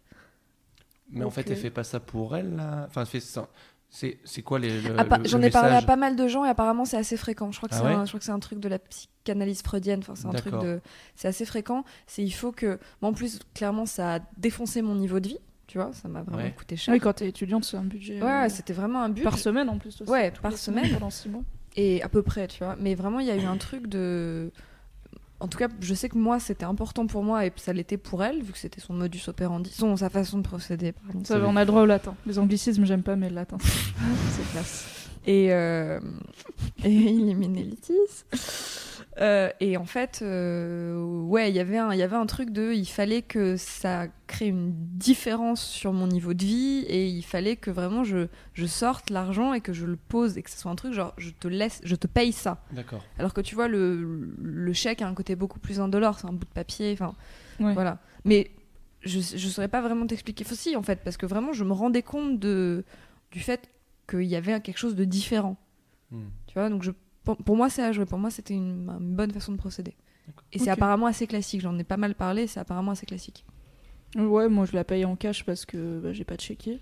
[1.10, 2.86] Mais en fait, elle fait pas ça pour elle, là.
[2.88, 3.48] Enfin, elle fait ça.
[3.96, 4.80] C'est c'est quoi les.
[4.80, 6.96] le- Ah, le- J'en le ai parlé à pas mal de gens et apparemment c'est
[6.96, 7.52] assez fréquent.
[7.52, 8.80] Je crois que Ah c'est ouais un, je crois que c'est un truc de la
[8.80, 10.00] psychanalyse freudienne.
[10.00, 10.80] Enfin, c'est un truc de,
[11.14, 11.84] c'est assez fréquent.
[12.08, 15.38] C'est il faut que, moi en plus clairement ça a défoncé mon niveau de vie.
[15.68, 16.50] Tu vois, ça m'a vraiment Ouais.
[16.58, 16.92] coûté cher.
[16.92, 18.20] Oui quand t'es étudiante c'est un budget.
[18.20, 19.22] ouais, euh, c'était vraiment un but.
[19.22, 20.00] par semaine en plus.
[20.00, 20.90] aussi, Ouais, par semaine.
[20.92, 21.42] pendant 6 mois.
[21.76, 22.74] Et à peu près, tu vois.
[22.80, 24.50] Mais vraiment il y a eu un truc de,
[25.40, 28.22] en tout cas, je sais que moi c'était important pour moi et ça l'était pour
[28.24, 30.92] elle vu que c'était son modus operandi, son sa façon de procéder.
[30.92, 31.24] Pardon.
[31.24, 32.14] Ça, on a le droit au latin.
[32.26, 33.68] Les anglicismes j'aime pas mais le latin c'est-
[34.36, 34.86] c'est classe.
[35.26, 36.00] et, euh,
[36.84, 38.24] et éliminer Litis.
[39.20, 42.50] Euh, et en fait, euh, ouais, il y avait un- il y avait un truc
[42.50, 47.22] de, il fallait que ça crée une différence sur mon niveau de vie et il
[47.22, 50.58] fallait que vraiment je, je sorte l'argent et que je le pose et que ce
[50.58, 52.64] soit un truc genre je te laisse, je te paye ça.
[52.72, 53.04] D'accord.
[53.18, 56.32] Alors que tu vois le, le chèque a un côté beaucoup plus indolore, c'est un
[56.32, 57.14] bout de papier, enfin
[57.60, 57.72] Ouais.
[57.72, 58.00] voilà.
[58.24, 58.50] Mais
[59.02, 60.42] je je saurais pas vraiment t'expliquer.
[60.42, 62.84] Faut si en fait parce que vraiment je me rendais compte de
[63.30, 63.70] du fait
[64.10, 65.56] qu'il y avait quelque chose de différent.
[66.10, 66.24] Hmm.
[66.48, 66.90] Tu vois, donc je,
[67.24, 68.06] pour, pour moi, c'est à jouer.
[68.06, 69.94] Pour moi, c'était une, une bonne façon de procéder.
[70.52, 71.60] Et c'est apparemment assez classique.
[71.60, 73.44] J'en ai pas mal parlé, c'est apparemment assez classique.
[74.16, 76.80] Ouais, moi je la paye en cash parce que bah, j'ai pas de chéquier.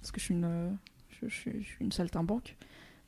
[0.00, 0.76] Parce que je suis une,
[1.08, 2.56] je, je suis, je suis une saltimbanque.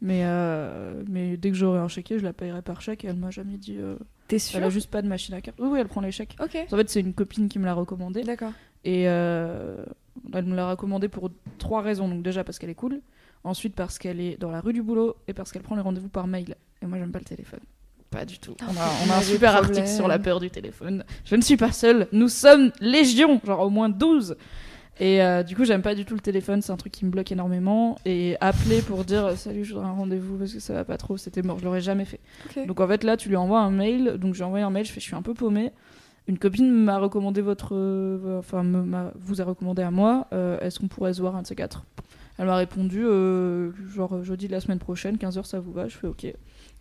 [0.00, 3.16] Mais, euh, mais dès que j'aurai un chéquier, je la payerai par chèque et elle
[3.16, 3.76] m'a jamais dit.
[3.78, 3.96] euh,
[4.28, 5.58] T'es sûr elle a juste pas de machine à carte.
[5.60, 6.36] Oui, oui, elle prend les chèques.
[6.42, 6.56] Ok.
[6.72, 8.22] En fait, c'est une copine qui me l'a recommandé.
[8.22, 8.52] D'accord.
[8.84, 9.84] Et euh,
[10.32, 12.08] elle me l'a recommandé pour trois raisons.
[12.08, 13.00] Donc, déjà parce qu'elle est cool.
[13.44, 15.16] Ensuite, parce qu'elle est dans la rue du boulot.
[15.28, 16.56] Et parce qu'elle prend les rendez-vous par mail.
[16.82, 17.60] Et moi, j'aime pas le téléphone.
[18.10, 18.56] Pas du tout.
[18.62, 21.04] On a, on a un super article sur la peur du téléphone.
[21.24, 22.08] Je ne suis pas seule.
[22.12, 24.36] Nous sommes légion, genre au moins 12.
[25.00, 27.10] Et euh, du coup, j'aime pas du tout le téléphone, c'est un truc qui me
[27.10, 27.96] bloque énormément.
[28.04, 30.96] Et appeler pour dire euh, salut, je voudrais un rendez-vous parce que ça va pas
[30.96, 32.18] trop, c'était mort, je l'aurais jamais fait.
[32.66, 34.16] Donc en fait, là, tu lui envoies un mail.
[34.18, 35.70] Donc j'ai envoyé un mail, je fais je suis un peu paumée.
[36.26, 37.74] Une copine m'a recommandé votre.
[37.76, 40.26] euh, Enfin, me- vous a recommandé à moi.
[40.32, 41.84] euh, Est-ce qu'on pourrait se voir un de ces quatre?
[42.38, 45.88] Elle m'a répondu euh, genre jeudi de la semaine prochaine, 15h, ça vous va?
[45.88, 46.24] Je fais ok.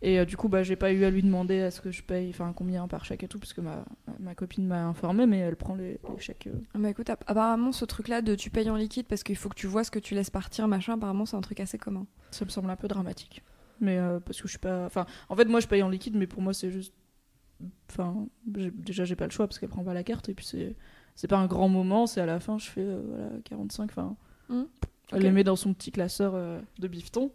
[0.03, 2.29] Et euh, du coup, bah, j'ai pas eu à lui demander est-ce que je paye,
[2.29, 3.83] enfin combien par chèque et tout, parce que ma,
[4.19, 6.45] ma copine m'a informé, mais elle prend les, les chèques.
[6.47, 6.59] euh.
[6.75, 9.49] Ah Bah écoute, app- apparemment ce truc-là de tu payes en liquide parce qu'il faut
[9.49, 12.05] que tu vois ce que tu laisses partir, machin, apparemment c'est un truc assez commun.
[12.29, 13.41] Ça me semble un peu dramatique.
[13.81, 14.85] Mais euh, parce que je suis pas.
[14.85, 16.93] Enfin, en fait, moi je paye en liquide, mais pour moi c'est juste.
[17.89, 20.75] Enfin, déjà j'ai pas le choix parce qu'elle prend pas la carte et puis c'est.
[21.15, 23.89] C'est pas un grand moment, c'est à la fin, je fais euh, voilà, 45.
[23.89, 24.15] Enfin,
[24.49, 24.63] Hmm.
[25.11, 27.31] Elle les met dans son petit classeur euh, de bifton.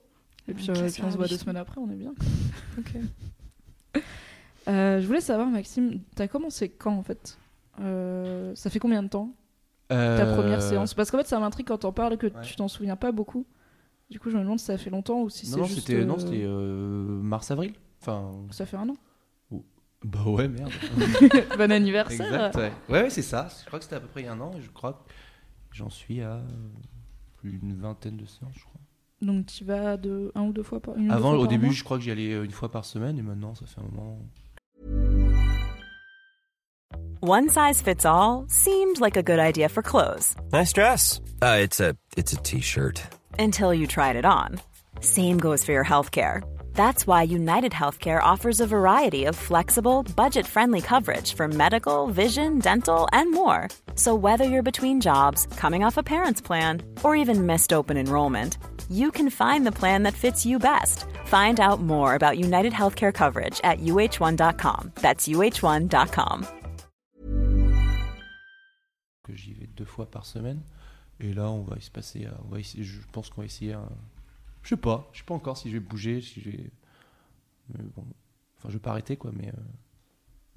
[0.49, 2.15] Et puis, euh, puis on se voit deux semaines après, on est bien.
[2.79, 4.03] Ok.
[4.69, 7.39] Euh, je voulais savoir, Maxime, t'as commencé quand en fait?
[7.81, 9.35] Euh, Ça fait combien de temps?
[9.89, 10.95] Ta première séance?
[10.95, 12.41] Parce qu'en fait, ça m'intrigue quand t'en parles que ouais.
[12.43, 13.47] tu t'en souviens pas beaucoup.
[14.09, 15.81] Du coup, je me demande si ça fait longtemps ou si c'est juste.
[15.87, 17.73] c'était non, euh, c'était euh, mars-avril.
[18.01, 18.97] Enfin, Ça fait un an.
[20.05, 20.71] bah ouais, merde.
[21.59, 22.27] bon anniversaire.
[22.27, 22.73] exact, ouais.
[22.89, 23.49] Ouais, ouais, c'est ça.
[23.61, 25.05] Je crois que c'était à peu près il y a un an et je crois
[25.71, 26.43] que j'en suis à
[27.43, 28.81] plus d'une vingtaine de séances, je crois.
[29.21, 31.43] Donc tu vas de un ou deux fois par une ou deux Avant, fois au
[31.43, 33.55] par début, mois je crois que j'y allais euh, une fois par semaine et maintenant,
[33.55, 34.19] ça fait un moment.
[37.25, 41.21] One size fits all seemed like a good idea for clothes Nice dress.
[41.41, 43.01] Uh, it's a it's a t-shirt.
[43.39, 44.61] until you tried it on.
[45.01, 46.43] Same goes for your healthcare.
[46.75, 52.59] That's why United Healthcare offers a variety of flexible, budget friendly coverage for medical, vision,
[52.59, 53.69] dental, and more.
[53.95, 58.59] So, whether you're between jobs, coming off a parent's plan, or even missed open enrollment,
[58.91, 61.05] you can find the plan that fits you best.
[61.27, 64.93] Find out more about United Healthcare coverage at uh1.com.
[64.97, 66.47] That's uh1.com.
[69.23, 70.61] que j'y vais deux fois par semaine.
[71.21, 72.27] Et là, on va y se passer.
[72.45, 73.77] On va essayer, je pense qu'on va essayer.
[74.63, 75.09] Je sais pas.
[75.13, 76.71] Je sais pas encore si je vais bouger, si je vais.
[77.75, 78.05] Mais bon.
[78.59, 79.49] Enfin, je vais pas arrêter, quoi, mais.
[79.49, 79.53] euh,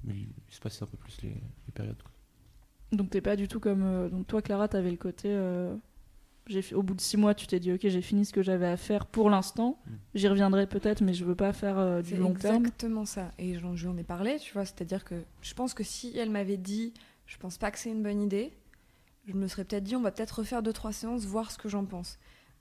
[0.04, 2.00] Mais il se passe un peu plus les, les périodes.
[2.02, 2.12] quoi.
[2.92, 3.82] Donc t'es pas du tout comme.
[3.82, 5.28] euh, Donc toi, Clara, t'avais le côté.
[5.30, 5.74] euh,
[6.46, 8.42] j'ai fi- Au bout de six mois, tu t'es dit ok, j'ai fini ce que
[8.42, 9.80] j'avais à faire pour l'instant.
[9.86, 9.90] Mm.
[10.14, 12.56] J'y reviendrai peut-être, mais je veux pas faire euh, du C'est long terme.
[12.64, 13.32] exactement ça.
[13.38, 14.64] Et j'en je lui en ai parlé, tu vois.
[14.64, 16.94] C'est-à-dire que je pense que si elle m'avait dit,
[17.26, 18.52] je pense pas que c'est une bonne idée,
[19.26, 21.68] je me serais peut-être dit, on va peut-être refaire deux trois séances, voir ce que
[21.68, 22.16] j'en pense.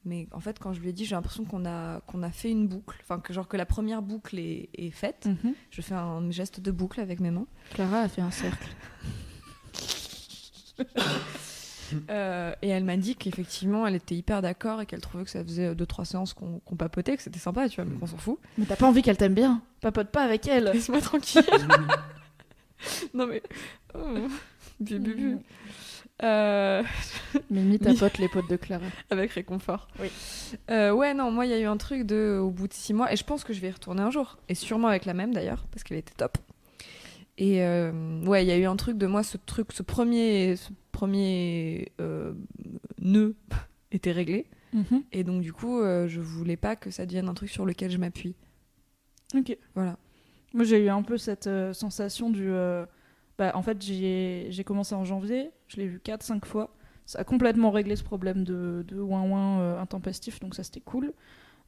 [0.06, 2.52] Mais en fait, quand je lui ai dit, j'ai l'impression qu'on a qu'on a fait
[2.52, 5.26] une boucle, enfin que genre que la première boucle est, est faite.
[5.26, 5.54] Mhm.
[5.72, 7.48] Je fais un geste de boucle avec mes mains.
[7.72, 8.68] Clara a fait un cercle.
[12.10, 15.44] Euh, et elle m'a dit qu'effectivement, elle était hyper d'accord et qu'elle trouvait que ça
[15.44, 18.18] faisait deux trois séances qu'on qu'on papotait, que c'était sympa, tu vois, mais qu'on s'en
[18.18, 18.40] fout.
[18.58, 20.66] Mais t'as pas envie qu'elle t'aime bien Papote pas avec elle.
[20.66, 21.46] Laisse-moi tranquille.
[23.14, 23.44] non mais.
[23.94, 24.28] Oh.
[24.80, 25.38] Bu, bu, bu.
[26.24, 26.84] Euh,
[27.50, 28.86] Mimi tapote les potes de Clara.
[29.10, 29.88] avec réconfort.
[30.00, 30.08] Oui.
[30.72, 32.94] Euh, ouais, non, moi, il y a eu un truc de, au bout de six
[32.94, 34.38] mois, et je pense que je vais y retourner un jour.
[34.48, 36.38] Et sûrement avec la même d'ailleurs, parce qu'elle était top.
[37.38, 40.56] Et euh, ouais, il y a eu un truc de moi, ce truc, ce premier,
[40.56, 42.34] ce premier euh,
[43.02, 43.36] nœud
[43.92, 44.48] était réglé.
[44.74, 45.04] Mhm.
[45.12, 47.92] Et donc, du coup, euh, je voulais pas que ça devienne un truc sur lequel
[47.92, 48.36] je m'appuie.
[49.36, 49.58] Ok.
[49.74, 49.98] Voilà.
[50.54, 52.50] Moi, j'ai eu un peu cette sensation du.
[53.38, 56.72] bah, en fait, j'ai commencé en janvier, je l'ai vu 4-5 fois.
[57.06, 61.14] Ça a complètement réglé ce problème de, de ouin-ouin euh, intempestif, donc ça c'était cool.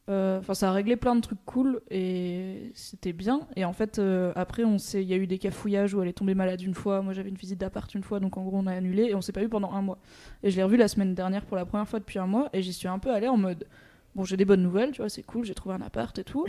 [0.08, 3.40] Euh, Enfin, ça a réglé plein de trucs cool et c'était bien.
[3.56, 6.34] Et en fait, euh, après, il y a eu des cafouillages où elle est tombée
[6.34, 7.02] malade une fois.
[7.02, 9.20] Moi, j'avais une visite d'appart une fois, donc en gros, on a annulé et on
[9.20, 9.98] s'est pas vu pendant un mois.
[10.42, 12.62] Et je l'ai revu la semaine dernière pour la première fois depuis un mois et
[12.62, 13.66] j'y suis un peu allée en mode
[14.14, 16.46] bon, j'ai des bonnes nouvelles, tu vois, c'est cool, j'ai trouvé un appart et tout.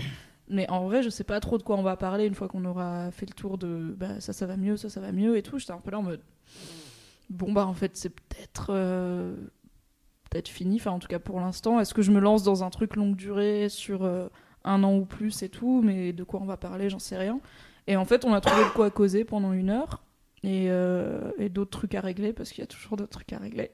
[0.49, 2.65] Mais en vrai, je sais pas trop de quoi on va parler une fois qu'on
[2.65, 5.43] aura fait le tour de bah, ça, ça va mieux, ça, ça va mieux et
[5.43, 5.59] tout.
[5.59, 6.21] J'étais un peu là en mode
[7.29, 9.35] bon, bah en fait, c'est peut-être euh,
[10.29, 11.79] peut-être fini, enfin en tout cas pour l'instant.
[11.79, 14.27] Est-ce que je me lance dans un truc longue durée sur euh,
[14.63, 15.81] un an ou plus et tout?
[15.83, 17.39] Mais de quoi on va parler, j'en sais rien.
[17.87, 20.03] Et en fait, on a trouvé de quoi causer pendant une heure
[20.43, 23.39] et, euh, et d'autres trucs à régler parce qu'il y a toujours d'autres trucs à
[23.39, 23.71] régler.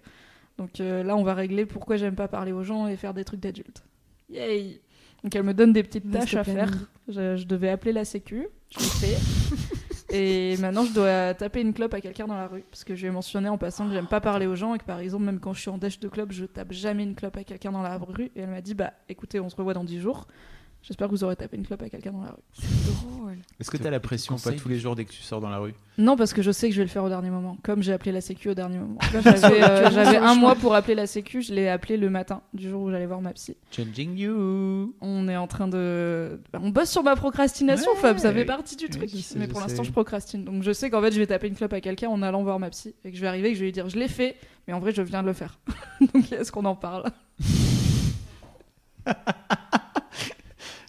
[0.57, 3.41] Donc là, on va régler pourquoi j'aime pas parler aux gens et faire des trucs
[3.41, 3.83] d'adultes.
[4.29, 4.79] Yay!
[5.21, 6.71] Donc elle me donne des petites tâches à faire.
[7.09, 9.75] je devais appeler la sécu, je l'ai fait.
[10.15, 12.63] et maintenant, je dois taper une clope à quelqu'un dans la rue.
[12.69, 14.79] Parce que je lui ai mentionné en passant que j'aime pas parler aux gens et
[14.79, 17.15] que par exemple, même quand je suis en dash de clope, je tape jamais une
[17.15, 18.31] clope à quelqu'un dans la rue.
[18.35, 20.27] Et elle m'a dit Bah écoutez, on se revoit dans 10 jours.
[20.87, 22.67] J'espère que vous aurez tapé une clope à quelqu'un dans la rue.
[22.85, 23.37] Drôle.
[23.59, 25.49] Est-ce que tu as la pression pas tous les jours dès que tu sors dans
[25.49, 27.57] la rue Non, parce que je sais que je vais le faire au dernier moment.
[27.63, 28.99] Comme j'ai appelé la sécu au dernier moment.
[29.11, 32.69] J'avais euh, j'avais un mois pour appeler la sécu, je l'ai appelé le matin du
[32.69, 33.57] jour où j'allais voir ma psy.
[33.71, 36.39] Changing you On est en train de.
[36.53, 37.99] On bosse sur ma procrastination, Ouais.
[37.99, 39.09] Fab, ça fait partie du truc.
[39.09, 40.45] sais, mais pour l'instant, je procrastine.
[40.45, 42.59] Donc je sais qu'en fait, je vais taper une clope à quelqu'un en allant voir
[42.59, 42.93] ma psy.
[43.03, 44.35] Et que je vais arriver et que je vais lui dire Je l'ai fait,
[44.67, 45.57] mais en vrai, je viens de le faire.
[46.13, 47.09] Donc est-ce qu'on en parle?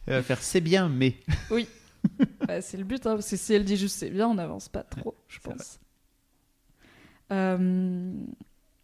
[0.07, 1.15] Elle va faire c'est bien, mais.
[2.47, 4.69] Bah, C'est le but, hein, parce que si elle dit juste c'est bien, on n'avance
[4.69, 5.81] pas trop, je pense.
[7.33, 8.13] Euh,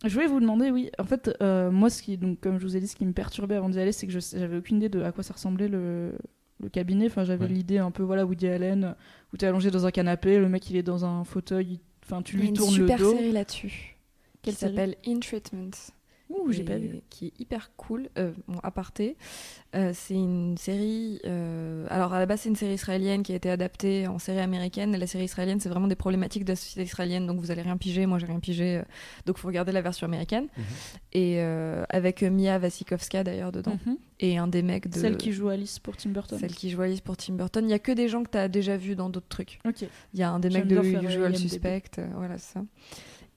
[0.05, 2.77] Je voulais vous demander, oui, en fait, euh, moi, ce qui, donc, comme je vous
[2.77, 4.89] ai dit, ce qui me perturbait avant d'y aller, c'est que je j'avais aucune idée
[4.89, 6.12] de à quoi ça ressemblait le,
[6.61, 7.07] le cabinet.
[7.07, 7.53] Enfin, j'avais Ouais.
[7.53, 8.97] l'idée un peu, voilà, Woody Allen,
[9.33, 12.20] où t'es allongé dans un canapé, le mec il est dans un fauteuil, il- enfin,
[12.23, 13.12] tu Il y a lui une tournes le super dos.
[13.12, 13.97] série là-dessus.
[14.43, 15.70] Quelle qui s'appelle In Treatment.
[16.33, 17.01] Ouh, j'ai et pas vu.
[17.11, 18.09] Qui est hyper cool.
[18.18, 19.16] Euh, bon, aparté.
[19.74, 21.20] Euh, c'est une série.
[21.24, 24.41] euh, alors, à la base, c'est une série israélienne qui a été adaptée en série
[24.41, 24.95] américaine.
[24.95, 27.26] Et la série israélienne, c'est vraiment des problématiques de la société israélienne.
[27.26, 28.07] Donc, vous allez rien piger.
[28.07, 28.76] Moi, j'ai rien pigé.
[28.78, 28.83] euh,
[29.26, 30.49] donc, faut regarder la version américaine.
[30.57, 30.64] Mhm.
[31.12, 33.78] Et euh, avec Mia Wasikowska, d'ailleurs, dedans.
[33.87, 33.97] Mhm.
[34.20, 34.99] Et un des mecs de.
[34.99, 36.39] Celle qui joue Alice pour Tim Burton.
[36.39, 37.64] Celle qui joue Alice pour Tim Burton.
[37.66, 39.59] Il y a que des gens que tu as déjà vus dans d'autres trucs.
[39.66, 39.83] Ok.
[40.14, 41.37] Il y a un des J'aime mecs de Usual.
[41.37, 42.64] Suspect, euh, voilà c'est ça.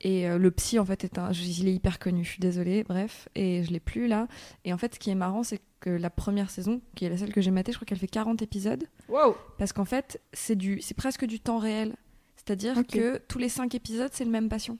[0.05, 1.31] Et euh, le psy, en fait, est un.
[1.31, 3.27] Il est hyper connu, je suis désolée, bref.
[3.33, 4.27] Et je l'ai plus là.
[4.63, 7.17] Et en fait, ce qui est marrant, c'est que la première saison, qui est la
[7.17, 8.83] seule que j'ai matée, je crois qu'elle fait 40 épisodes.
[9.09, 9.35] Wow.
[9.57, 10.79] Parce qu'en fait, c'est du...
[10.79, 11.95] c'est presque du temps réel.
[12.35, 14.77] C'est-à-dire que tous les 5 épisodes, c'est le même patient,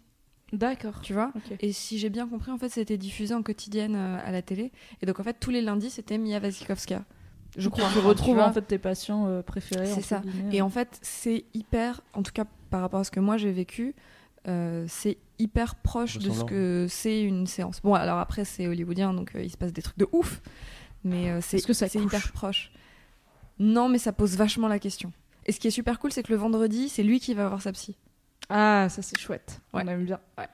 [0.53, 1.01] D'accord.
[1.01, 4.32] tu vois et si j'ai bien compris, en fait, c'était diffusé en quotidienne euh, à
[4.32, 4.71] la télé.
[5.01, 7.03] Et donc, en fait, tous les lundis, c'était Mia Wasikowska.
[7.57, 7.89] Je crois.
[7.91, 9.88] Tu retrouves en fait tes patients euh, préférés.
[9.88, 10.19] C'est ça.
[10.19, 10.55] guillemets.
[10.57, 13.51] Et en fait, c'est hyper, en tout cas par rapport à ce que moi j'ai
[13.51, 13.95] vécu,
[14.47, 17.81] euh, c'est hyper proche de ce que c'est une séance.
[17.81, 20.41] Bon, alors après, c'est hollywoodien, donc euh, il se passe des trucs de ouf,
[21.03, 22.07] mais euh, c'est Est-ce que ça c'est couche?
[22.13, 22.71] hyper proche.
[23.59, 25.11] Non, mais ça pose vachement la question.
[25.45, 27.61] Et ce qui est super cool, c'est que le vendredi, c'est lui qui va voir
[27.61, 27.95] sa psy.
[28.49, 29.61] Ah, ça c'est chouette.
[29.73, 29.83] Ouais.
[29.85, 30.19] On aime bien.
[30.37, 30.47] Ouais.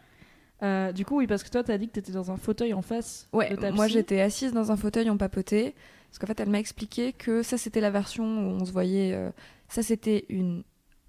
[0.64, 2.82] Euh, du coup, oui, parce que toi, t'as dit que t'étais dans un fauteuil en
[2.84, 5.74] face Ouais, de ta moi j'étais assise dans un fauteuil en papoté,
[6.10, 9.14] parce qu'en fait, elle m'a expliqué que ça, c'était la version où on se voyait.
[9.14, 9.32] euh,
[9.70, 10.64] ça, c'était une.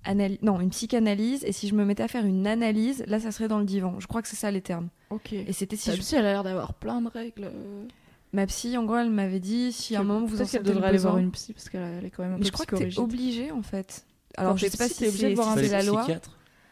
[0.05, 3.30] Analy- Non, une psychanalyse, et si je me mettais à faire une analyse, là, ça
[3.32, 3.98] serait dans le divan.
[4.00, 4.88] Je crois que c'est ça les termes.
[5.11, 5.32] Ok.
[5.32, 7.44] Et c'était si Ta je psy, elle a l'air d'avoir plein de règles.
[7.44, 7.84] euh,
[8.32, 10.98] Ma psy, en gros, elle m'avait dit si à un moment vous en sentez aller
[10.98, 12.76] voir une psy parce qu'elle elle est quand même un Mais peu je crois que
[12.76, 14.07] t'es obligé en fait.
[14.38, 16.07] Alors Quand je sais pas psy, si t'es obligé de voir un Pas la loi.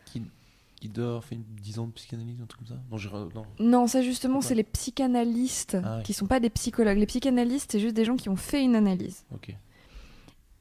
[0.06, 0.22] qui,
[0.80, 3.44] qui doit fait 10 ans de psychanalyse, un truc comme ça Non, j'ai- non.
[3.58, 6.02] Non, ça justement, c'est les psychanalystes Ah ouais.
[6.02, 6.96] qui sont pas des psychologues.
[6.96, 9.24] Les psychanalystes, c'est juste des gens qui ont fait une analyse.
[9.34, 9.54] Ok.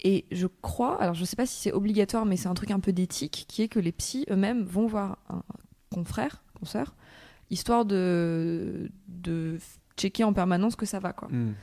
[0.01, 2.79] Et je crois, alors je sais pas si c'est obligatoire, mais c'est un truc un
[2.79, 5.43] peu d'éthique, qui est que les psys eux-mêmes vont voir un
[5.93, 6.95] confrère, consoeur,
[7.49, 9.57] histoire de, de
[9.97, 11.27] checker en permanence que ça va, quoi.
[11.29, 11.53] Hmm.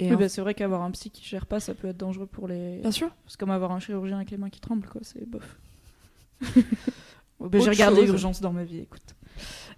[0.00, 1.96] Et Oui, en- bah, c'est vrai qu'avoir un psy qui gère pas, ça peut être
[1.96, 2.78] dangereux pour les.
[2.78, 3.10] Bien sûr.
[3.26, 5.00] C'est comme avoir un chirurgien avec les mains qui tremblent, quoi.
[5.04, 5.58] C'est bof.
[7.52, 8.08] J'ai regardé chose.
[8.10, 9.14] Urgence dans ma vie, écoute.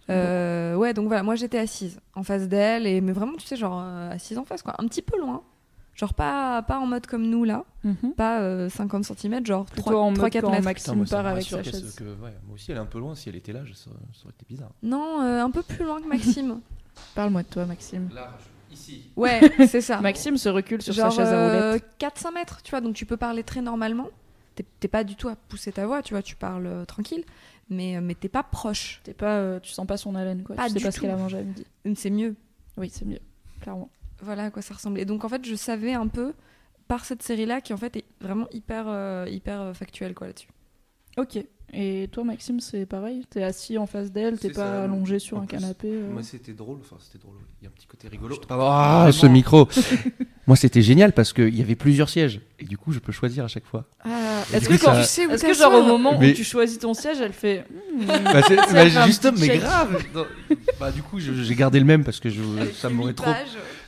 [0.09, 3.57] Euh, ouais, donc voilà, moi j'étais assise en face d'elle, et mais vraiment, tu sais,
[3.57, 5.42] genre euh, assise en face, quoi, un petit peu loin.
[6.01, 7.64] Genre pas, pas en mode comme nous là,
[8.16, 10.64] pas euh, 50 cm, genre Plutôt 3, en mode 4 quand mètres.
[10.64, 11.94] Maxime part avec sa chaise.
[11.94, 13.14] que, ouais, moi aussi, elle est un peu loin.
[13.14, 14.70] Si elle était là, je- ça, ça aurait été bizarre.
[14.82, 16.61] Non, euh, un peu plus loin que Maxime.
[17.14, 18.09] Parle-moi de toi, Maxime.
[18.14, 18.30] Là,
[18.72, 19.11] ici.
[19.14, 20.01] ouais, c'est ça.
[20.01, 21.84] Maxime se recule sur genre sa chaise à roulettes.
[21.98, 24.09] 4-5 mètres, tu vois, donc tu peux parler très normalement.
[24.55, 27.24] T'es t'es pas du tout à pousser ta voix, tu vois, tu parles euh, tranquille,
[27.68, 29.01] mais, euh, mais t'es pas proche.
[29.05, 30.57] T'es pas, euh, tu sens pas son haleine, quoi.
[30.57, 31.66] Pas tu sais du pas ce qu'elle a mangé à midi.
[31.94, 32.34] C'est mieux.
[32.78, 33.20] Oui, c'est mieux,
[33.61, 33.90] clairement.
[34.23, 35.05] Voilà à quoi ça ressemblait.
[35.05, 36.33] Donc en fait, je savais un peu
[36.89, 40.49] par cette série-là qui en fait est vraiment hyper, euh, hyper euh, factuelle quoi là-dessus.
[41.16, 41.39] Ok.
[41.73, 43.25] Et toi, Maxime, c'est pareil?
[43.31, 44.83] T'es assis en face d'elle, t'es pas ça.
[44.85, 46.11] allongé sur En un plus, canapé euh?
[46.12, 46.79] Moi, c'était drôle.
[46.81, 47.37] Enfin, c'était drôle.
[47.61, 48.37] Il y a un petit côté rigolo.
[48.51, 49.68] Ah, ce micro.
[50.49, 52.41] moi, c'était génial parce qu'il y avait plusieurs sièges.
[52.59, 53.85] Et du coup, je peux choisir à chaque fois.
[54.01, 56.33] Ah, Est-ce que coup, quand ça- tu sais où Est-ce que genre au moment Mais-
[56.33, 59.61] où tu choisis ton siège, elle fait hmm, Bah, bah, petit mais check.
[59.61, 60.05] grave.
[60.12, 60.27] Non,
[60.81, 62.41] Bah, du coup, je- j'ai gardé le même parce que je,
[62.75, 63.31] ça m'aurait trop.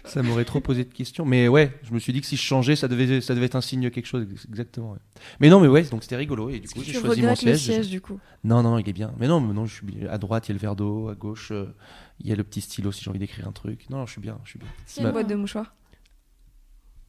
[0.05, 1.24] Ça m'aurait trop posé de questions.
[1.24, 3.57] Mais ouais, je me suis dit que si je changeais, ça devait, ça devait être
[3.57, 4.26] un signe quelque chose.
[4.48, 4.92] Exactement.
[4.92, 4.98] ouais.
[5.40, 6.50] Mais non, mais ouais, donc c'était rigolo.
[6.50, 7.59] Et du coup, j'ai choisi mon siège.
[7.59, 8.18] siège du coup?
[8.44, 9.14] Non, non, il est bien.
[9.18, 10.07] Mais non, mais non, je suis.
[10.09, 11.09] À droite, il y a le verre d'eau.
[11.09, 11.74] À gauche, euh,
[12.20, 13.88] il y a le petit stylo si j'ai envie d'écrire un truc.
[13.90, 14.38] Non, non, je suis bien.
[14.44, 14.68] Je suis bien.
[14.86, 15.74] Qu'il y a une Bah, boîte de mouchoirs?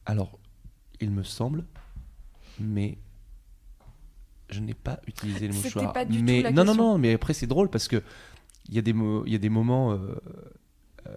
[0.06, 0.38] Alors,
[1.00, 1.64] il me semble,
[2.60, 2.98] mais
[4.50, 5.92] je n'ai pas utilisé le mouchoir.
[5.92, 6.92] pas du tout mais la non, non, question.
[6.92, 8.02] non, mais après c'est drôle parce que
[8.68, 8.94] il y a des
[9.26, 10.14] il y a des moments euh,
[11.06, 11.10] euh,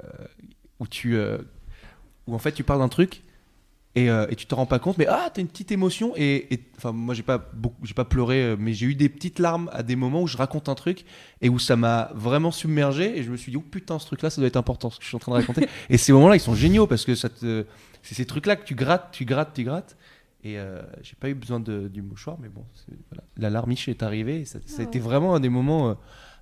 [0.80, 1.38] où tu euh,
[2.28, 3.24] où en fait tu parles d'un truc
[3.96, 6.48] et, euh, et tu te rends pas compte, mais ah t'as une petite émotion et
[6.78, 9.70] enfin moi j'ai pas beaucoup j'ai pas pleuré, euh, mais j'ai eu des petites larmes
[9.74, 11.04] à des moments où je raconte un truc
[11.42, 14.22] et où ça m'a vraiment submergé et je me suis dit oh putain ce truc
[14.22, 16.14] là ça doit être important ce que je suis en train de raconter et ces
[16.14, 17.66] moments là ils sont géniaux parce que ça te
[18.04, 19.98] c'est ces trucs-là que tu grattes, tu grattes, tu grattes.
[20.44, 23.24] Et euh, j'ai pas eu besoin de, du mouchoir, mais bon, c'est- voilà.
[23.36, 24.42] la larmiche est arrivée.
[24.42, 25.90] Et ça, ça a été vraiment un des moments.
[25.90, 25.94] euh,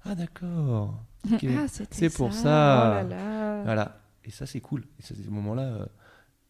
[0.04, 1.00] ah d'accord.
[1.32, 2.40] Ah, C'est pour ça.
[2.44, 3.02] ça.
[3.04, 3.64] Oh là là.
[3.64, 4.00] Voilà.
[4.26, 4.84] Et ça, c'est cool.
[5.00, 5.86] Et ces moments-là, euh,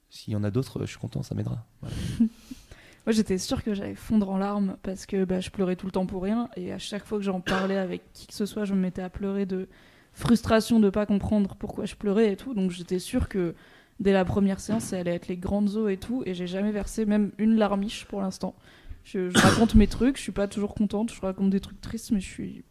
[0.10, 1.66] s'il y en a d'autres, je suis content, ça m'aidera.
[1.82, 1.96] Voilà.
[2.20, 5.92] Moi, j'étais sûre que j'allais fondre en larmes parce que bah, je pleurais tout le
[5.92, 6.50] temps pour rien.
[6.56, 9.04] Et à chaque fois que j'en parlais avec qui que ce soit, je me mettais
[9.04, 9.68] à pleurer de
[10.14, 12.54] frustration de pas comprendre pourquoi je pleurais et tout.
[12.56, 13.54] Donc j'étais sûre que
[14.00, 16.24] dès la première séance, ça allait être les grandes eaux et tout.
[16.26, 18.56] Et j'ai jamais versé même une larmiche pour l'instant.
[19.04, 21.14] Je, je raconte mes trucs, je suis pas toujours contente.
[21.14, 22.64] Je raconte des trucs tristes, mais je suis.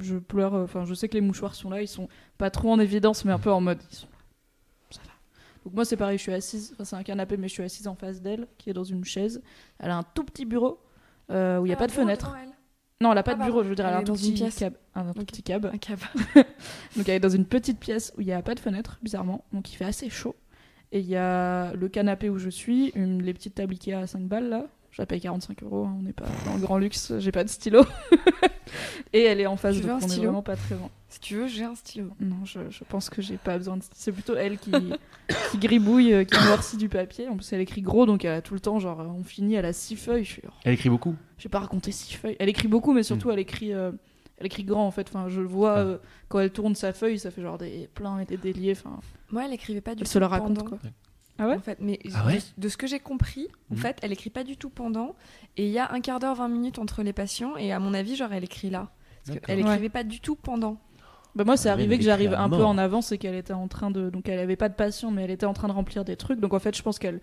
[0.00, 0.54] Je pleure.
[0.54, 2.08] euh, Enfin, je sais que les mouchoirs sont là, ils sont
[2.38, 3.78] pas trop en évidence, mais un peu en mode.
[3.92, 4.08] Ils sont.
[5.64, 6.70] Donc moi, c'est pareil, je suis assise.
[6.74, 9.04] Enfin, c'est un canapé, mais je suis assise en face d'elle, qui est dans une
[9.04, 9.42] chaise.
[9.78, 10.80] Elle a un tout petit bureau
[11.30, 12.34] euh, où il n'y a pas de fenêtre.
[13.02, 13.52] Non, elle a pas Ah, de pardon.
[13.52, 14.56] bureau, je veux dire, elle, a Elle un est tout dans une petit pièce.
[14.58, 14.74] cab.
[14.94, 15.66] Un tout petit cab.
[15.72, 15.98] Un cab.
[16.96, 19.44] Donc elle est dans une petite pièce où il n'y a pas de fenêtre, bizarrement.
[19.52, 20.36] Donc il fait assez chaud.
[20.92, 24.06] Et il y a le canapé où je suis, une, les petites tables Ikea à
[24.06, 24.66] 5 balles là.
[24.90, 27.44] Je la paye 45 euros, hein, on n'est pas dans le grand luxe, j'ai pas
[27.44, 27.84] de stylo.
[29.12, 30.22] et elle est en face, donc un on est stylo?
[30.24, 30.90] vraiment pas très loin.
[31.10, 32.10] Si tu veux, j'ai un stylo.
[32.20, 34.72] Non, je, je pense que j'ai pas besoin de C'est plutôt elle qui,
[35.50, 37.28] qui gribouille, euh, qui noircit du papier.
[37.28, 39.54] En plus, elle écrit gros, donc elle a tout le temps, genre, euh, on finit,
[39.56, 40.24] elle a 6 feuilles.
[40.24, 41.16] Je suis, oh, Elle écrit beaucoup.
[41.36, 42.36] je vais pas raconter 6 feuilles.
[42.38, 43.72] Elle écrit beaucoup, mais surtout, elle écrit.
[43.74, 43.92] euh,
[44.38, 45.78] elle écrit grand en fait, enfin, je le vois Ah.
[45.80, 48.72] euh, quand elle tourne sa feuille, ça fait genre des pleins et des déliés.
[48.72, 48.98] Enfin,
[49.30, 50.70] Moi, elle écrivait pas du elle tout se la raconte pendant.
[50.70, 50.78] quoi.
[51.38, 53.80] Ah ouais en fait, mais Ah ouais de, de ce que j'ai compris, en Mhm.
[53.80, 55.14] fait, elle écrit pas du tout pendant.
[55.56, 57.56] Et il y a un quart d'heure, 20 minutes entre les patients.
[57.56, 58.90] Et à mon avis, genre, elle écrit là.
[59.26, 59.70] Parce qu'elle Ouais.
[59.72, 60.78] écrivait pas du tout pendant.
[61.36, 63.90] Bah moi, c'est arrivé que j'arrive un peu en avance et qu'elle était en train
[63.90, 64.10] de.
[64.10, 66.40] Donc elle avait pas de patient, mais elle était en train de remplir des trucs.
[66.40, 67.20] Donc en fait, je pense qu'elle.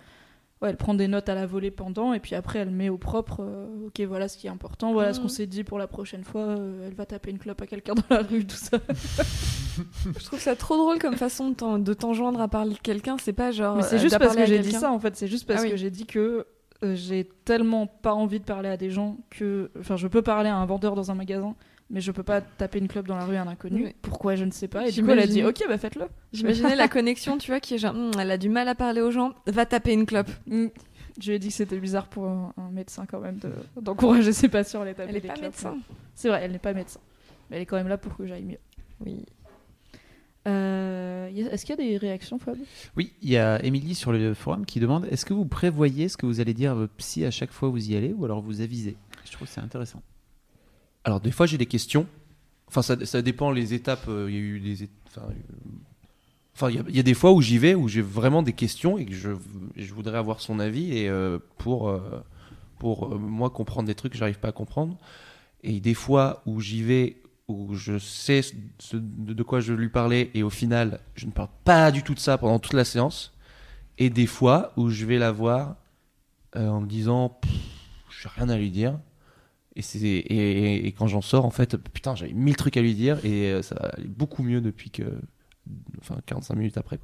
[0.59, 2.97] Ouais, elle prend des notes à la volée pendant et puis après elle met au
[2.97, 3.41] propre.
[3.43, 5.29] euh, ok, voilà ce qui est important, voilà ce qu'on Mhm.
[5.29, 6.41] s'est dit pour la prochaine fois.
[6.41, 8.79] euh, elle va taper une clope à quelqu'un dans la rue, tout ça.
[10.17, 13.17] Je trouve ça trop drôle comme façon de t'en- de t'enjoindre à parler de quelqu'un.
[13.19, 13.75] C'est pas genre.
[13.77, 15.15] Mais c'est euh, juste parce que j'ai dit ça en fait.
[15.15, 15.69] C'est juste parce Ah oui.
[15.71, 16.47] que j'ai dit que
[16.83, 19.69] euh, j'ai tellement pas envie de parler à des gens que.
[19.79, 21.55] Enfin, je peux parler à un vendeur dans un magasin,
[21.89, 23.93] mais je peux pas taper une clope dans la rue à un inconnu.
[24.01, 24.87] Pourquoi je ne sais pas?
[24.87, 26.05] Et du coup, elle a dit ok, bah faites-le.
[26.33, 29.01] J'imaginais la connexion, tu vois, qui est genre, Hum, elle a du mal à parler
[29.01, 30.29] aux gens, va taper une clope.
[30.47, 30.67] Mm.
[31.19, 34.33] Je lui ai dit que c'était bizarre pour un, un médecin quand même de- d'encourager
[34.33, 35.45] ses patients à les taper Elle est les pas clopes.
[35.45, 35.77] médecin.
[36.13, 36.99] C'est vrai, elle n'est pas médecin.
[37.49, 38.59] Mais elle est quand même là pour que j'aille mieux.
[39.03, 39.25] Oui.
[40.47, 42.55] Euh, Est-ce qu'il y a des réactions, Fab?
[42.95, 46.15] Oui, il y a Émilie sur le forum qui demande est-ce que vous prévoyez ce
[46.17, 48.23] que vous allez dire à votre psy à chaque fois où vous y allez ou
[48.23, 48.95] alors vous avisez?
[49.25, 50.01] Je trouve que c'est intéressant.
[51.07, 52.05] Alors, des fois, j'ai des questions.
[52.67, 54.09] Enfin, ça, ça dépend les étapes.
[54.09, 54.89] euh, Il y a eu des.
[56.53, 58.97] Enfin, euh, il y a- des fois où j'y vais, où j'ai vraiment des questions
[58.97, 59.29] et que je,
[59.77, 61.97] je voudrais avoir son avis et euh, pour,
[62.77, 64.97] pour moi comprendre des trucs que j'arrive pas à comprendre.
[65.63, 68.41] Et des fois où j'y vais, où je sais
[68.91, 72.19] de quoi je lui parlais et au final, je ne parle pas du tout de
[72.19, 73.33] ça pendant toute la séance.
[73.97, 75.77] Et des fois où je vais la voir
[76.53, 77.39] en me disant,
[78.09, 78.99] je n'ai rien à lui dire.
[79.77, 82.95] Et, c'est, et, et- quand j'en sors, en fait, putain, j'avais mille trucs à lui
[82.95, 85.03] dire et euh, ça allait beaucoup mieux depuis que.
[85.99, 86.99] Enfin, 45 minutes après.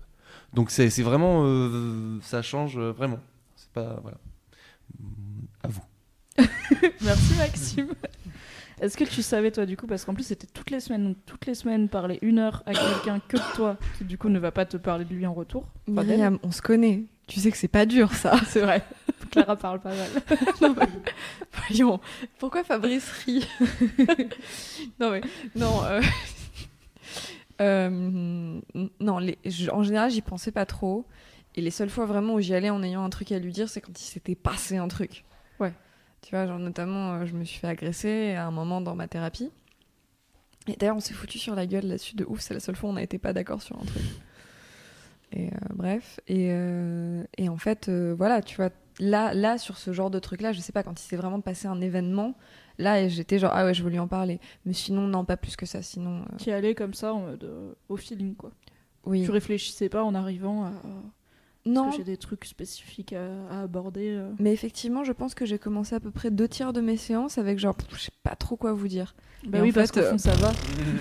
[0.53, 1.43] Donc c'est, c'est vraiment.
[1.45, 3.19] euh, ça change euh, vraiment.
[3.55, 3.99] C'est pas.
[4.01, 4.17] Voilà.
[5.63, 5.83] À vous.
[7.01, 7.87] Merci Maxime.
[8.81, 11.17] Est-ce que tu savais toi du coup parce qu'en plus c'était toutes les semaines donc
[11.25, 14.39] toutes les semaines parler une heure à quelqu'un que de toi qui du coup ne
[14.39, 15.67] va pas te parler de lui en retour?
[15.87, 17.03] Myriam, on se connaît.
[17.27, 18.35] Tu sais que c'est pas dur, ça.
[18.47, 18.83] c'est vrai.
[19.33, 20.09] Clara parle pas mal.
[20.61, 20.87] non, mais-
[21.67, 21.99] Voyons,
[22.39, 23.47] pourquoi Fabrice rit
[24.99, 25.21] Non, mais
[25.55, 25.83] non.
[25.85, 26.01] euh,
[27.61, 27.89] euh,
[28.99, 29.37] non, les-
[29.71, 31.05] en général, j'y pensais pas trop.
[31.55, 33.69] Et les seules fois vraiment où j'y allais en ayant un truc à lui dire,
[33.69, 35.23] c'est quand il s'était passé un truc.
[35.59, 35.71] Ouais.
[36.21, 39.07] Tu vois, genre notamment, euh, je me suis fait agresser à un moment dans ma
[39.07, 39.51] thérapie.
[40.67, 42.39] Et d'ailleurs, on s'est foutu sur la gueule là-dessus de ouf.
[42.39, 44.01] C'est la seule fois où on n'a été pas d'accord sur un truc.
[45.33, 46.19] Et euh, bref.
[46.27, 48.69] Et, euh, et en fait, voilà, tu vois,
[48.99, 51.67] là, là, sur ce genre de truc-là, je sais pas, quand il s'est vraiment passé
[51.67, 52.35] un événement,
[52.77, 54.39] là, j'étais genre, ah ouais, je veux lui en parler.
[54.65, 55.81] Mais sinon, non, pas plus que ça.
[55.81, 58.51] Sinon, euh, qui allait comme ça en mode, euh, au feeling quoi.
[59.05, 59.23] oui.
[59.23, 60.71] Tu réfléchissais pas en arrivant à.
[61.65, 64.09] Non, Parce que j'ai des trucs spécifiques à, à aborder.
[64.09, 64.29] euh.
[64.37, 67.37] mais effectivement, je pense que j'ai commencé à peu près deux tiers de mes séances
[67.37, 69.15] avec genre, je sais pas trop quoi vous dire.
[69.45, 70.51] Bah oui, en parce qu'au euh, fond, ça va.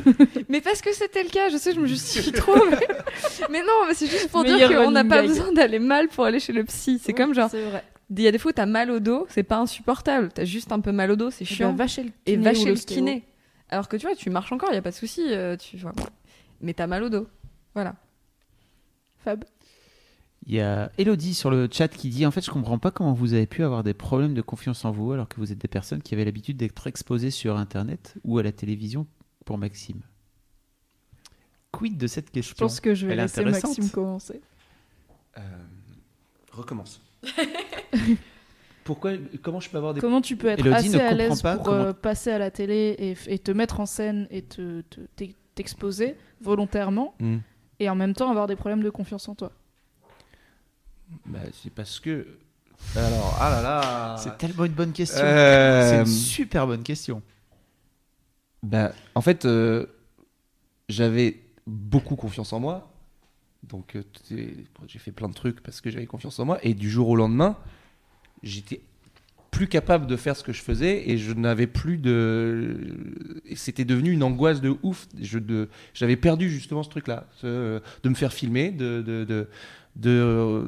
[0.48, 2.55] Mais parce que c'était le cas, je sais, je me justifie trop.
[2.70, 2.78] Mais,
[3.51, 6.24] mais non, mais c'est juste pour dire Meilleur qu'on n'a pas besoin d'aller mal pour
[6.26, 7.01] aller chez le psy.
[7.02, 7.82] C'est comme genre, C'est vrai.
[8.10, 10.30] il y a des fois où t'as mal au dos, c'est pas insupportable.
[10.32, 11.72] T'as juste un peu mal au dos, c'est Eh ben, chiant.
[11.74, 13.24] va chez le et va chez le kiné.
[13.68, 15.22] Alors que tu vois, tu marches encore, il y a pas de souci.
[15.30, 15.93] euh, tu vois.
[16.60, 17.26] Mais t'as mal au dos.
[17.74, 17.94] Voilà.
[19.24, 19.44] Fab.
[20.47, 23.12] Il y a Elodie sur le chat qui dit En fait, je comprends pas comment
[23.12, 25.69] vous avez pu avoir des problèmes de confiance en vous alors que vous êtes des
[25.69, 29.06] personnes qui avaient l'habitude d'être exposées sur Internet ou à la télévision
[29.44, 30.01] pour Maxime.
[31.70, 32.56] Quid de cette Je question?
[32.66, 33.44] pense que je vais Elle laisser.
[33.44, 34.40] Maxime commencer.
[35.39, 35.40] Euh,
[36.52, 37.01] Recommence.
[38.85, 39.12] Pourquoi
[39.43, 41.55] Comment je peux avoir des Comment tu peux être Élodie ne assez à l'aise pas
[41.56, 45.01] pour comment- euh, passer à la télé et, te mettre en scène et te te-
[45.14, 47.39] t'ex- t'exposer volontairement Hmm.
[47.78, 49.52] et en même temps avoir des problèmes de confiance en toi?
[51.26, 52.26] Bah, c'est parce que.
[52.97, 54.16] Alors, ah là là.
[54.18, 55.22] C'est tellement une bonne question.
[55.22, 57.22] Euh, C'est une super bonne question.
[58.62, 59.86] Bah, en fait, euh,
[60.89, 62.89] j'avais beaucoup confiance en moi.
[63.62, 66.59] Donc, euh, j'ai fait plein de trucs parce que j'avais confiance en moi.
[66.62, 67.56] Et du jour au lendemain,
[68.43, 68.80] j'étais
[69.52, 72.97] plus capable de faire ce que je faisais et je n'avais plus de.
[73.55, 75.06] C'était devenu une angoisse de ouf.
[75.20, 75.68] Je, de...
[75.94, 79.02] J'avais perdu justement ce truc-là, de me faire filmer, de.
[79.02, 79.48] de, de,
[79.97, 80.64] de, euh,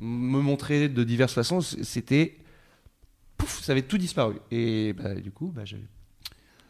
[0.00, 1.60] me montrer de diverses façons.
[1.60, 2.36] C'était.
[3.36, 4.36] Pouf, ça avait tout disparu.
[4.50, 5.82] Et bah, du coup, bah, j'avais.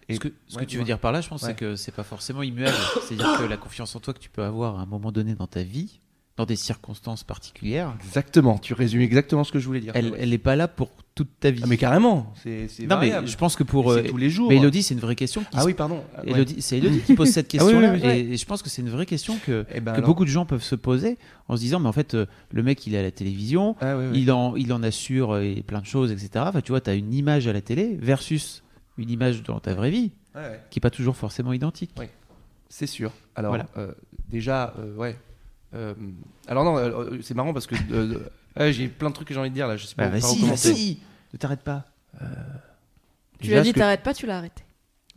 [0.09, 0.81] Et- Ce que, ce que ouais, tu ouais.
[0.81, 1.49] veux dire par là, je pense, Ouais.
[1.51, 2.77] c'est que c'est pas forcément immuable.
[3.09, 5.47] C'est-à-dire que la confiance en toi que tu peux avoir à un moment donné dans
[5.47, 6.01] ta vie,
[6.37, 9.93] dans des circonstances particulières, Exactement, tu résumes exactement ce que je voulais dire.
[9.95, 10.27] elle, Ouais.
[10.27, 11.61] n'est pas là pour toute ta vie.
[11.63, 13.29] Ah, mais carrément, c'est non, mais variable.
[13.29, 13.93] je pense que pour.
[13.93, 14.49] Euh, tous les jours.
[14.49, 15.43] Mais Elodie, c'est une vraie question.
[15.43, 16.03] Qui Ah oui, pardon.
[16.17, 16.45] Ah, ouais.
[16.59, 18.13] C'est Elodie qui pose cette Ah oui, oui, question-là.
[18.15, 20.09] oui, et, et je pense que c'est une vraie question que, Eh ben que alors-
[20.09, 22.85] beaucoup de gens peuvent se poser en se disant mais en fait, euh, le mec,
[22.89, 26.11] il est à la télévision, Ah, il, en, il en assure euh, plein de choses,
[26.11, 26.31] etc.
[26.49, 28.65] Enfin, tu vois, tu as une image à la télé versus
[28.99, 30.11] une image dans ta vraie vie
[30.71, 31.93] qui n'est pas toujours forcément identique.
[31.97, 32.11] Ouais.
[32.69, 33.13] C'est sûr.
[33.37, 33.67] Alors, Voilà.
[34.29, 35.17] déjà, ouais.
[35.75, 35.95] Euh,
[36.47, 39.51] alors non, euh, c'est marrant parce que euh, j'ai plein de trucs que j'ai envie
[39.51, 39.77] de dire là.
[39.77, 40.73] Je sais pas Bah, où vas-y, commencer.
[40.73, 40.99] vas-y,
[41.33, 41.85] ne t'arrête pas.
[43.41, 44.63] tu as dit que- t'arrêtes pas tu l'as arrêté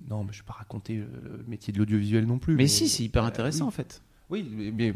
[0.09, 1.05] Non, mais je vais pas raconter euh,
[1.39, 2.55] le métier de l'audiovisuel non plus.
[2.55, 3.67] Mais si, c'est hyper euh, intéressant oui.
[3.67, 4.01] en fait.
[4.29, 4.93] Oui, mais, mais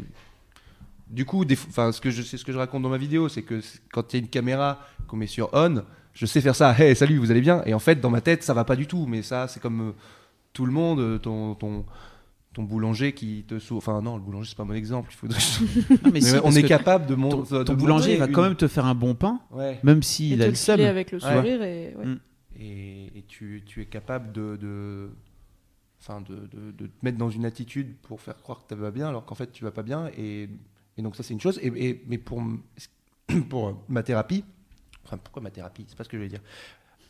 [1.08, 2.98] du coup, des, fois- enfin, ce que je, c'est ce que je raconte dans ma
[2.98, 3.60] vidéo, c'est que
[3.92, 5.82] quand il y a une caméra qu'on met sur on,
[6.14, 6.74] je sais faire ça.
[6.78, 7.62] Hey, salut, vous allez bien?
[7.66, 9.06] Et en fait, dans ma tête, ça va pas du tout.
[9.06, 9.92] Mais ça, c'est comme euh,
[10.52, 11.84] tout le monde, euh, ton, ton,
[12.54, 13.78] ton boulanger qui te sauve.
[13.78, 15.10] Enfin, non, le boulanger, c'est pas un bon exemple.
[15.12, 15.40] Il faudrait.
[15.90, 17.64] Non, mais Mais si, on est que capable de ton, montrer.
[17.64, 19.78] ton boulanger va quand même te faire un bon pain, Ouais.
[19.82, 20.80] même et s'il te a le le seum.
[20.80, 21.32] avec le Ouais.
[21.34, 22.06] sourire et ouais.
[22.06, 22.20] Mm.
[22.60, 24.56] Et, et tu, tu es capable de.
[24.60, 25.10] de
[26.00, 28.90] Enfin, de, de, de te mettre dans une attitude pour faire croire que tu vas
[28.90, 30.10] bien, alors qu'en fait tu vas pas bien.
[30.18, 30.48] Et,
[30.98, 31.60] et donc, ça, c'est une chose.
[31.62, 32.42] Et, et- mais pour,
[33.48, 34.42] pour euh, ma thérapie,
[35.04, 35.84] enfin, pourquoi ma thérapie?
[35.86, 36.40] C'est pas ce que je vais dire.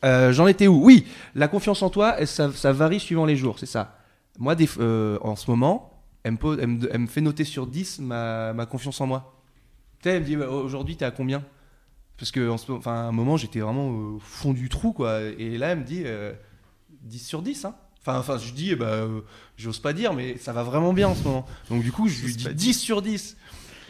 [0.05, 0.83] Euh, J'en étais où?
[0.85, 3.97] Oui, la confiance en toi, ça varie suivant les jours, c'est ça.
[4.39, 7.43] Moi, des, euh, en ce moment, elle me, pose- elle, me, elle me fait noter
[7.43, 9.39] sur 10 ma, ma confiance en moi.
[10.01, 11.43] Tu sais, elle me dit bah, aujourd'hui, t'es à combien?
[12.17, 14.91] Parce que en ce, moment- enfin, à un moment, j'étais vraiment au fond du trou,
[14.93, 15.21] quoi.
[15.21, 16.33] Et là, elle me dit euh,
[17.03, 17.75] 10 sur 10, hein.
[18.01, 19.21] Enfin, enfin, je dis, eh ben, euh,
[19.55, 21.45] j'ose pas dire, mais ça va vraiment bien en ce moment.
[21.69, 23.37] Donc, du coup, je lui dis 10 sur 10.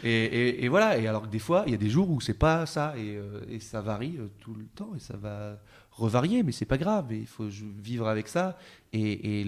[0.04, 2.20] Et, et- et voilà, et alors que des fois, il y a des jours où
[2.20, 5.58] c'est pas ça, et, euh, et ça varie tout le temps, et ça va
[5.96, 8.58] revarier, mais c'est pas grave, et il faut vivre avec ça,
[8.92, 9.46] et, et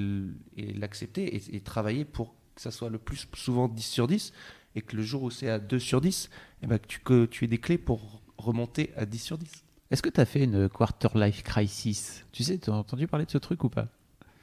[0.56, 4.32] et l'accepter, et, et travailler pour que ça soit le plus souvent 10 sur 10,
[4.74, 6.30] et que le jour où c'est à 2 sur 10,
[6.62, 9.48] eh ben, que, tu, que tu aies des clés pour remonter à 10 sur 10.
[9.90, 12.24] Est-ce que tu as fait une quarter life crisis?
[12.32, 13.88] Tu sais, tu as entendu parler de ce truc ou pas?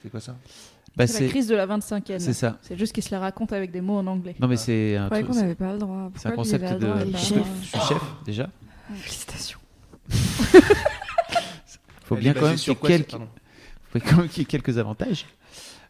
[0.01, 0.35] C'est quoi ça?
[0.95, 2.59] Bah, c'est la crise de la 25e C'est ça.
[2.61, 5.09] c'est juste qu'il se la raconte avec des mots en anglais Non, mais c'est un
[5.09, 5.25] truc.
[5.25, 6.11] qu'on n'avait pas le droit.
[6.15, 6.77] C'est un concept de.
[6.77, 8.49] droit et je suis chef déjà.
[8.95, 9.59] Félicitations.
[12.15, 12.97] Faut bien quand même sur qu'il y ait
[14.45, 15.25] quelques- avantages.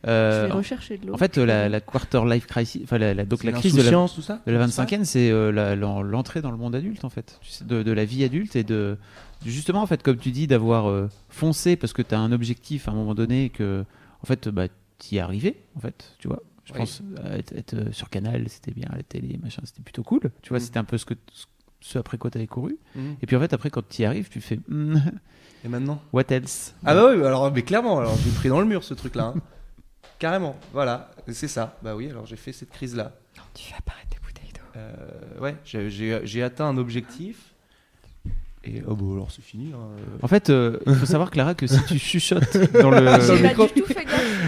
[0.04, 2.98] je Euh, vais en- rechercher de l'eau en fait, la, la quarter life crisis, enfin
[2.98, 6.42] la, la- donc la crise de la, tout ça de la 25e, c'est euh, l'entrée
[6.42, 8.98] dans le monde adulte en fait, Tu sais, de, de la vie adulte et de
[9.46, 12.88] justement en fait comme tu dis d'avoir euh, foncé parce que tu as un objectif
[12.88, 13.86] à un moment donné que
[14.22, 14.66] en fait bah
[15.12, 16.42] y es arrivé en fait, tu vois.
[16.66, 16.80] Je Oui.
[16.80, 20.04] pense euh, être, être, euh, sur Canal, c'était bien, à la télé, machin, c'était plutôt
[20.04, 20.22] cool.
[20.42, 20.62] Tu vois, Mm.
[20.62, 21.14] c'était un peu ce que
[21.82, 22.78] ce après quoi tu avais couru.
[22.96, 23.18] Mhm.
[23.22, 24.96] Et puis en fait après quand tu y arrives, tu fais Hmm,
[25.64, 26.74] Et maintenant what else?
[26.86, 29.34] Ah bah oui, alors, mais clairement, alors j'ai pris dans le mur ce truc-là.
[29.36, 29.40] hein.
[30.20, 31.78] Carrément, voilà, c'est ça.
[31.82, 33.12] Bah oui, alors j'ai fait cette crise-là.
[33.54, 34.62] Tu vas apparaître des bouteilles d'eau.
[34.78, 37.53] Euh, ouais, j'ai- j'ai j'ai atteint un objectif.
[38.66, 39.74] Et oh bah alors c'est fini.
[39.74, 39.88] hein.
[40.22, 43.38] En fait, euh, il faut savoir Clara que si tu chuchotes dans le Dans le
[43.38, 43.68] J'ai micro.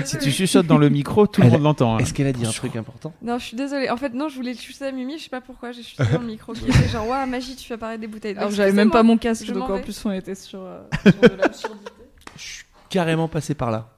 [0.05, 1.95] si tu chuchotes dans le micro, tout le monde l'entend.
[1.95, 1.99] hein.
[1.99, 3.13] Est-ce qu'elle a dit un truc important?
[3.21, 3.89] Non, je suis désolée.
[3.89, 5.17] En fait, non, je voulais le chuter à Mimi.
[5.17, 5.73] Je sais pas pourquoi.
[5.73, 6.53] J'ai chuté dans le micro.
[6.53, 9.17] Qui était genre, waouh, magie, tu fais apparaître des bouteilles alors j'avais même pas mon
[9.17, 11.91] casque donc en plus on était sur, euh, sur de l'absurdité
[12.37, 13.89] Je suis carrément passé par là.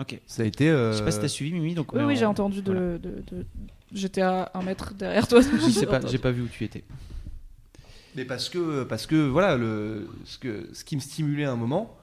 [0.00, 0.20] Ok.
[0.26, 0.68] Ça a été.
[0.70, 1.92] euh, Je sais pas si t'as suivi Mimi, donc.
[1.92, 2.98] oui oui on- j'ai entendu de, voilà.
[2.98, 3.46] de- de-
[3.92, 6.84] j'étais à un mètre derrière toi Je sais pas, j'ai pas vu où tu étais.
[8.16, 11.56] Mais parce que, parce que voilà, le, ce, que, ce qui me stimulait à un
[11.56, 11.96] moment,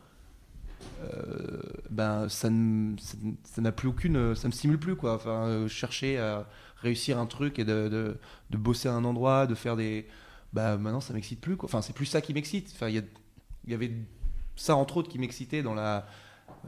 [1.04, 4.36] euh, ben, ça ne- ça ça n'a plus aucune.
[4.36, 5.16] Ça me stimule plus, quoi.
[5.16, 8.18] Enfin, euh, chercher à réussir un truc et de,
[8.52, 10.06] de, bosser à un endroit, de faire des.
[10.54, 11.68] Bah, maintenant, ça m'excite plus, quoi.
[11.68, 12.72] Enfin, c'est plus ça qui m'excite.
[12.76, 12.98] Enfin, il
[13.68, 13.92] y, y avait
[14.56, 16.06] ça, entre autres, qui m'excitait dans la.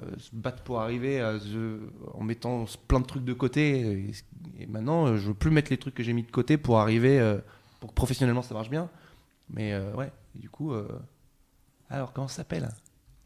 [0.02, 1.36] euh, se battre pour arriver à
[2.16, 3.82] en mettant plein de trucs de côté.
[4.60, 6.58] Et, et maintenant, euh, je veux plus mettre les trucs que j'ai mis de côté
[6.58, 7.20] pour arriver
[7.80, 8.90] pour que professionnellement ça marche bien.
[9.50, 10.88] Mais euh, ouais, du coup, euh,
[11.90, 12.70] alors comment ça s'appelle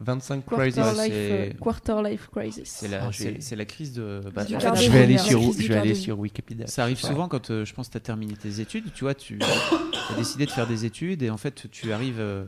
[0.02, 0.84] 25 Quarter Crisis.
[1.12, 2.70] euh, quarter life crisis.
[2.70, 4.22] C'est la, Ah, la crise de.
[4.34, 6.68] bah, Je vais aller sur, je vais aller sur Wikipédia.
[6.68, 7.10] Ça arrive Ouais.
[7.10, 8.94] souvent quand euh, je pense que tu as terminé tes études.
[8.94, 9.40] Tu vois, tu
[10.10, 12.46] as décidé de faire des études et en fait, tu arrives euh,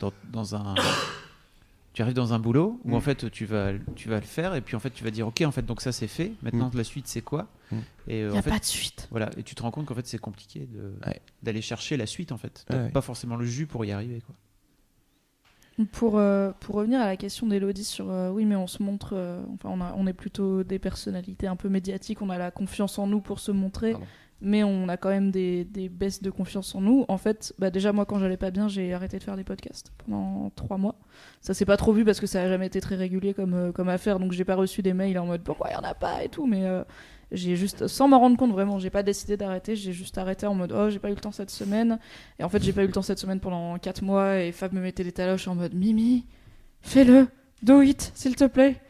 [0.00, 0.74] dans, dans un.
[1.94, 2.94] Tu arrives dans un boulot où Mm.
[2.94, 5.26] en fait tu vas, tu vas le faire et puis en fait tu vas dire
[5.28, 7.76] ok en fait donc ça c'est fait maintenant la suite c'est quoi Mm.
[8.08, 9.08] et euh, Il en n'y a fait pas de suite.
[9.10, 10.68] voilà et tu te rends compte qu'en fait c'est compliqué
[11.06, 11.20] Ouais.
[11.42, 14.34] d'aller chercher la suite en fait Ouais, pas forcément le jus pour y arriver quoi
[15.92, 19.14] Pour, euh, pour revenir à la question d'Elodie sur euh, oui, mais on se montre,
[19.14, 22.50] euh, enfin, on, a- on est plutôt des personnalités un peu médiatiques, on a la
[22.50, 24.06] confiance en nous pour se montrer, Pardon.
[24.42, 27.04] Mais on a quand même des, des baisses de confiance en nous.
[27.06, 29.92] En fait, bah, déjà, moi, quand j'allais pas bien, j'ai arrêté de faire des podcasts
[30.04, 30.96] pendant trois mois.
[31.40, 33.72] Ça s'est pas trop vu parce que ça a jamais été très régulier comme, euh,
[33.72, 35.94] comme affaire, donc j'ai pas reçu des mails en mode pourquoi il y en a
[35.94, 36.82] pas et tout, mais euh,
[37.30, 40.54] j'ai juste, sans m'en rendre compte vraiment, j'ai pas décidé d'arrêter, j'ai juste arrêté en
[40.54, 42.00] mode oh, j'ai pas eu le temps cette semaine.
[42.40, 44.72] Et en fait, j'ai pas eu le temps cette semaine pendant 4 mois et Fab
[44.72, 46.26] me mettait des taloches en mode Mimi,
[46.80, 47.28] fais-le,
[47.62, 48.80] do it, s'il te plaît.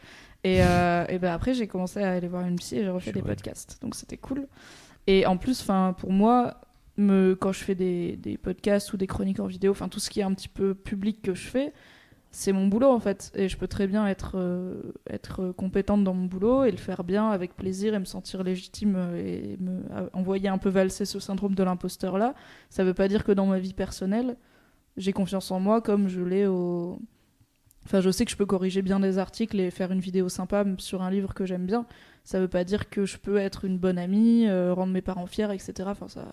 [0.43, 3.13] Et, euh, et ben après, j'ai commencé à aller voir une psy et j'ai refait
[3.13, 3.77] des podcasts.
[3.81, 4.47] Donc c'était cool.
[5.07, 6.61] Et en plus, enfin, pour moi,
[6.97, 10.19] me, quand je fais des, podcasts ou des chroniques en vidéo, enfin tout ce qui
[10.19, 11.73] est un petit peu public que je fais,
[12.31, 13.31] c'est mon boulot en fait.
[13.35, 17.03] Et je peux très bien être, euh, être compétente dans mon boulot et le faire
[17.03, 19.57] bien avec plaisir et me sentir légitime et
[20.13, 22.33] envoyer un peu valser ce syndrome de l'imposteur là.
[22.69, 24.35] Ça veut pas dire que dans ma vie personnelle,
[24.97, 26.99] j'ai confiance en moi comme je l'ai au.
[27.85, 30.63] Enfin, je sais que je peux corriger bien des articles et faire une vidéo sympa
[30.77, 31.85] sur un livre que j'aime bien.
[32.23, 35.25] Ça veut pas dire que je peux être une bonne amie, euh, rendre mes parents
[35.27, 35.73] fiers, etc.
[35.87, 36.25] Enfin, ça.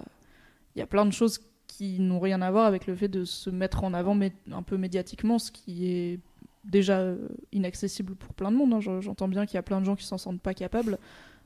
[0.77, 3.24] Il y a plein de choses qui n'ont rien à voir avec le fait de
[3.24, 6.20] se mettre en avant mais un peu médiatiquement, ce qui est
[6.64, 7.16] déjà euh,
[7.52, 8.72] inaccessible pour plein de monde.
[8.74, 8.81] hein.
[8.81, 10.98] Je- J'entends bien qu'il y a plein de gens qui s'en sentent pas capables.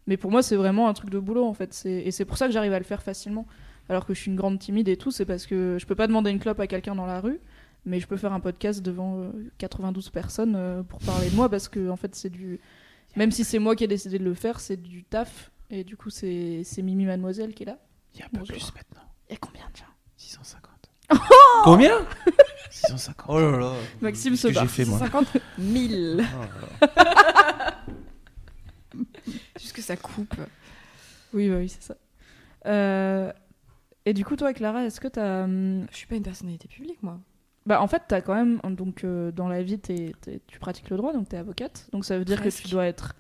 [0.07, 1.81] Mais pour moi, c'est vraiment un truc de boulot, en fait.
[1.87, 3.47] Et c'est pour ça que j'arrive à le faire facilement.
[3.89, 6.07] Alors que je suis une grande timide et tout, c'est parce que je peux pas
[6.07, 7.41] demander une clope à quelqu'un dans la rue,
[7.87, 11.49] mais je peux faire un podcast devant euh, 92 personnes euh, pour parler de moi,
[11.49, 12.61] parce que, en fait, c'est du.
[13.17, 15.51] Même si c'est moi qui ai décidé de le faire, c'est du taf.
[15.71, 17.79] Et du coup, c'est c'est Mimi Mademoiselle qui est là.
[18.15, 18.57] il y a un peu Bonjour.
[18.57, 19.85] plus maintenant Il y a combien de gens
[20.17, 20.71] 650
[21.65, 21.99] Combien?
[22.71, 23.73] 650 Oh là là.
[24.01, 24.65] Maxime se barre.
[24.65, 24.99] j'ai fait moi?
[24.99, 25.27] 50
[25.59, 25.93] 000.
[25.95, 26.27] Oh là
[26.83, 27.85] là.
[29.59, 30.35] Juste que ça coupe.
[31.33, 31.97] Oui, bah oui, c'est ça.
[32.67, 33.33] Euh,
[34.05, 35.45] Et du coup, toi, Clara, est-ce que t'as.
[35.45, 37.19] hum, Je suis pas une personnalité publique, moi.
[37.67, 38.61] Bah, en fait, t'as quand même.
[38.77, 41.87] Donc, euh, dans la vie, t'es- t'es- tu pratiques le droit, donc t'es avocate.
[41.93, 42.59] Donc, ça veut dire Presque.
[42.63, 43.15] que tu dois être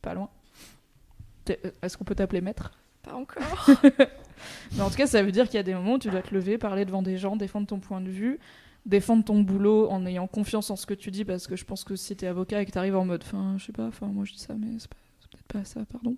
[0.00, 0.28] pas loin.
[1.44, 2.72] T'es- euh, Est-ce qu'on peut t'appeler maître?
[3.02, 3.42] Pas encore.
[4.72, 6.22] Mais en tout cas, ça veut dire qu'il y a des moments où tu dois
[6.22, 8.38] te lever, parler devant des gens, défendre ton point de vue,
[8.86, 11.84] défendre ton boulot en ayant confiance en ce que tu dis, parce que je pense
[11.84, 14.24] que si t'es avocat et que t'arrives en mode, enfin, je sais pas, enfin, moi
[14.24, 14.96] je dis ça, mais c'est pas-
[15.52, 16.16] pas ça, pardon,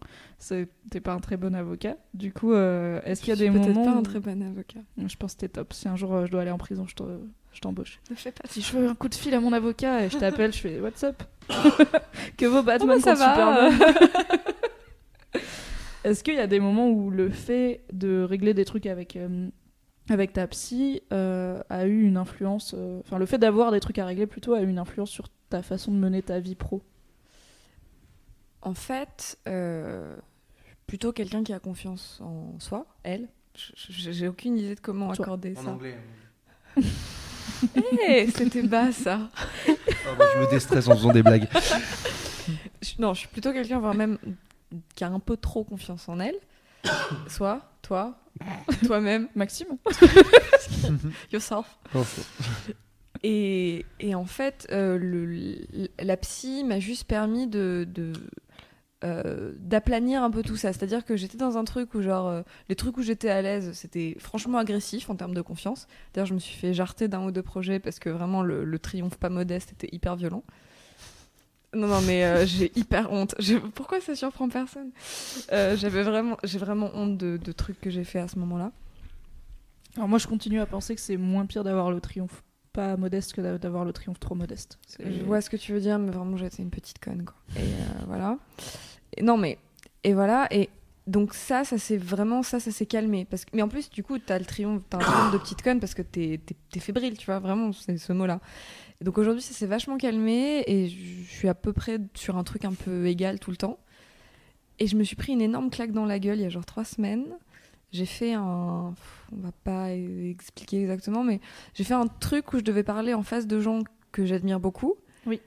[0.91, 1.97] t'es pas un très bon avocat.
[2.15, 4.81] Du coup, euh, est-ce qu'il y a Je des moments pas un très bon avocat.
[4.99, 5.73] Je pense que t'es top.
[5.73, 7.03] Si un jour euh, je dois aller en prison, je te-
[7.53, 8.01] je t'embauche.
[8.11, 10.19] Ne fais pas Si je veux un coup de fil à mon avocat et je
[10.19, 11.23] t'appelle, je fais What's up?
[12.37, 13.71] Que vos Oh, bah, Batman ça contre va.
[13.71, 14.39] Superman.
[16.05, 19.49] Est-ce qu'il y a des moments où le fait de régler des trucs avec, euh,
[20.11, 23.99] avec ta psy euh, a eu une influence, euh, enfin le fait d'avoir des trucs
[23.99, 26.83] à régler plutôt a eu une influence sur ta façon de mener ta vie pro?
[28.65, 30.17] En fait, euh,
[30.87, 33.29] plutôt quelqu'un qui a confiance en soi, elle.
[33.77, 35.25] J'ai aucune idée de comment Toi.
[35.25, 35.71] accorder En ça.
[35.71, 35.99] anglais.
[38.09, 39.31] Eh, C'était bas ça.
[39.69, 39.73] Oh,
[40.19, 41.49] bah, je me déstresse en faisant des blagues.
[42.99, 44.19] Non, je suis plutôt quelqu'un, voire même
[44.95, 46.35] qui a un peu trop confiance en elle.
[47.29, 48.19] Soit, toi,
[48.87, 49.69] toi-même, Maxime
[51.33, 51.79] yourself.
[53.23, 58.13] Et, et en fait, euh, le, le- la psy m'a juste permis de, de,
[59.05, 60.73] euh, d'aplanir un peu tout ça.
[60.73, 63.71] C'est-à-dire que j'étais dans un truc où, genre, euh, les trucs où j'étais à l'aise,
[63.75, 65.87] c'était franchement agressif en termes de confiance.
[66.15, 68.79] D'ailleurs, je me suis fait jarter d'un ou deux projets parce que vraiment, le, le
[68.79, 70.43] triomphe pas modeste était hyper violent.
[71.75, 73.35] Non, non, mais euh, j'ai hyper honte.
[73.41, 74.91] Je- Pourquoi ça surprend personne?
[75.51, 78.73] J'avais vraiment, j'ai vraiment honte de, de trucs que j'ai fait à ce moment-là.
[79.97, 83.33] Alors moi je continue à penser que c'est moins pire d'avoir le triomphe pas modeste
[83.35, 84.81] que d'a- d'avoir le triomphe trop modeste.
[84.99, 87.37] Je vois ce que tu veux dire, mais vraiment, j'étais une petite conne, quoi.
[87.55, 88.37] Et euh, voilà.
[89.17, 89.59] Et non, mais.
[90.03, 90.47] Et voilà.
[90.51, 90.71] Et
[91.07, 92.43] donc, ça, ça s'est vraiment.
[92.43, 93.25] Ça, ça s'est calmé.
[93.25, 93.51] Parce que...
[93.55, 95.95] Mais en plus, du coup, t'as le triomphe, t'as un triomphe de petite conne parce
[95.95, 98.41] que t'es, t'es, t'es fébrile, tu vois, vraiment, c'est ce mot-là.
[99.01, 102.37] Et donc, aujourd'hui, ça s'est vachement calmé et je je suis à peu près sur
[102.37, 103.79] un truc un peu égal tout le temps.
[104.79, 106.67] Et je me suis pris une énorme claque dans la gueule il y a genre
[106.67, 107.27] trois semaines.
[107.93, 108.95] J'ai fait un.
[109.33, 111.41] On va pas expliquer exactement, mais
[111.75, 113.81] j'ai fait un truc où je devais parler en face de gens
[114.13, 114.95] que j'admire beaucoup.
[115.27, 115.41] Oui.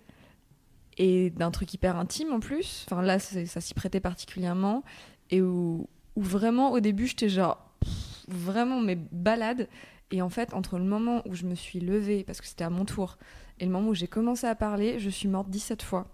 [0.97, 2.85] Et d'un truc hyper intime en plus.
[2.89, 4.83] Enfin là, ça s'y prêtait particulièrement.
[5.29, 7.57] Et où, où vraiment, au début, j'étais genre.
[7.79, 9.67] pff, vraiment mes balades.
[10.11, 12.69] Et en fait, entre le moment où je me suis levée, parce que c'était à
[12.69, 13.17] mon tour,
[13.59, 16.07] et le moment où j'ai commencé à parler, je suis morte 17 fois.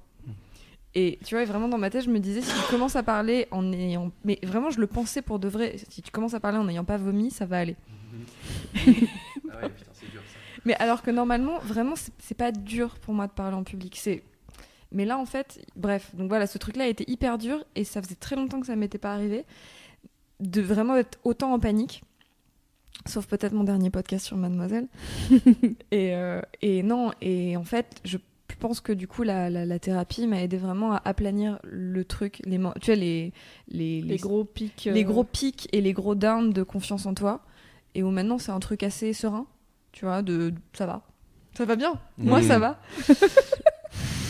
[0.95, 3.47] Et tu vois, vraiment dans ma tête, je me disais, si tu commences à parler
[3.51, 4.11] en ayant.
[4.23, 5.75] Mais vraiment, je le pensais pour de vrai.
[5.89, 7.75] Si tu commences à parler en n'ayant pas vomi, ça va aller.
[9.51, 10.39] Ah ouais, putain, c'est dur ça.
[10.65, 13.97] Mais alors que normalement, vraiment, c'est pas dur pour moi de parler en public.
[13.99, 14.23] C'est.
[14.93, 18.01] Mais là, en fait, bref, donc voilà, ce truc-là a été hyper dur et ça
[18.01, 19.45] faisait très longtemps que ça m'était pas arrivé
[20.39, 22.03] de vraiment être autant en panique.
[23.05, 24.87] Sauf peut-être mon dernier podcast sur Mademoiselle.
[25.91, 28.17] et, euh, et non, et en fait, je
[28.59, 32.41] pense que du coup, la, la, la thérapie m'a aidé vraiment à aplanir le truc,
[32.45, 33.33] les, tu vois, les,
[33.67, 34.85] les, Les gros pics.
[34.85, 37.41] les euh, gros pics et les gros downs de confiance en toi.
[37.95, 39.47] Et où maintenant, c'est un truc assez serein,
[39.91, 41.03] tu vois, de ça va.
[41.55, 41.93] Ça va bien.
[42.17, 42.45] Moi, Oui.
[42.47, 42.79] ça va.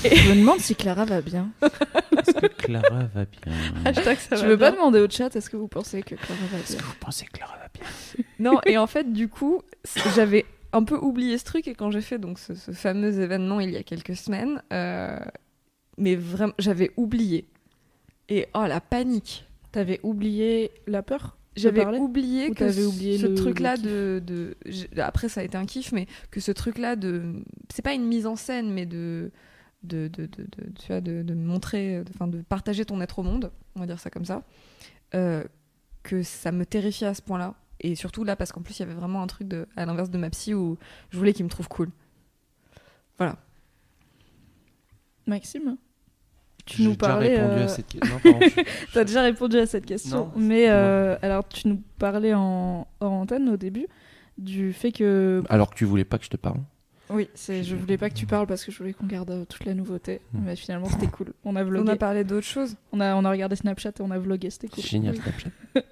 [0.03, 1.49] Je me demande si Clara va bien.
[1.61, 3.53] Est-ce que Clara va bien
[3.85, 6.41] Hashtag ça Je va veux pas demander au chat, est-ce que vous pensez que Clara
[6.51, 9.29] va Est-ce bien que vous pensez que Clara va bien Non, et en fait, du
[9.29, 9.61] coup,
[10.15, 13.59] j'avais un peu oublié ce truc et quand j'ai fait donc ce, ce fameux événement
[13.61, 15.17] il y a quelques semaines, euh,
[15.97, 17.47] mais vraiment, j'avais oublié.
[18.27, 19.47] Et oh la panique.
[19.71, 21.37] T'avais oublié la peur?
[21.55, 24.55] J'avais oublié Ou que oublié ce le- truc-là de,
[24.97, 28.25] après ça a été un kiff, mais que ce truc-là de c'est pas une mise
[28.25, 29.31] en scène, mais de
[29.83, 33.19] de, de, de, de- tu vois, de, de montrer, de, enfin, de partager ton être
[33.19, 34.43] au monde, on va dire ça comme ça,
[35.13, 35.43] euh,
[36.03, 37.53] que ça me terrifiait à ce point-là.
[37.81, 40.09] Et surtout là, parce qu'en plus, il y avait vraiment un truc de, à l'inverse
[40.09, 40.77] de ma psy où
[41.09, 41.89] je voulais qu'il me trouve cool.
[43.17, 43.37] Voilà.
[45.27, 45.77] Maxime?
[46.65, 47.35] Tu J'ai nous déjà parlais.
[47.37, 48.15] répondu euh, à cette question.
[48.15, 48.61] Non, pardon, je-
[48.93, 53.05] T'as déjà répondu à cette question, Non, mais euh, alors tu nous parlais en, en
[53.05, 53.87] antenne au début
[54.37, 56.59] du fait que Alors que tu voulais pas que je te parle.
[57.09, 59.43] oui, c'est je voulais pas que tu parles parce que je voulais qu'on garde euh,
[59.45, 60.39] toute la nouveauté, Hmm.
[60.45, 61.33] mais finalement c'était cool.
[61.43, 62.75] On a On vlogué, a parlé d'autre chose.
[62.93, 64.83] on a on a regardé Snapchat et on a vlogué, c'était cool.
[64.83, 65.21] Génial, Oui.
[65.21, 65.49] Snapchat.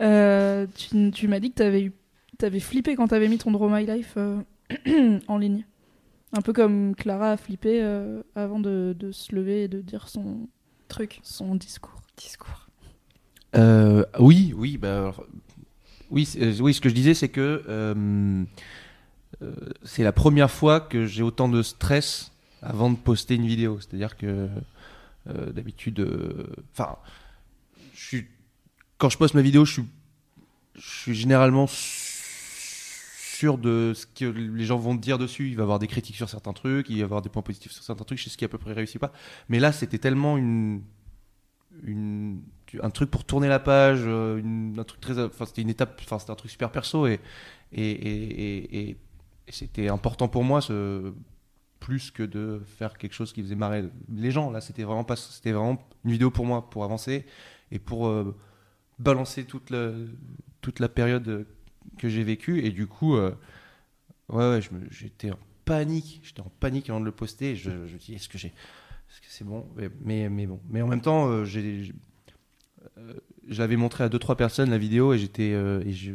[0.00, 1.92] Euh, tu, tu m'as dit que t'avais eu
[2.38, 4.40] t'avais flippé quand t'avais mis ton Draw My Life euh,
[5.28, 5.64] en ligne.
[6.32, 10.08] Un peu comme Clara a flippé euh, avant de, de se lever et de dire
[10.08, 10.48] son
[10.88, 11.20] Truc.
[11.22, 12.00] son discours.
[12.16, 12.68] Discours.
[13.54, 15.26] Euh, oui, oui, bah, alors,
[16.10, 18.44] oui, euh, oui, ce que je disais, c'est que euh,
[19.42, 22.32] euh, c'est la première fois que j'ai autant de stress
[22.62, 23.78] avant de poster une vidéo.
[23.80, 24.48] C'est-à-dire que
[25.28, 26.06] euh, d'habitude,
[26.72, 26.96] enfin,
[27.94, 28.26] je suis
[28.98, 29.84] quand je poste ma vidéo, je suis,
[30.76, 31.66] je suis généralement
[33.58, 35.48] de ce que les gens vont dire dessus.
[35.48, 37.42] Il va y avoir des critiques sur certains trucs, il va y avoir des points
[37.42, 38.18] positifs sur certains trucs.
[38.18, 39.12] Je sais ce qui à peu près réussi ou pas.
[39.48, 40.82] Mais là, c'était tellement une,
[41.82, 42.42] une,
[42.82, 44.40] un truc pour tourner la page, euh,
[44.78, 47.20] un truc très, enfin c'était une étape, enfin c'était un truc super perso et,
[47.72, 47.90] et-
[48.90, 51.12] et- et c'était important pour moi ce
[51.80, 54.50] plus que de faire quelque chose qui faisait marrer les gens.
[54.52, 57.26] Là, c'était vraiment pas, c'était vraiment une vidéo pour moi pour avancer
[57.72, 58.36] et pour euh,
[58.98, 59.90] balancer toute la
[60.60, 61.46] toute la période
[61.98, 63.34] que j'ai vécue et du coup, euh,
[64.28, 64.60] ouais, ouais,
[64.90, 67.56] j'étais en panique, j'étais en panique avant de le poster.
[67.56, 68.48] Je, me dis, est-ce que j'ai
[69.12, 69.66] est-ce que c'est bon?
[70.00, 70.58] Mais, mais, bon.
[70.70, 71.44] Mais en même temps, euh,
[72.98, 76.12] euh, montré à deux trois personnes la vidéo et j'étais euh, et je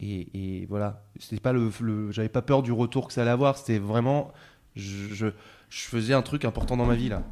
[0.00, 1.06] et, voilà.
[1.18, 1.70] C'était pas le,
[2.10, 3.56] j'avais pas peur du retour que ça allait avoir.
[3.56, 4.30] C'était vraiment,
[4.76, 5.28] je, je,
[5.70, 7.22] je faisais un truc important dans ma vie là.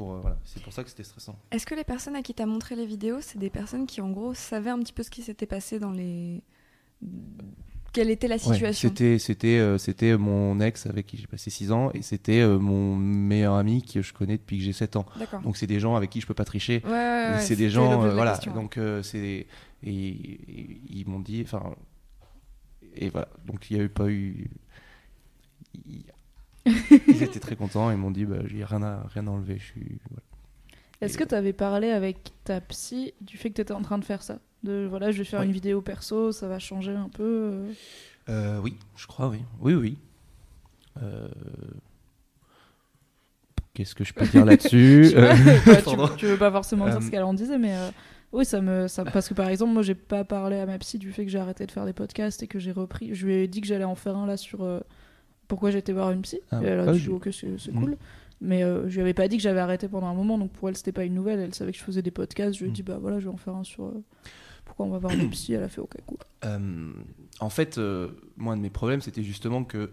[0.00, 0.38] Pour euh, voilà.
[0.44, 1.36] C'est pour ça que c'était stressant.
[1.50, 4.10] Est-ce que les personnes à qui t'as montré les vidéos, c'est des personnes qui en
[4.10, 6.42] gros savaient un petit peu ce qui s'était passé dans les.
[7.92, 8.88] Quelle était la Ouais, situation?
[8.88, 12.56] c'était c'était euh, c'était mon ex avec qui j'ai passé 6 ans et c'était euh,
[12.58, 15.06] mon meilleur ami que je connais depuis que j'ai 7 ans.
[15.42, 16.82] Donc c'est des gens avec qui je peux pas tricher.
[16.84, 18.54] Ouais, ouais, ouais, c'est des gens euh, voilà question.
[18.54, 19.46] donc c'est
[19.82, 21.74] et, et ils m'ont dit enfin
[22.94, 24.48] et voilà donc il y a eu pas eu
[27.20, 29.64] ils étaient très contents et m'ont dit bah j'ai rien à rien à enlever je
[29.64, 30.22] suis voilà.
[31.00, 33.98] Est-ce que tu avais parlé avec ta psy du fait que tu étais en train
[33.98, 34.38] de faire ça?
[34.64, 37.22] De voilà, je vais faire une vidéo perso, ça va changer un peu.
[37.52, 37.72] euh?
[38.28, 39.98] Euh, oui je crois oui oui oui
[41.02, 41.28] Euh,
[43.74, 45.12] qu'est-ce que je peux dire là-dessus?
[45.16, 45.34] Euh,
[45.66, 45.76] bah,
[46.10, 47.90] tu, tu veux pas forcément dire Euh, ce qu'elle en disait, mais euh,
[48.32, 48.86] oui, ça me.
[48.88, 51.30] Ça, parce que par exemple, moi, j'ai pas parlé à ma psy du fait que
[51.30, 53.14] j'ai arrêté de faire des podcasts et que j'ai repris.
[53.14, 54.80] Je lui ai dit que j'allais en faire un là sur euh,
[55.50, 56.40] pourquoi j'étais voir une psy.
[56.50, 57.78] Ah, et elle a ah, dit, je- ok, c'est Mhm.
[57.80, 57.96] cool.
[58.40, 60.68] Mais euh, je lui avais pas dit que j'avais arrêté pendant un moment, donc pour
[60.70, 61.40] elle, c'était pas une nouvelle.
[61.40, 62.54] Elle savait que je faisais des podcasts.
[62.54, 62.74] Je lui ai Mhm.
[62.74, 64.02] dit, bah voilà, je vais en faire un sur euh,
[64.64, 65.52] pourquoi on va voir une psy.
[65.52, 66.16] Elle a fait, ok, cool.
[66.46, 66.92] Euh,
[67.40, 68.08] en fait, euh,
[68.38, 69.90] moi, un de mes problèmes, c'était justement que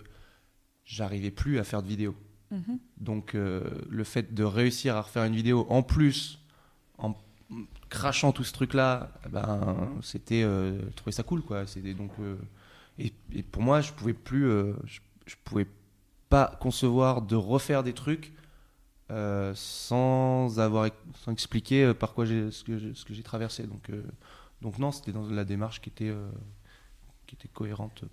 [0.86, 2.16] j'arrivais plus à faire de vidéos.
[2.52, 2.80] Mhm.
[3.00, 6.40] Donc, le fait de réussir à refaire une vidéo en plus,
[6.98, 7.14] en
[7.90, 11.68] crachant tout ce truc-là, eh ben, c'était, euh, je trouvais ça cool, quoi.
[11.68, 12.36] C'était donc, euh,
[13.00, 15.68] et, et pour moi, je pouvais plus, euh, je, je pouvais
[16.30, 18.34] pas concevoir de refaire des trucs
[19.12, 20.90] euh, sans avoir,
[21.24, 23.64] sans expliquer euh, par quoi j'ai, ce que j'ai, ce que j'ai traversé.
[23.64, 24.04] Donc, euh,
[24.62, 26.30] donc non, c'était dans la démarche qui était, euh,
[27.28, 28.04] qui était cohérente.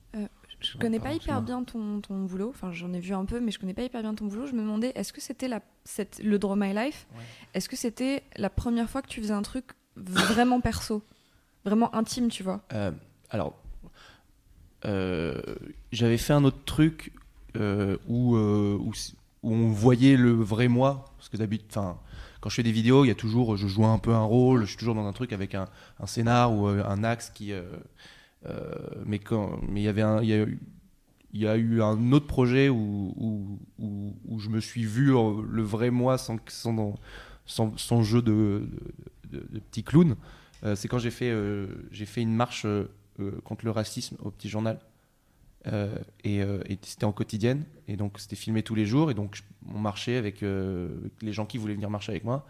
[0.61, 3.51] Je connais pas hyper bien ton, ton boulot, enfin j'en ai vu un peu, mais
[3.51, 4.47] je connais pas hyper bien ton boulot.
[4.47, 7.07] Je me demandais, est-ce que c'était la, cette, le Draw My Life?
[7.15, 7.23] Ouais.
[7.55, 11.03] Est-ce que c'était la première fois que tu faisais un truc vraiment perso?
[11.65, 12.63] Vraiment intime, tu vois?
[13.31, 13.59] Alors,
[15.93, 17.13] j'avais fait un autre truc
[17.57, 18.93] euh, où, euh, où,
[19.43, 21.05] on voyait le vrai moi.
[21.17, 21.99] Parce que d'habitude, enfin,
[22.41, 24.63] quand je fais des vidéos, il y a toujours, je joue un peu un rôle,
[24.63, 25.69] je suis toujours dans un truc avec un,
[26.07, 27.53] scénar ou euh, un axe qui.
[27.53, 27.63] euh,
[28.47, 28.75] euh,
[29.07, 30.03] mais quand, mais il y avait
[30.35, 30.59] a eu,
[31.33, 33.59] il y a eu un autre projet où, où,
[34.29, 36.95] où, je me suis vu euh, le vrai moi sans, sans,
[38.03, 38.69] jeu de,
[39.31, 40.15] de, de- petit clown.
[40.65, 43.04] Euh, c'est quand j'ai fait, euh, j'ai fait une marche euh, euh,
[43.45, 44.79] contre le racisme au petit journal.
[45.67, 47.65] Euh, et euh, et c'était en quotidienne.
[47.89, 49.11] Et donc c'était filmé tous les jours.
[49.11, 49.39] Et donc
[49.75, 50.89] on marchait avec, euh,
[51.23, 52.47] les gens qui voulaient venir marcher avec moi,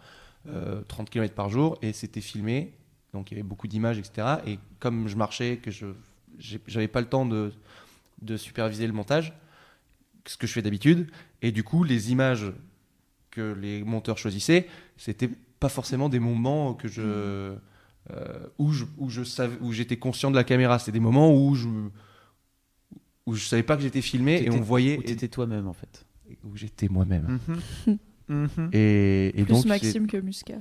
[0.47, 1.77] euh, 30 km par jour.
[1.81, 2.73] Et c'était filmé.
[3.13, 4.37] Donc il y avait beaucoup d'images, etc.
[4.45, 5.87] Et comme je marchais, que je
[6.67, 7.53] j'avais pas le temps de,
[8.21, 9.33] de superviser le montage,
[10.25, 11.09] ce que je fais d'habitude.
[11.41, 12.51] Et du coup, les images
[13.31, 14.67] que les monteurs choisissaient,
[14.97, 15.29] c'était
[15.59, 17.55] pas forcément des moments que je euh,
[18.59, 20.77] où je où je savais où j'étais conscient de la caméra.
[20.79, 21.67] C'était des moments où je
[23.25, 26.05] où je savais pas que j'étais filmé et on voyait Où t'étais toi-même en fait.
[26.43, 27.39] où j'étais moi-même.
[28.27, 28.69] Mhm.
[28.73, 30.55] Et, et Plus donc Maxime que Musca.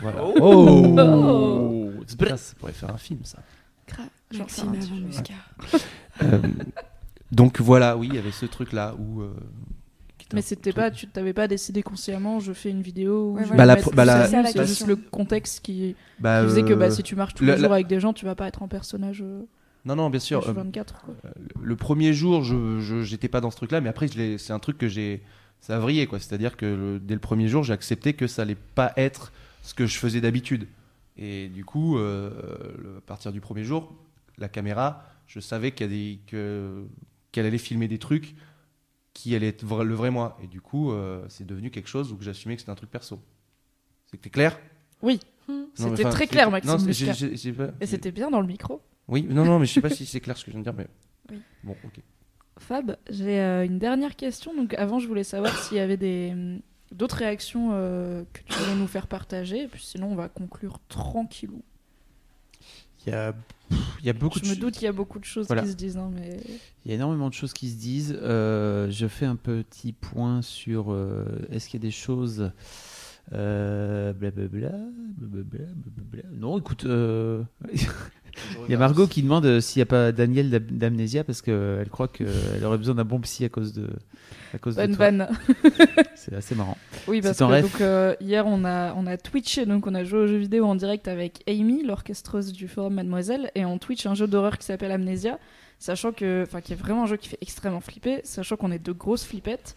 [0.00, 0.24] voilà.
[0.24, 1.90] Oh.
[2.06, 3.38] Ça, ça pourrait faire un film ça.
[3.86, 4.08] Grave.
[4.36, 5.34] Maxime avant Musca.
[6.22, 6.40] Euh,
[7.30, 9.22] donc voilà, oui, il y avait ce truc là où.
[9.22, 9.34] euh,
[10.34, 13.56] Mais c'était pas, tu t'avais pas décidé consciemment, je fais une vidéo Ouais, je vais
[13.56, 14.86] Bah, la bah, la- ça, la c'est juste question.
[14.86, 17.58] le contexte qui, Bah, qui faisait que bah, euh, si tu marches tous la- les
[17.60, 19.42] jours la- avec des gens, tu vas pas être un personnage euh,
[19.84, 20.48] Non, non, bien sûr.
[20.48, 21.02] euh, H24.
[21.04, 21.14] Quoi.
[21.62, 24.88] le premier jour, je j'étais pas dans ce truc-là, mais après, c'est un truc que
[24.88, 25.22] j'ai.
[25.60, 26.18] Ça a vrillé, quoi.
[26.18, 29.32] C'est-à-dire que le- dès le premier jour, j'ai accepté que ça allait pas être
[29.62, 30.66] ce que je faisais d'habitude.
[31.16, 32.30] Et du coup, euh,
[32.82, 33.92] le- à partir du premier jour,
[34.38, 36.84] la caméra, je savais qu'il y a des- que-
[37.30, 38.34] qu'elle allait filmer des trucs
[39.14, 40.36] qui allaient être le vrai moi.
[40.42, 42.90] Et du coup, euh, c'est devenu quelque chose où que j'assumais que c'était un truc
[42.90, 43.20] perso.
[44.06, 44.58] C'était clair?
[45.02, 45.64] Oui, Hmm.
[45.74, 46.70] C'était très clair, Maxime.
[46.70, 46.78] non,
[47.52, 48.80] pas- Et c'était bien dans le micro.
[49.08, 50.70] Oui, non, non, mais je sais pas si c'est clair ce que je viens de
[50.70, 50.86] dire, mais.
[51.32, 51.42] Oui.
[51.64, 52.00] Bon, ok.
[52.58, 54.54] Fab, j'ai euh, une dernière question.
[54.54, 56.32] Donc avant, je voulais savoir s'il y avait des
[56.92, 59.62] d'autres réactions euh, que tu voulais nous faire partager.
[59.64, 61.62] Et puis sinon, on va conclure tranquillou.
[63.06, 64.92] Il y a, pff, il y a beaucoup je de me doute qu'il y a
[64.92, 65.62] beaucoup de choses Voilà.
[65.62, 66.40] qui se disent, hein, mais
[66.84, 68.16] Il y a énormément de choses qui se disent.
[68.20, 72.50] Euh, je fais un petit point sur euh, est-ce qu'il y a des choses.
[73.32, 74.70] Euh, blablabla,
[75.16, 76.28] blablabla, blablabla.
[76.38, 77.42] Non, écoute, euh,
[77.72, 81.40] il y a Margot qui demande euh, s'il n'y a pas Daniel d'am- d'Amnésia parce
[81.40, 83.88] qu'elle croit qu'elle aurait besoin d'un bon psy à cause de,
[84.52, 85.06] à cause de bonne toi.
[85.10, 85.28] vanne.
[86.14, 86.76] C'est assez marrant.
[87.08, 90.20] Oui, parce que donc, euh, hier, on a, on a twitché, donc on a joué
[90.20, 94.14] aux jeux vidéo en direct avec Amy, l'orchestreuse du forum Mademoiselle, et on twitch un
[94.14, 95.38] jeu d'horreur qui s'appelle Amnesia,
[95.78, 98.84] sachant que, enfin, qui est vraiment un jeu qui fait extrêmement flipper, sachant qu'on est
[98.84, 99.74] de grosses flippettes.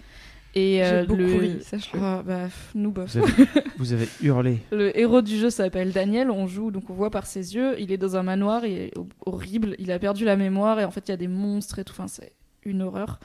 [0.57, 1.35] Et euh, J'ai beaucoup le...
[1.37, 1.99] ri, sache-le.
[2.01, 3.13] Ah, bah, nous, bof.
[3.15, 3.45] Vous avez,
[3.77, 4.59] vous avez hurlé.
[4.71, 7.91] Le héros du jeu s'appelle Daniel, on joue, donc on voit par ses yeux, il
[7.91, 10.91] est dans un manoir, il est ho- horrible, il a perdu la mémoire, et en
[10.91, 12.31] fait il y a des monstres et tout, enfin c'est
[12.63, 13.19] une horreur.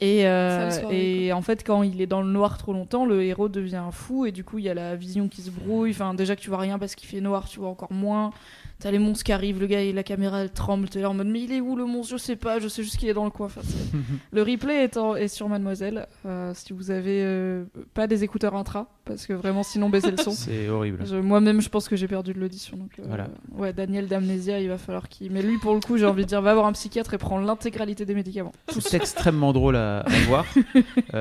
[0.00, 3.22] Et, euh, soirée, et en fait quand il est dans le noir trop longtemps, le
[3.22, 6.12] héros devient fou, et du coup il y a la vision qui se brouille, enfin
[6.12, 8.30] déjà que tu vois rien parce qu'il fait noir, tu vois encore moins.
[8.80, 11.14] T'as les monstres qui arrivent, le gars et la caméra elle tremble, t'es là en
[11.14, 12.12] mode mais il est où le monstre?
[12.12, 13.46] Je sais pas, je sais juste qu'il est dans le coin.
[13.46, 13.62] Enfin,
[14.32, 17.64] le replay est, en- est sur Mademoiselle, euh, si vous avez euh,
[17.94, 20.30] pas des écouteurs intra, parce que vraiment sinon baissez le son.
[20.32, 20.98] C'est horrible.
[21.22, 22.76] Moi-même, je pense que j'ai perdu de l'audition.
[22.76, 23.28] Donc, euh, Voilà.
[23.52, 25.30] Ouais, Daniel d'Amnésia, il va falloir qu'il.
[25.32, 27.38] Mais lui, pour le coup, j'ai envie de dire, va voir un psychiatre et prends
[27.38, 28.52] l'intégralité des médicaments.
[28.68, 30.44] C'est extrêmement drôle à, à voir.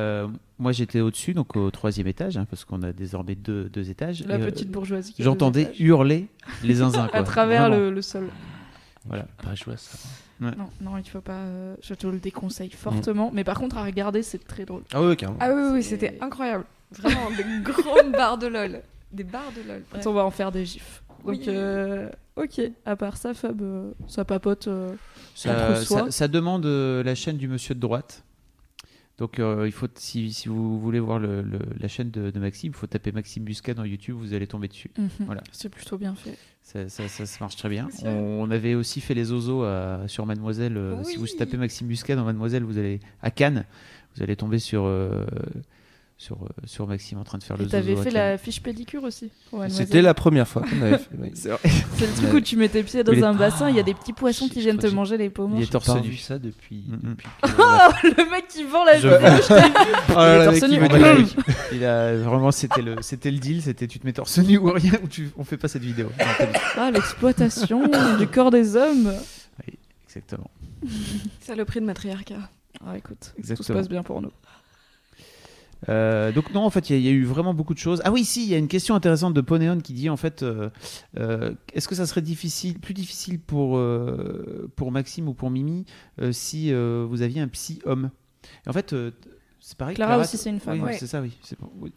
[0.60, 4.24] Moi, j'étais au-dessus, donc au troisième étage, hein, parce qu'on a désormais deux, deux étages.
[4.28, 5.16] La Et, euh, petite bourgeoisie.
[5.20, 6.28] J'entendais hurler
[6.64, 7.08] les zinzins.
[7.12, 7.20] quoi.
[7.20, 8.28] à travers le, le sol.
[9.06, 9.26] Voilà.
[9.44, 9.98] Pas jouer à ça.
[10.40, 10.52] Non,
[10.82, 11.34] non, il faut pas.
[11.34, 13.32] euh, je te le déconseille fortement.
[13.34, 14.84] Mais par contre, à regarder, c'est très drôle.
[14.94, 15.38] Ah oui, carrément.
[15.42, 16.66] Ah oui, oui, c'était incroyable.
[16.92, 18.82] Vraiment, des grandes barres de LOL.
[19.12, 19.84] Des barres de LOL.
[19.92, 20.06] bref.
[20.06, 21.02] On va en faire des gifs.
[21.26, 21.46] Donc, Oui.
[21.48, 22.62] euh, ok.
[22.86, 24.68] À part ça, Fab, euh, ça papote.
[24.68, 24.94] euh,
[25.34, 28.24] Ça, ça- ça demande euh, la chaîne du monsieur de droite.
[29.24, 32.40] Donc, euh, il faut, si, si vous voulez voir le- le- la chaîne de, de
[32.42, 34.92] Maxime, il faut taper Maxime Busca dans YouTube, vous allez tomber dessus.
[34.98, 35.42] mhm, Voilà.
[35.54, 36.38] C'est plutôt bien fait.
[36.62, 37.88] Ça, ça, ça, ça marche très bien.
[38.04, 38.10] On,
[38.42, 40.76] on avait aussi fait les ozos à- sur Mademoiselle.
[40.76, 43.64] euh, Si vous tapez Maxime Busca dans Mademoiselle, vous allez à Cannes,
[44.18, 45.26] vous allez tomber sur, euh,
[46.18, 49.04] sur, euh, sur Maxime en train de faire le Et t'avais fait la- fiche pédicure
[49.04, 49.30] aussi.
[49.70, 51.10] C'était la première fois qu'on avait fait.
[51.20, 51.32] oui.
[51.34, 53.94] C'est le truc où tu mets tes pieds dans un bassin, il y a des
[53.94, 55.54] petits poissons qui je viennent te manger les pommes.
[55.56, 56.16] Il est J'ai torse nu.
[56.16, 56.84] ça depuis.
[56.88, 59.12] Mm, depuis que- Oh, le mec qui vend la vidéo.
[59.12, 59.72] je t'ai vu.
[61.36, 64.58] Oh Il a vraiment c'était le c'était le deal, c'était tu te mets torse nu
[64.58, 66.10] ou rien ou tu on fait pas cette vidéo.
[66.78, 69.12] Ah, l'exploitation du corps des hommes.
[70.08, 70.50] Exactement.
[71.42, 72.36] C'est le prix de matriarcat.
[72.86, 73.80] Ah, écoute, tout se Exactement.
[73.80, 74.32] passe bien pour nous.
[75.90, 77.80] Euh, donc non, en fait, il y, a- il y a eu vraiment beaucoup de
[77.80, 78.02] choses.
[78.06, 80.44] Ah oui, si, il y a une question intéressante de Ponéon qui dit en fait,
[80.44, 80.70] euh,
[81.18, 85.86] euh, est-ce que ça serait difficile, plus difficile pour euh, pour Maxime ou pour Mimi
[86.22, 88.12] euh, si euh, vous aviez un psy homme?
[88.66, 89.12] Et En fait, euh,
[89.60, 89.96] c'est pareil.
[89.96, 90.98] Clara aussi, c'est une femme, Oui, ouais.
[90.98, 91.32] c'est ça, oui.
[91.42, 91.92] c'est bon, oui.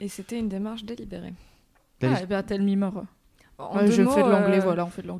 [0.00, 1.34] Et c'était une démarche délibérée.
[2.02, 3.04] Ah, dit- et ben, tel mimor.
[3.58, 5.14] En Ouais, je mots, fais de l'anglais, euh, voilà, on fait de de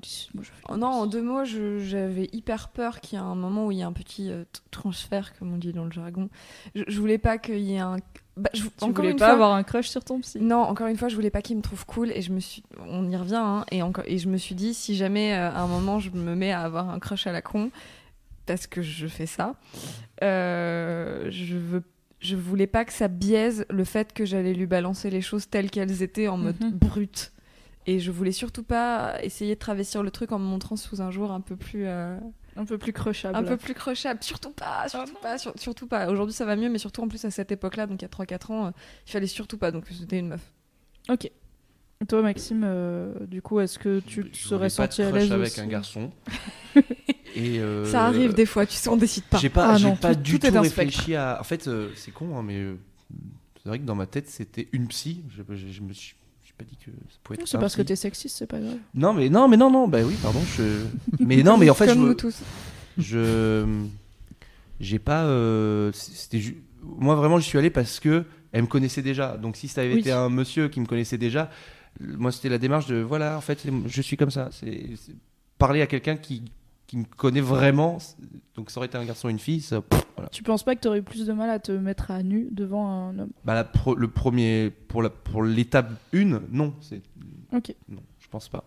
[0.69, 3.78] Oh non, en deux mots, j'avais hyper peur qu'il y ait un moment où il
[3.78, 6.28] y a un petit euh, transfert, comme on dit dans le jargon.
[6.77, 7.97] Je, je voulais pas qu'il y ait un.
[8.36, 10.39] Bah, je- Tu encore voulais une pas fois, avoir un crush sur ton psy?
[10.40, 12.62] Non, encore une fois, je voulais pas qu'il me trouve cool et je me suis,
[12.86, 15.60] on y revient, hein, et encore, et je me suis dit si jamais euh, à
[15.60, 17.73] un moment je me mets à avoir un crush à la con,
[18.47, 19.56] parce que je fais ça,
[20.23, 21.82] je veux,
[22.20, 25.70] je voulais pas que ça biaise le fait que j'allais lui balancer les choses telles
[25.70, 26.70] qu'elles étaient en mode Mhm.
[26.70, 27.32] brut.
[27.90, 31.10] Et je voulais surtout pas essayer de travestir le truc en me montrant sous un
[31.10, 32.19] jour un peu plus, euh,
[32.56, 33.35] Un peu plus crushable.
[33.35, 34.23] un peu plus crushable.
[34.23, 36.09] Surtout pas, Ah surtout pas, sur- surtout pas.
[36.10, 38.09] Aujourd'hui ça va mieux, mais surtout en plus à cette époque-là, donc il y a
[38.09, 38.70] 3-4 ans, euh,
[39.06, 39.70] il fallait surtout pas.
[39.70, 40.52] Donc c'était une meuf.
[41.09, 41.31] Ok.
[42.09, 45.47] Toi, Maxime, euh, du coup, est-ce que tu te Je serais senti à l'aise avec
[45.48, 46.12] aussi un garçon.
[47.35, 49.39] Et euh, Ça arrive des fois, tu sais, on décide pas.
[49.39, 51.39] J'ai pas, Ah j'ai non, pas tout- du tout tout réfléchi à.
[51.40, 52.66] En fait, euh, c'est con, hein, mais
[53.62, 55.24] c'est vrai que dans ma tête, c'était une psy.
[55.31, 56.15] Je, je- je me suis,
[56.59, 57.47] pas dit que ça pouvait être.
[57.49, 58.77] C'est parce que t'es sexiste, c'est pas grave.
[58.95, 59.89] Non, mais non, mais non, non.
[59.89, 60.41] Bah oui, pardon.
[60.57, 60.85] Je...
[61.21, 62.37] Mais non, mais en fait, Comme je, nous tous.
[62.99, 63.65] je,
[64.81, 65.25] j'ai pas.
[65.25, 69.37] euh, C'était ju- moi vraiment, je suis allé parce que elle me connaissait déjà.
[69.37, 70.01] Donc si ça avait Oui.
[70.01, 71.51] été un monsieur qui me connaissait déjà,
[72.01, 74.49] moi c'était la démarche de voilà, en fait, je suis comme ça.
[74.53, 74.91] C'est
[75.59, 76.43] parler à quelqu'un qui
[76.89, 77.98] qui me connaît vraiment.
[78.56, 79.81] Donc ça aurait été un garçon, une fille, ça.
[79.82, 80.28] pff, voilà.
[80.31, 82.89] Tu penses pas que t'aurais eu plus de mal à te mettre à nu devant
[82.90, 83.31] un homme?
[83.44, 87.02] Bah, la pro- le premier pour la pour l'étape 1, non, c'est
[87.52, 87.74] Ok.
[87.89, 88.65] non, je pense pas.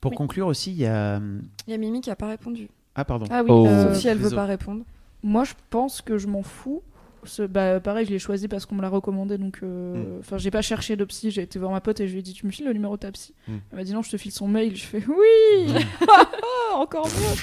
[0.00, 0.16] Pour Oui.
[0.16, 1.20] conclure aussi, il y a
[1.66, 2.68] Il y a Mimi qui a pas répondu.
[2.94, 3.26] ah pardon.
[3.30, 3.66] Ah oui, Oh.
[3.66, 4.84] euh, si elle veut pas répondre.
[5.22, 6.82] moi je pense que je m'en fous.
[7.26, 10.50] Ce- bah, pareil, je l'ai choisi parce qu'on me l'a recommandé, donc euh, enfin j'ai
[10.50, 12.46] pas cherché de psy, j'ai été voir ma pote et je lui ai dit tu
[12.46, 13.34] me files le numéro de ta psy.
[13.48, 13.52] Mm.
[13.72, 14.76] Elle m'a dit non, je te file son mail.
[14.76, 15.74] Je fais oui,
[16.74, 17.40] encore mieux.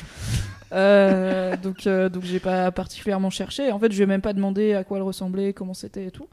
[0.74, 3.72] Euh, donc euh, donc j'ai pas particulièrement cherché.
[3.72, 6.12] En fait, je lui ai même pas demandé à quoi elle ressemblait, comment c'était et
[6.12, 6.28] tout.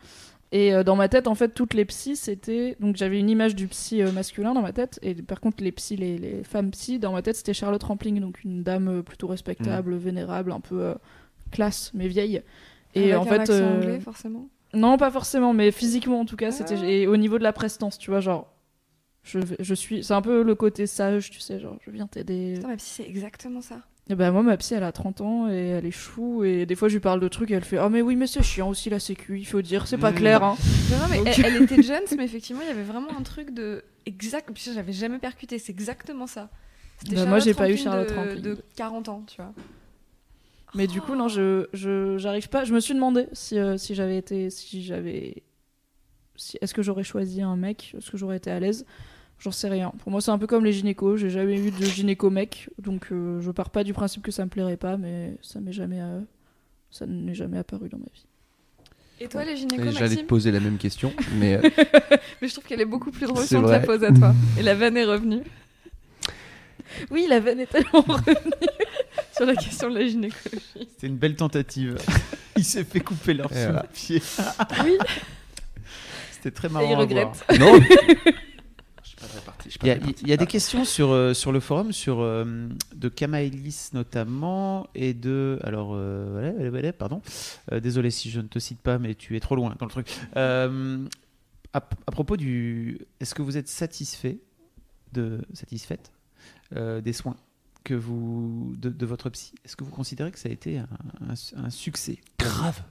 [0.50, 2.76] Et euh, dans ma tête, en fait, toutes les psys, c'était.
[2.80, 4.98] Donc j'avais une image du psy euh, masculin dans ma tête.
[5.02, 8.20] Et par contre, les psys, les, les femmes psy, dans ma tête, c'était Charlotte Rampling.
[8.20, 10.94] Donc une dame plutôt respectable, vénérable, un peu
[11.50, 12.42] classe, mais vieille.
[12.94, 13.40] Et Avec en un fait.
[13.40, 14.48] accent euh, anglais, forcément.
[14.74, 16.50] Non, pas forcément, mais physiquement en tout cas.
[16.50, 16.76] C'était.
[16.80, 16.86] Ah.
[16.86, 18.52] Et au niveau de la prestance, tu vois, genre.
[19.22, 20.02] Je, je suis.
[20.04, 22.54] C'est un peu le côté sage, tu sais, genre, je viens t'aider.
[22.56, 23.80] Putain, ma psy, c'est exactement ça.
[24.10, 26.74] Et bah moi ma psy elle a 30 ans et elle est chou et des
[26.76, 28.70] fois je lui parle de trucs et elle fait oh mais oui mais c'est chiant
[28.70, 30.14] aussi la sécu il faut dire c'est pas Mm.
[30.14, 30.56] clair hein.
[30.90, 33.22] Non, non, mais Donc- elle, elle était jeune, mais effectivement, il y avait vraiment un
[33.22, 33.84] truc de.
[34.06, 34.50] Exact.
[34.50, 36.48] Putain, j'avais jamais percuté, c'est exactement ça.
[37.14, 38.40] Bah, moi, j'ai pas eu Charlotte de- Rampling.
[38.40, 39.52] De 40 ans, tu vois.
[40.74, 42.64] Mais du coup non je je j'arrive pas.
[42.64, 45.42] Je me suis demandé si euh, si j'avais été si j'avais
[46.36, 47.94] si est-ce que j'aurais choisi un mec?
[47.96, 48.84] Est-ce que j'aurais été à l'aise?
[49.38, 49.92] J'en sais rien.
[49.98, 51.18] Pour moi c'est un peu comme les gynécos.
[51.18, 54.44] J'ai jamais eu de gynéco mec donc euh, je pars pas du principe que ça
[54.44, 56.20] me plairait pas mais ça m'est jamais euh,
[56.90, 58.26] ça n'est jamais apparu dans ma vie.
[59.20, 61.70] Et toi, les gynécos, J'allais te poser la même question, mais euh,
[62.40, 64.32] Mais je trouve qu'elle est beaucoup plus drôle on te la pose à toi.
[64.58, 65.42] Et la vanne est revenue.
[67.10, 68.02] Oui la veine est tellement
[69.38, 70.60] sur la question de la gynécologie.
[70.76, 71.96] C'était une belle tentative.
[72.56, 73.82] Il s'est fait couper leur Et sous voilà.
[73.82, 74.22] le pied.
[74.84, 74.98] oui
[76.32, 76.86] C'était très et marrant.
[76.90, 77.44] il à regrette.
[77.48, 77.58] voir.
[77.58, 77.80] non.
[79.20, 80.22] Il y a, très parti.
[80.22, 84.86] il y a des questions sur, euh, sur le forum, sur, euh, de Kamaelis notamment,
[84.94, 85.58] et de.
[85.64, 87.20] Alors, euh, voilà, voilà, voilà, pardon.
[87.72, 89.90] Euh, désolé si je ne te cite pas, mais tu es trop loin dans le
[89.90, 90.08] truc.
[90.36, 91.04] Euh,
[91.72, 92.98] à, à propos du.
[93.20, 94.38] Est-ce que vous êtes satisfait,
[95.12, 96.12] de, satisfaite
[96.76, 97.36] euh, des soins?
[97.88, 100.88] Que vous, de, de votre psy Est-ce que vous considérez que ça a été un,
[101.30, 102.82] un- un succès grave.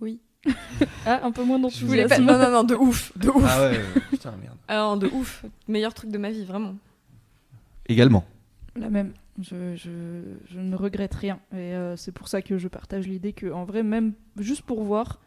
[0.00, 0.20] Oui.
[1.06, 2.18] ah un peu moins voulais pas.
[2.18, 3.16] Non, non, non, de ouf.
[3.18, 3.44] De ouf.
[3.46, 3.80] Ah ouais,
[4.10, 4.56] putain merde.
[4.68, 5.44] Ah non, de ouf.
[5.66, 6.76] Meilleur truc de ma vie, vraiment.
[7.88, 8.24] Également.
[8.76, 9.12] La même.
[9.40, 10.22] Je, je,
[10.52, 11.40] je ne regrette rien.
[11.52, 14.82] Et euh, c'est pour ça que je partage l'idée que, en vrai, même juste pour
[14.84, 15.18] voir.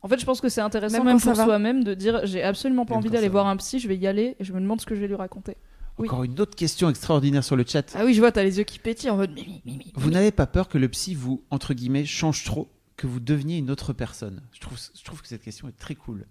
[0.00, 2.94] En fait, je pense que c'est intéressant, Même pour soi-même, de dire j'ai absolument pas
[2.94, 3.50] Même envie d'aller voir va.
[3.50, 5.16] un psy, je vais y aller et je me demande ce que je vais lui
[5.16, 5.56] raconter.
[5.98, 6.06] Oui.
[6.08, 7.92] Encore une autre question extraordinaire sur le chat.
[7.96, 9.92] Ah oui, je vois, t'as les yeux qui pétillent en mode mimi, mimi.
[9.96, 13.58] Vous n'avez pas peur que le psy vous, entre guillemets, change trop que vous deveniez
[13.58, 14.40] une autre personne?
[14.52, 16.26] Je trouve, je trouve que cette question est très cool.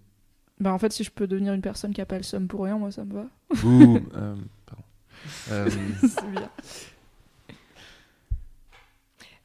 [0.59, 2.63] Bah en fait, si je peux devenir une personne qui a pas le somme pour
[2.63, 3.25] rien, moi ça me va.
[3.63, 4.35] Ouh, euh,
[4.65, 4.83] pardon.
[5.51, 5.69] Euh,
[6.01, 6.49] C'est bien.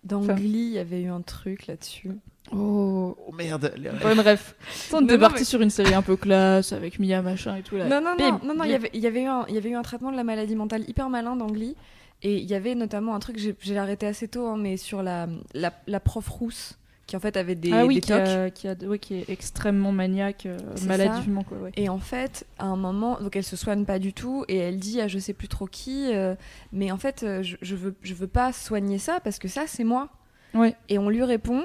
[0.05, 2.11] Dans Enfin- Glee, il y avait eu un truc là-dessus.
[2.51, 3.17] Oh.
[3.29, 3.73] Oh merde
[4.17, 4.55] bref.
[4.73, 7.63] Ça, on était parti mais- sur une série un peu classe avec Mia machin et
[7.63, 7.87] tout là.
[7.89, 9.55] Non, non, Bim, non, non, non, il y avait, il y avait eu un, il
[9.55, 11.77] y avait eu un traitement de la maladie mentale hyper malin dans Glee.
[12.25, 15.29] Et il y avait notamment un truc, j'ai arrêté assez tôt, hein, mais sur la,
[15.55, 16.79] la, la prof rousse,
[17.09, 18.21] qui en fait avait des, ah oui, des qui, tocs.
[18.21, 20.57] a- qui, a- ouais, qui est extrêmement maniaque, euh,
[20.87, 21.59] maladivement quoi.
[21.59, 21.73] Ouais.
[21.77, 24.79] Et en fait, à un moment, donc elle se soigne pas du tout et elle
[24.79, 26.35] dit à je sais plus trop qui, euh,
[26.73, 29.63] mais en fait, euh, je, je veux, je veux pas soigner ça parce que ça
[29.67, 30.09] c'est moi.
[30.55, 30.77] Ouais.
[30.91, 31.65] Et on lui répond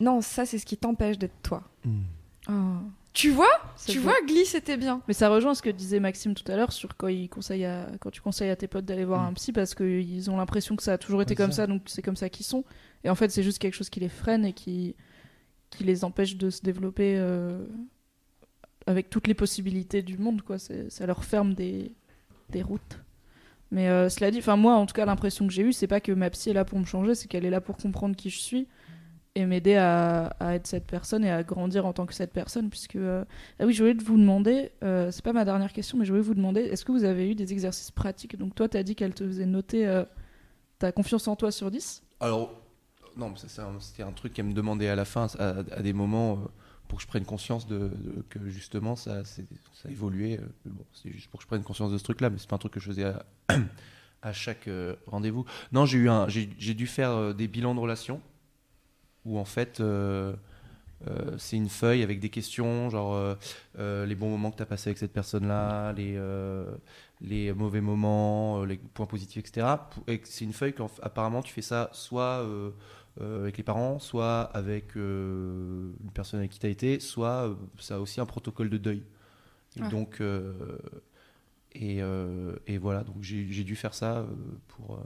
[0.00, 1.62] non, ça c'est ce qui t'empêche d'être toi.
[2.48, 2.52] Oh,
[3.14, 3.46] Tu vois,
[3.86, 4.04] tu beau.
[4.04, 5.00] vois, Glee c'était bien.
[5.08, 7.86] Mais ça rejoint ce que disait Maxime tout à l'heure sur quand, il conseille à,
[8.00, 9.26] quand tu conseilles à tes potes d'aller voir Mm.
[9.28, 11.62] un psy parce qu'ils ont l'impression que ça a toujours été Ouais, comme ça.
[11.62, 11.66] ça.
[11.66, 12.64] donc c'est comme ça qu'ils sont.
[13.04, 14.94] Et en fait, c'est juste quelque chose qui les freine et qui,
[15.70, 17.64] qui les empêche de se développer euh,
[18.86, 20.42] avec toutes les possibilités du monde.
[20.42, 20.58] Quoi.
[20.58, 21.92] C'est- Ça leur ferme des,
[22.50, 23.00] des routes.
[23.70, 26.00] Mais euh, cela dit, enfin moi, en tout cas, l'impression que j'ai eue, c'est pas
[26.00, 28.28] que ma psy est là pour me changer, c'est qu'elle est là pour comprendre qui
[28.30, 28.66] je suis
[29.34, 32.70] et m'aider à, être cette personne et à grandir en tant que cette personne.
[32.70, 33.24] Puisque euh,
[33.58, 36.22] ah oui, je voulais vous demander, euh, c'est pas ma dernière question, mais je voulais
[36.22, 38.36] vous demander, est-ce que vous avez eu des exercices pratiques?
[38.36, 40.04] Donc toi, tu as dit qu'elle te faisait noter euh,
[40.78, 42.52] ta confiance en toi sur 10 Alors,
[43.16, 46.36] non, c'était un truc qu'elle me demandait à la fin, à, des moments, euh,
[46.86, 47.90] pour que je prenne conscience de,
[48.28, 52.04] que justement ça, ça euh, bon, c'est juste pour que je prenne conscience de ce
[52.04, 53.24] truc-là, mais c'est pas un truc que je faisais à,
[54.22, 54.68] à chaque
[55.08, 55.44] rendez-vous.
[55.72, 58.20] Non, j'ai eu j'ai dû faire des bilans de relations
[59.24, 59.80] où en fait.
[59.80, 60.34] euh,
[61.08, 63.36] euh, c'est une feuille avec des questions, genre
[63.78, 66.18] euh, les bons moments que tu as passés avec cette personne-là, les,
[67.20, 69.66] les mauvais moments, les points positifs, etc.
[70.06, 72.46] Et C'est une feuille qu'apparemment tu fais ça soit
[73.20, 77.98] avec les parents, soit avec une personne avec qui tu as été, soit ça a
[77.98, 79.02] aussi un protocole de deuil.
[79.80, 79.88] Ah.
[79.88, 80.78] donc, euh,
[81.72, 84.26] et, euh, et voilà, donc j'ai dû faire ça
[84.68, 85.02] pour.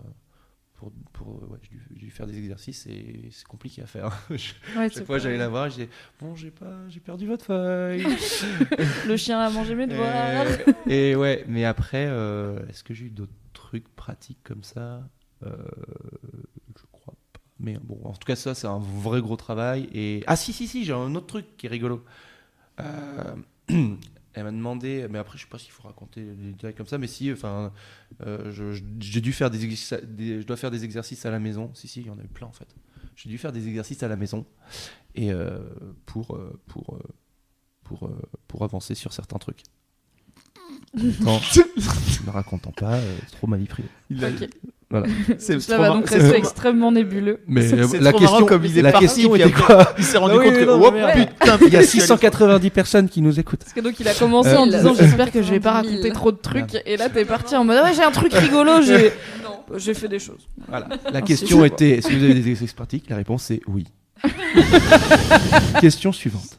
[0.86, 1.58] Euh, pour, pour ouais,
[1.90, 4.10] j'ai dû faire des exercices et c'est compliqué à faire.
[4.30, 5.88] Je- Ouais, chaque fois j'allais la voir, je disais
[6.20, 8.04] bon j'ai pas j'ai perdu votre feuille.
[9.06, 10.46] Le chien a mangé mes devoirs.
[10.88, 15.02] et, et ouais, mais après euh, est-ce que j'ai eu d'autres trucs pratiques comme ça?
[15.44, 15.50] Euh,
[16.76, 17.40] Je crois pas.
[17.60, 20.66] Mais bon, en tout cas ça c'est un vrai gros travail et ah si si
[20.68, 22.04] si j'ai un autre truc qui est rigolo.
[22.80, 23.34] Euh,
[24.34, 26.98] Elle m'a demandé, mais après je sais pas s'il faut raconter les détails comme ça,
[26.98, 27.72] mais si, enfin,
[28.26, 28.52] euh,
[29.00, 31.70] j'ai dû faire des, exercices- des- je dois faire des exercices à la maison.
[31.74, 32.68] Si si, il y en a eu plein en fait.
[33.16, 34.46] J'ai dû faire des exercices à la maison
[35.14, 35.58] et euh,
[36.06, 36.98] pour euh, pour
[37.84, 38.10] pour
[38.46, 39.62] pour avancer sur certains trucs.
[41.20, 41.40] Attends,
[42.26, 43.88] ne racontant pas, euh, c'est trop ma vie privée.
[44.90, 45.06] Voilà.
[45.38, 47.40] C'est Cela va donc rester extrêmement nébuleux.
[47.46, 50.34] Mais euh, la question, comme il est la parti, question était quoi Il s'est rendu
[50.36, 53.60] Ah oui, compte que non, oh, Il y a 690 personnes qui nous écoutent.
[53.60, 54.74] Parce que donc il a commencé en Mille.
[54.76, 56.14] disant j'espère que je vais pas 90 raconter 000.
[56.14, 59.12] trop de trucs et là t'es parti en mode ouais j'ai un truc rigolo j'ai
[59.76, 60.48] j'ai fait des choses.
[60.66, 60.88] Voilà.
[61.12, 63.84] La Ah, question était est-ce que vous avez des exercices pratiques La réponse est oui.
[65.80, 66.57] question suivante.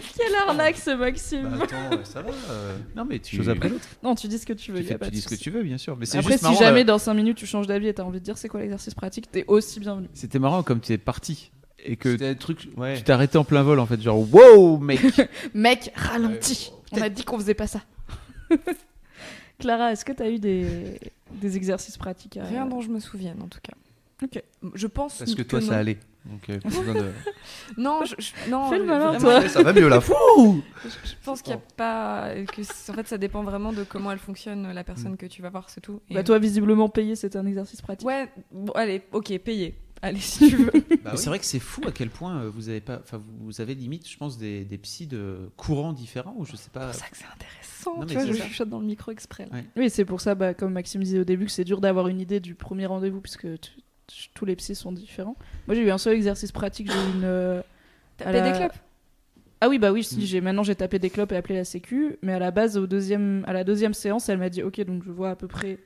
[0.16, 1.48] Quelle arnaque ce Maxime.
[1.58, 2.30] Bah, attends, ça va.
[2.96, 3.84] Non mais tu Chose après l'autre.
[4.02, 4.78] Non tu dis ce que tu veux.
[4.80, 5.42] tu, y a fais- pas tu de dis ce que souci.
[5.44, 6.58] tu veux bien sûr, mais c'est Après juste si marrant.
[6.60, 6.84] jamais là.
[6.84, 9.30] dans 5 minutes tu changes d'avis et t'as envie de dire c'est quoi l'exercice pratique
[9.30, 10.08] t'es aussi bienvenu.
[10.14, 11.50] C'était marrant comme tu es parti
[11.84, 12.68] et que C'était un truc.
[12.76, 12.96] Ouais.
[12.96, 15.00] tu t'es arrêté en plein vol en fait, genre wow mec.
[15.54, 16.72] Mec ralentis.
[16.92, 17.82] On a dit qu'on faisait pas ça.
[19.58, 20.66] Clara est-ce que t'as eu des
[21.32, 22.44] des exercices pratiques à...
[22.44, 23.74] Rien dont je me souvienne en tout cas.
[24.22, 24.42] Ok.
[24.74, 25.66] Je pense Parce que toi, non.
[25.66, 25.98] ça allait.
[26.24, 27.12] Donc, euh, de-
[27.80, 28.68] Non, je, je- non.
[28.68, 29.48] Fais le malin, toi.
[29.48, 30.00] Ça va mieux là.
[30.00, 32.34] Fou Je, je pense qu'il n'y a pas.
[32.46, 35.50] Que en fait, ça dépend vraiment de comment elle fonctionne, la personne que tu vas
[35.50, 36.00] voir, c'est tout.
[36.10, 38.06] Et- Bah toi visiblement payé c'était un exercice pratique.
[38.06, 39.78] Ouais, bon, allez, ok, payé.
[40.02, 40.70] Allez, si tu veux.
[41.04, 41.18] Bah oui.
[41.18, 43.74] c'est vrai que c'est fou à quel point euh, vous avez pas, enfin vous- avez
[43.74, 46.92] limite, je pense des, des psys de courants différents ou je sais pas.
[46.92, 47.98] C'est pour ça que c'est intéressant.
[48.00, 49.46] Non, tu mais vois, je c'est chuchote dans le micro exprès.
[49.50, 49.56] là.
[49.56, 49.64] Ouais.
[49.76, 52.20] Oui, c'est pour ça, bah, comme Maxime disait au début, que c'est dur d'avoir une
[52.20, 53.70] idée du premier rendez-vous, puisque tu-
[54.34, 55.36] tous les psys sont différents.
[55.66, 57.24] Moi, j'ai eu un seul exercice pratique, j'ai eu une...
[57.24, 57.62] euh,
[58.16, 58.72] T'as la- des clopes?
[59.60, 60.22] Ah oui, bah oui, si, Mm.
[60.22, 62.86] j'ai maintenant j'ai tapé des clopes et appelé la sécu, mais à la base, au
[62.86, 65.78] deuxième, à la deuxième séance, elle m'a dit, ok, donc je vois à peu près...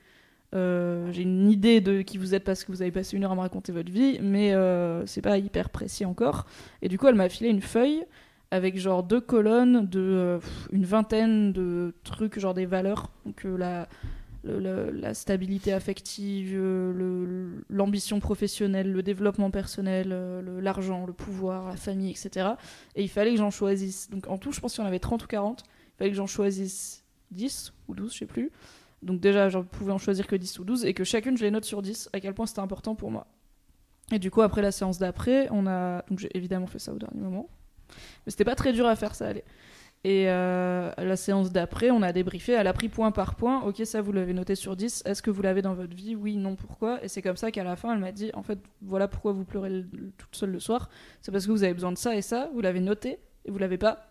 [0.55, 3.33] euh, j'ai une idée de qui vous êtes parce que vous avez passé une heure
[3.33, 6.47] à me raconter votre vie, mais euh, c'est pas hyper précis encore.
[6.83, 8.05] Et du coup, elle m'a filé une feuille
[8.51, 13.11] avec genre deux colonnes de euh, pff, une vingtaine de trucs, genre des valeurs.
[13.25, 13.89] Donc euh, la,
[14.45, 22.11] la stabilité affective, euh, l'ambition professionnelle, le développement personnel, euh, l'argent, le pouvoir, la famille,
[22.11, 22.51] etc.
[22.97, 24.11] Et il fallait que j'en choisisse.
[24.11, 25.63] Donc en tout, je pense qu'il y en avait 30 ou 40.
[25.65, 28.51] Il fallait que j'en choisisse 10 ou 12, je sais plus.
[29.03, 31.51] Donc déjà, je pouvais en choisir que 10 ou 12 et que chacune, je les
[31.51, 33.27] note sur 10, à quel point c'était important pour moi.
[34.11, 36.03] Et du coup, après la séance d'après, on a.
[36.09, 37.49] Donc, j'ai évidemment fait ça au dernier moment.
[38.25, 39.33] Mais c'était pas très dur à faire, ça.
[40.05, 42.53] Et euh, la séance d'après, on a débriefé.
[42.53, 43.63] Elle a pris point par point.
[43.63, 45.05] Ok, ça, vous l'avez noté sur 10.
[45.07, 46.17] Est-ce que vous l'avez dans votre vie?
[46.17, 47.03] Oui, non, pourquoi?
[47.05, 49.45] Et c'est comme ça qu'à la fin, elle m'a dit En fait, voilà pourquoi vous
[49.45, 50.91] pleurez le- le- toute seule le soir.
[51.21, 52.51] C'est parce que vous avez besoin de ça et ça.
[52.53, 54.09] Vous l'avez noté et vous l'avez pas.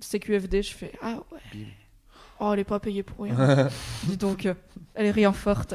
[0.00, 1.38] CQFD, je fais Ah ouais.
[2.40, 3.68] Oh, elle est pas payée pour rien.
[4.04, 4.48] Dis donc,
[4.94, 5.74] elle est rien forte.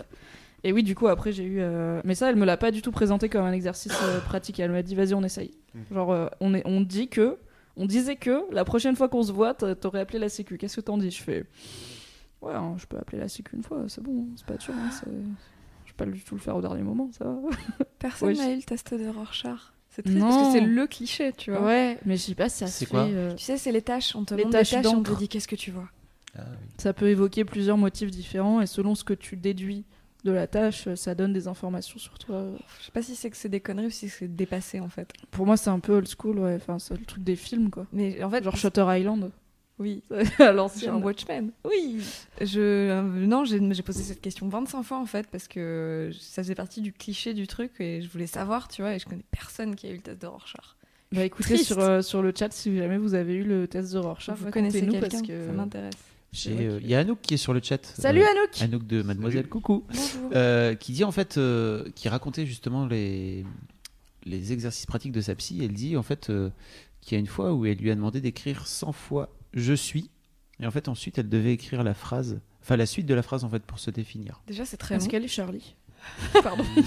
[0.64, 1.58] Et oui, du coup, après, j'ai eu.
[1.60, 4.60] euh, Mais ça, elle me l'a pas du tout présenté comme un exercice euh, pratique.
[4.60, 5.52] Elle m'a dit, vas-y, on essaye.
[5.92, 6.62] Genre, euh, on, est...
[6.66, 7.38] on dit que.
[7.77, 10.57] On disait que la prochaine fois qu'on se voit, t'a- t'aurais appelé la Sécu.
[10.57, 11.10] Qu'est-ce que t'en dis?
[11.11, 11.45] Je fais.
[12.41, 14.73] Ouais, hein, je peux appeler la Sécu une fois, c'est bon, c'est pas dur.
[14.76, 14.89] Hein,
[15.85, 17.35] je vais pas du tout le faire au dernier moment, ça va.
[17.99, 19.60] Personne n'a eu le test de Rorschach.
[19.89, 20.52] C'est triste parce Non.
[20.53, 21.64] que c'est le cliché, tu vois.
[21.65, 23.14] Ouais, mais je sais pas si ça C'est se quoi fait.
[23.14, 24.15] euh, Tu sais, c'est les tâches.
[24.15, 25.89] On te Les montre tâches des tâches on te dit qu'est-ce que tu vois?
[26.38, 26.57] Ah, oui.
[26.77, 29.84] Ça peut évoquer plusieurs motifs différents et selon ce que tu déduis
[30.23, 32.45] de la tâche, ça donne des informations sur toi.
[32.80, 35.11] Je sais pas si c'est que c'est des conneries ou si c'est dépassé en fait.
[35.31, 36.56] Pour moi, c'est un peu old school, ouais.
[36.56, 37.88] Enfin, c'est le truc des films, quoi.
[37.91, 39.31] Mais en fait, Genre Shutter Island.
[39.80, 40.03] oui.
[40.38, 40.91] Sur l'ancienne.
[40.95, 41.52] un Watchmen.
[41.65, 42.02] Oui.
[42.39, 46.56] Je euh, non, j'ai posé cette question 25 fois en fait parce que ça faisait
[46.56, 49.76] partie du cliché du truc et je voulais savoir, tu vois, et je connais personne
[49.76, 50.76] qui a eu le test de Rorschach.
[51.14, 51.65] Bah écoutez Triste.
[51.65, 54.49] sur, euh, sur le chat si jamais vous avez eu le test de Rorschach, vous
[54.52, 55.93] connaissez quelqu'un parce que Ça m'intéresse.
[56.34, 57.86] J'ai, euh, Il y a Anouk qui est sur le chat.
[57.86, 58.62] Salut Euh, Anouk.
[58.62, 59.84] Anouk de Mademoiselle Coucou.
[59.90, 60.30] Bonjour.
[60.34, 63.45] Euh, qui dit en fait, euh, qui racontait justement les,
[64.24, 65.60] les exercices pratiques de sa psy.
[65.62, 66.49] Elle dit en fait euh,
[67.02, 70.10] qu'il y a une fois où elle lui a demandé d'écrire 100 fois je suis.
[70.62, 73.44] Et en fait, ensuite, elle devait écrire la phrase, enfin la suite de la phrase
[73.44, 74.41] en fait pour se définir.
[74.48, 75.76] Déjà, c'est très Est-ce qu'elle est Charlie
[76.44, 76.64] Pardon.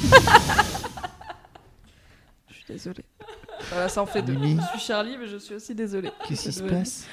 [2.49, 3.05] je suis désolée.
[3.69, 4.33] Voilà, ça en fait deux.
[4.33, 4.59] Mimi.
[4.73, 6.11] Je suis Charlie, mais je suis aussi désolée.
[6.27, 7.07] Qu'est-ce qui se passe?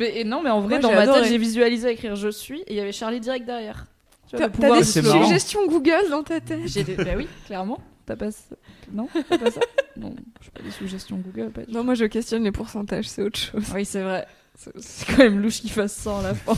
[0.00, 1.20] Et non, mais en vrai, Moi, dans j'ai ma adoré.
[1.22, 3.86] tête, j'ai visualisé écrire je suis et il y avait Charlie direct derrière.
[4.30, 6.60] T'as des suggestions Google dans ta tête.
[6.66, 7.80] J'ai des- Bah oui, clairement.
[8.06, 8.56] T'as pas ça
[8.92, 9.60] Non, t'as pas ça
[9.96, 13.22] Non, je sais pas des suggestions Google, pas Non, moi je questionne les pourcentages, c'est
[13.22, 13.62] autre chose.
[13.74, 14.26] Oui, c'est vrai.
[14.78, 16.54] C'est quand même louche qu'il fasse ça à la fin.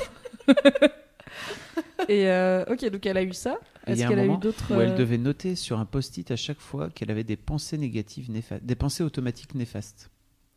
[2.09, 3.59] Et euh, ok, donc elle a eu ça.
[3.87, 6.61] Est-ce qu'elle a eu d'autres où elle euh, devait noter sur un post-it à chaque
[6.61, 10.11] fois qu'elle avait des pensées négatives, néfastes, des pensées automatiques néfastes,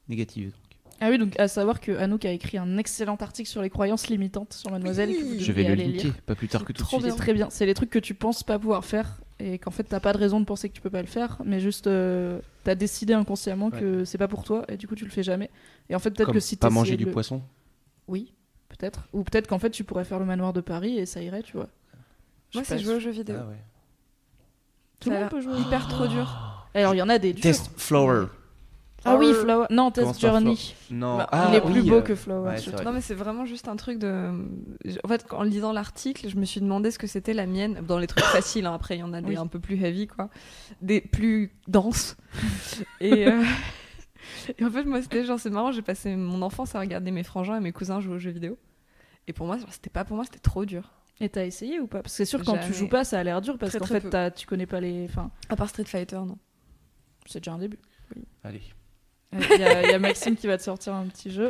[0.09, 0.53] négatives.
[1.01, 4.07] Ah oui, donc à savoir que Anouk a écrit un excellent article sur les croyances
[4.07, 5.13] limitantes sur Mademoiselle.
[5.13, 6.21] que vous Je vais le aller linker, lire.
[6.25, 7.03] pas plus tard que tout de suite.
[7.03, 7.15] bien.
[7.15, 7.47] très bien.
[7.49, 10.17] C'est les trucs que tu penses pas pouvoir faire et qu'en fait t'as pas de
[10.17, 13.69] raison de penser que tu peux pas le faire, mais juste euh, t'as décidé inconsciemment
[13.71, 15.49] que c'est pas pour toi et du coup tu le fais jamais.
[15.89, 17.41] Et en fait peut-être que si pas manger du le- poisson.
[18.07, 18.33] Oui,
[18.69, 19.07] peut-être.
[19.11, 21.57] Ou peut-être qu'en fait tu pourrais faire le manoir de Paris et ça irait, tu
[21.57, 21.67] vois.
[22.53, 23.35] Moi, c'est jouer aux jeux vidéo.
[23.41, 23.57] Ah ouais.
[25.01, 25.59] Tout le monde peut jouer.
[25.59, 26.63] Hyper trop dur.
[26.73, 27.43] Alors il y en a des durs.
[27.43, 28.27] Test Flower.
[29.05, 29.67] Ah oui, Flower.
[29.69, 30.57] Non, Test Journey.
[30.89, 31.17] Non.
[31.17, 32.49] Bah, ah, il est oui, plus beau euh, que Flower.
[32.49, 32.83] ouais.
[32.83, 34.31] Non, mais c'est vraiment juste un truc de.
[35.03, 37.81] En fait, en lisant l'article, je me suis demandé ce que c'était la mienne.
[37.87, 39.37] Dans les trucs faciles, hein, après, il y en a des Oui.
[39.37, 40.29] un peu plus heavy, quoi.
[40.81, 42.17] Des plus denses.
[42.99, 43.43] Et, euh,
[44.57, 47.23] et en fait, moi, c'était genre, c'est marrant, j'ai passé mon enfance à regarder mes
[47.23, 48.57] frangins et mes cousins jouer aux jeux vidéo.
[49.27, 50.91] Et pour moi, c'était pas pour moi, c'était trop dur.
[51.21, 52.01] Et t'as essayé ou pas?
[52.01, 54.33] Parce que c'est sûr quand tu joues pas, ça a l'air dur parce qu'en fait
[54.35, 55.05] tu connais pas les.
[55.05, 56.37] Enfin, À part Street Fighter, non.
[57.25, 57.79] c'est déjà un début.
[58.43, 58.61] Allez.
[59.33, 61.49] Il y, a- y a Maxime qui va te sortir un petit jeu.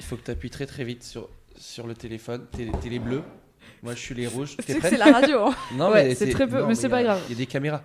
[0.00, 2.46] Il faut que tu appuies très très vite sur, sur le téléphone.
[2.56, 3.22] T'es t'es les bleus.
[3.82, 4.50] Moi je suis les rouges.
[4.50, 5.40] Tu T'es sais que prête c'est la radio.
[5.46, 5.54] hein.
[5.74, 7.20] Non, Ouais, mais c'est très peu, non, mais c'est il y pas grave.
[7.28, 7.82] Il y a des caméras.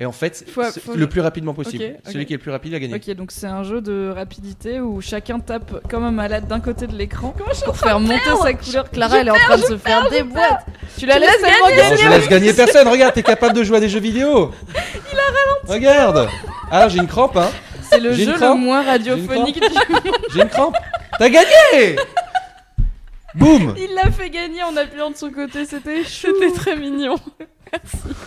[0.00, 1.82] Et en fait, Faut- c'est faut le plus rapidement possible.
[1.82, 2.12] Ok, ok.
[2.12, 2.94] Celui qui est le plus rapide, a gagné.
[2.94, 6.86] Ok, donc c'est un jeu de rapidité où chacun tape comme un malade d'un côté
[6.86, 7.34] de l'écran
[7.64, 8.88] pour faire monter sa couleur.
[8.92, 10.66] Clara, elle est en train de se faire des boîtes.
[10.96, 11.96] Tu la laisses Non, gagner.
[12.00, 12.86] je laisse gagner personne.
[12.86, 14.52] Regarde, t'es capable de jouer à des jeux vidéo.
[15.12, 15.72] Il a ralenti.
[15.72, 16.28] Regarde.
[16.70, 17.50] Ah, j'ai une crampe, hein.
[17.90, 20.02] C'est le jeu le moins radiophonique du monde.
[20.34, 20.76] J'ai une crampe.
[21.18, 21.96] T'as gagné.
[23.34, 23.74] Boum.
[23.78, 26.28] Il l'a fait gagner en appuyant de son côté, c'était chou.
[26.40, 27.16] C'était très mignon.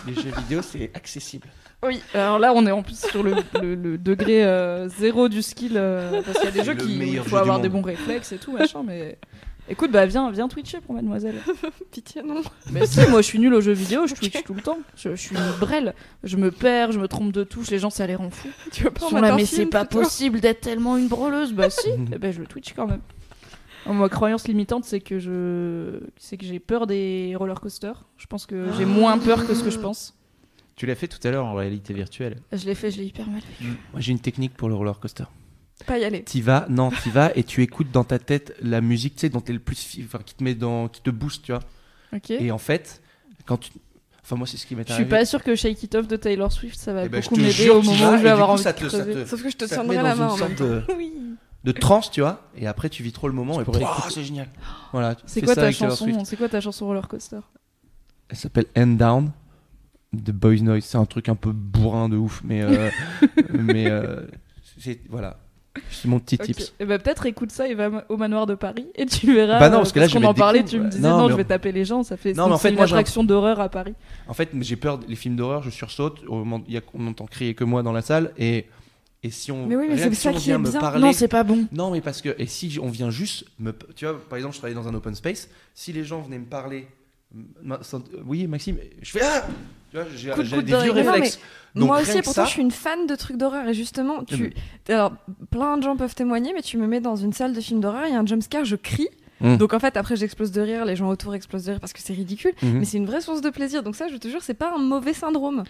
[0.06, 1.48] Les jeux vidéo, c'est accessible.
[1.84, 5.42] Oui, alors là on est en plus sur le, le- le degré euh, zéro du
[5.42, 5.72] skill
[6.24, 8.38] parce qu'il y a des jeux qui il faut jeu avoir des bons réflexes et
[8.38, 9.18] tout machin mais
[9.68, 11.36] écoute bah viens viens twitcher pour mademoiselle.
[11.90, 12.42] Pitié, non.
[12.70, 14.78] Mais si moi je suis nul aux jeux vidéo, je twitch tout le temps.
[14.96, 15.94] Je, je suis une brêle,
[16.24, 18.48] je me perds, je me trompe de touche, les gens ça les rend fous.
[18.72, 21.52] Tu veux pas Ils sont là mais c'est pas possible d'être tellement une breleuse.
[21.52, 23.00] Bah si, eh ben je le twitch quand même.
[23.86, 28.04] Oh, Ma croyance limitante, c'est que je, c'est que j'ai peur des roller coasters.
[28.16, 30.14] Je pense que j'ai moins peur que ce que je pense.
[30.76, 32.36] Tu l'as fait tout à l'heure en réalité virtuelle.
[32.52, 33.64] Je l'ai fait, je l'ai hyper mal fait.
[33.64, 35.24] Moi, j'ai une technique pour le roller coaster.
[35.86, 36.22] Pas y aller.
[36.22, 39.28] T'y vas, non, t'y vas et tu écoutes dans ta tête la musique, tu sais,
[39.28, 41.62] dont t'es le plus, fi- enfin, qui te met dans, qui te booste, tu vois.
[42.14, 42.30] Ok.
[42.30, 43.02] Et en fait,
[43.46, 43.70] quand tu,
[44.22, 46.16] enfin moi c'est ce qui m'est Je suis pas sûr que Shake It Off de
[46.16, 48.28] Taylor Swift ça va Eh ben, je beaucoup m'aider au moment où je et vais
[48.30, 49.14] avoir coup, envie ça de crever.
[49.14, 50.64] te- Sauf que je te tiendrai la main une en même sorte temps.
[50.64, 51.12] de, Oui.
[51.64, 52.48] de transe, tu vois.
[52.56, 54.48] Et après tu vis trop le moment et pourrais puis, oh, c'est génial.
[54.92, 55.14] Voilà.
[55.14, 56.24] tu C'est quoi ta chanson.
[56.24, 57.40] C'est quoi ta chanson roller coaster
[58.28, 59.30] Elle s'appelle End Down.
[60.12, 60.84] de Boys Noise.
[60.84, 62.90] C'est un truc un peu bourrin de ouf, mais euh,
[63.50, 64.26] mais euh,
[64.78, 65.38] c'est voilà.
[65.90, 66.46] C'est mon petit Ok.
[66.46, 66.74] tips.
[66.80, 69.58] Et bah peut-être écoute ça et va au manoir de Paris et tu verras.
[69.58, 70.70] Bah non, parce que là, je qu'on en parlait, coups.
[70.72, 72.34] tu me disais Non, je on- vais taper les gens, ça fait.
[72.34, 73.94] Non, mais en fait, une moi, attraction d'horreur à Paris.
[74.28, 76.22] En fait, j'ai peur des films d'horreur, je sursaute.
[76.26, 78.66] Au moment, il y a, on n'entend crier que moi dans la salle et
[79.24, 80.80] et si on Mais oui, mais c'est ça qui est me bien.
[80.80, 81.66] parler Non, c'est pas bon.
[81.72, 83.72] Non, mais parce que, et si on vient juste me.
[83.94, 86.44] Tu vois, par exemple, je travaillais dans un open space, si les gens venaient me
[86.46, 86.88] parler.
[88.26, 89.46] Oui, Maxime, je fais Ah
[89.92, 90.88] Tu vois, j'ai Coup de j'ai coude des de vieux.
[90.92, 91.38] Non, réflexes.
[91.74, 93.68] Donc, Moi rien aussi, que pourtant, ça- je suis une fan de trucs d'horreur.
[93.68, 94.54] Et justement, Eh tu...
[94.88, 95.12] alors,
[95.50, 98.04] plein de gens peuvent témoigner, mais tu me mets dans une salle de film d'horreur,
[98.06, 99.08] il y a un jumpscare, je crie.
[99.40, 99.56] Mm.
[99.58, 102.00] Donc en fait, après, j'explose de rire, les gens autour explosent de rire parce que
[102.00, 102.52] c'est ridicule.
[102.62, 102.78] Mhm.
[102.78, 103.82] Mais c'est une vraie source de plaisir.
[103.82, 105.64] Donc ça, je te jure, c'est pas un mauvais syndrome.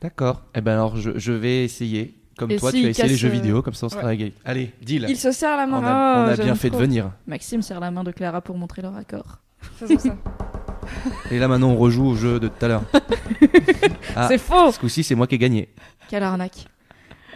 [0.00, 0.42] D'accord.
[0.54, 2.14] Eh ben alors, je, je vais essayer.
[2.38, 3.88] Comme Et toi, s'il tu as essayé les casse, jeux euh, vidéo, comme ça on
[3.88, 4.08] sera ouais.
[4.10, 4.32] régalé.
[4.44, 5.06] Allez, deal.
[5.08, 5.82] Il se serre la On main.
[5.84, 6.78] a, on a j'aime bien fait trop.
[6.78, 7.10] de venir.
[7.26, 9.38] Maxime serre la main de Clara pour montrer leur accord.
[9.60, 10.16] Faisons ça.
[11.30, 12.82] Et là, maintenant, on rejoue au jeu de tout à l'heure.
[14.16, 15.68] Ah, C'est faux Ce coup-ci, c'est moi qui ai gagné.
[16.08, 16.66] Quelle arnaque.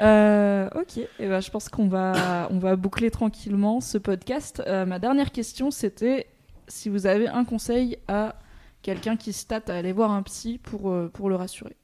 [0.00, 4.62] Euh, ok, et ben, je pense qu'on va, on va boucler tranquillement ce podcast.
[4.66, 6.26] Euh, ma dernière question, c'était
[6.66, 8.36] si vous avez un conseil à
[8.80, 11.76] quelqu'un qui se tâte à aller voir un psy pour, euh, pour le rassurer.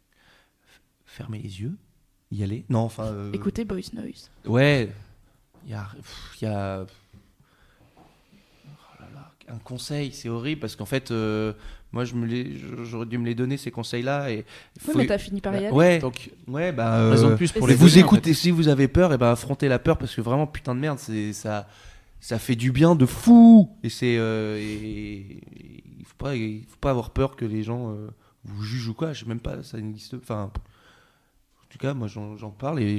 [1.05, 1.77] Fermer les yeux,
[2.33, 2.65] y aller.
[2.69, 3.05] Non, enfin.
[3.05, 4.31] euh, Écoutez Boys Noise.
[4.47, 4.89] Ouais.
[5.67, 5.87] Il y a.
[6.43, 6.87] y a...
[9.51, 11.53] Un conseil, c'est horrible parce qu'en fait, euh,
[11.93, 14.31] moi, je me les- j'aurais dû me les donner ces conseils-là.
[14.31, 14.37] Et
[14.87, 15.71] Oui, faut- mais t'as fini par y aller.
[15.71, 16.99] Ouais, Donc, ouais, bah.
[16.99, 18.35] euh, raison de plus pour les vous donner, en écoutez, fait.
[18.41, 20.99] si vous avez peur, et ben affrontez la peur parce que vraiment, putain de merde,
[20.99, 21.67] c'est ça,
[22.21, 23.71] ça fait du bien de fou.
[23.83, 25.43] Et c'est, euh, et- et
[25.99, 28.09] il faut pas, il faut pas avoir peur que les gens euh,
[28.45, 29.13] vous jugent ou quoi.
[29.15, 30.15] Je sais même pas, ça n'existe.
[30.15, 32.99] Enfin, en tout cas, moi, j'en parle et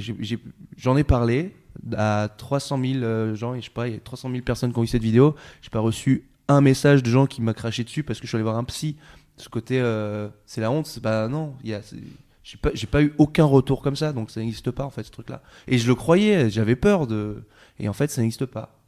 [0.76, 1.54] j'en ai parlé
[1.96, 4.72] à 300 000 euh, gens et je sais pas, il y a 300 000 personnes
[4.72, 5.34] qui ont vu cette vidéo.
[5.62, 8.36] J'ai pas reçu un message de gens qui m'a craché dessus parce que je suis
[8.36, 8.96] allé voir un psy.
[9.36, 10.98] Ce côté, euh, c'est la honte.
[11.02, 11.80] Bah non, il y a.
[12.42, 15.10] J'ai pas, pas eu aucun retour comme ça, donc ça n'existe pas en fait ce
[15.10, 15.42] truc-là.
[15.68, 17.44] Et je le croyais, j'avais peur de.
[17.78, 18.78] Et en fait, ça n'existe pas.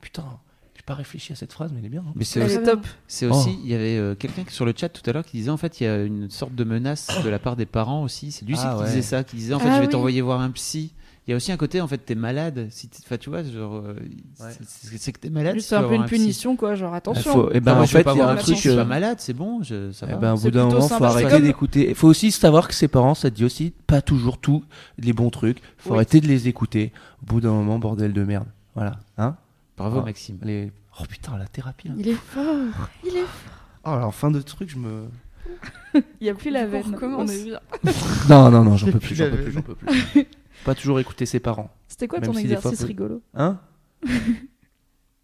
[0.00, 0.40] Putain,
[0.80, 2.02] j'ai pas réfléchi à cette phrase, mais elle est bien.
[2.06, 2.12] hein.
[2.16, 2.86] mais c'est aussi, top.
[3.06, 3.34] c'est Oh.
[3.34, 5.58] aussi- il y avait euh, quelqu'un sur le chat tout à l'heure qui disait en
[5.58, 8.32] fait il y a une sorte de menace de la part des parents aussi.
[8.32, 8.86] C'est Lucie Ah qui ouais.
[8.88, 9.92] disait ça, qui disait en fait Ah je vais oui.
[9.92, 10.92] t'envoyer voir un psy.
[11.26, 12.68] Il y a aussi un côté en fait t'es malade.
[12.70, 14.46] Si enfin tu vois genre euh, Ouais.
[14.58, 15.54] c'est- c'est c'est que t'es malade.
[15.54, 16.14] Juste si un peu une psy.
[16.14, 16.74] punition, quoi.
[16.74, 17.32] Genre, Il attention.
[17.32, 18.44] faut- et ben, Enfin, moi, en fait, il y a voir un un truc.
[18.46, 20.50] psy, je suis pas euh, malade, c'est bon, je- ça Eh ben, au C'est bout
[20.56, 20.88] d'un moment, faut.
[20.98, 21.88] C'est arrêter comme- d'écouter.
[21.90, 24.64] Il faut aussi savoir que ses parents, ça dit aussi pas toujours tout
[24.98, 25.58] les bons trucs.
[25.76, 26.90] faut arrêter de les écouter.
[27.22, 28.46] Au bout d'un moment, bordel de merde.
[28.74, 28.98] Voilà.
[29.18, 29.36] Hein
[29.80, 30.04] Bravo Ah.
[30.04, 30.38] Maxime.
[30.42, 30.72] les...
[31.00, 31.88] Oh putain, la thérapie.
[31.88, 31.94] là.
[31.98, 32.44] Il est fort.
[33.04, 33.24] Il est
[33.84, 35.06] Oh, alors, fin de truc, je me.
[35.94, 36.96] Il n'y a plus la On veine.
[37.02, 37.60] On est bien.
[38.28, 40.26] Non, non, non, j'en peux plus, j'en peux plus, j'en peux plus.
[40.64, 41.70] pas toujours écouter ses parents.
[41.88, 43.58] C'était quoi Même ton si des fois, exercice rigolo Hein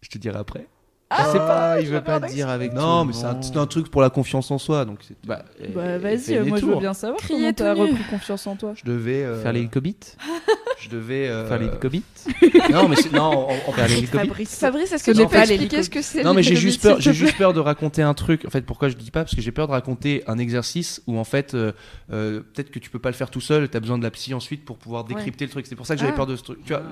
[0.01, 0.67] Je te dirai après.
[1.09, 3.43] Ah, c'est pas, il veut pas dire avec Non, tout mais c'est un, monde.
[3.43, 4.83] c'est un truc pour la confiance en soi.
[4.83, 5.41] Donc c'est- Bah,
[5.73, 6.81] Bah vas-y, fais moi je veux tours.
[6.81, 7.91] bien savoir Crier comment t'as tout nu.
[7.91, 8.73] repris confiance en toi.
[8.75, 9.23] je devais.
[9.23, 10.17] euh, Faire l'hélicobite
[10.79, 11.27] Je devais.
[11.29, 12.27] euh, Faire l'hélicobite
[12.71, 14.55] Non, mais c'est- non, en- en- Faire l'hélicobite Fabrice.
[14.59, 16.57] Fabrice, est-ce Ce que n'est tu peux pas expliquer ce que c'est Non mais j'ai
[16.57, 18.43] juste peur, j'ai juste peur de raconter un truc.
[18.45, 19.23] En fait, pourquoi je dis pas?
[19.23, 21.71] Parce que j'ai peur de raconter un exercice où en fait, euh,
[22.11, 23.69] euh, peut-être que tu peux pas le faire tout seul.
[23.69, 25.65] T'as besoin de la psy ensuite pour pouvoir décrypter le truc.
[25.67, 26.17] C'est pour ça que j'avais Ah.
[26.17, 26.59] peur de ce truc.
[26.65, 26.83] Tu vois,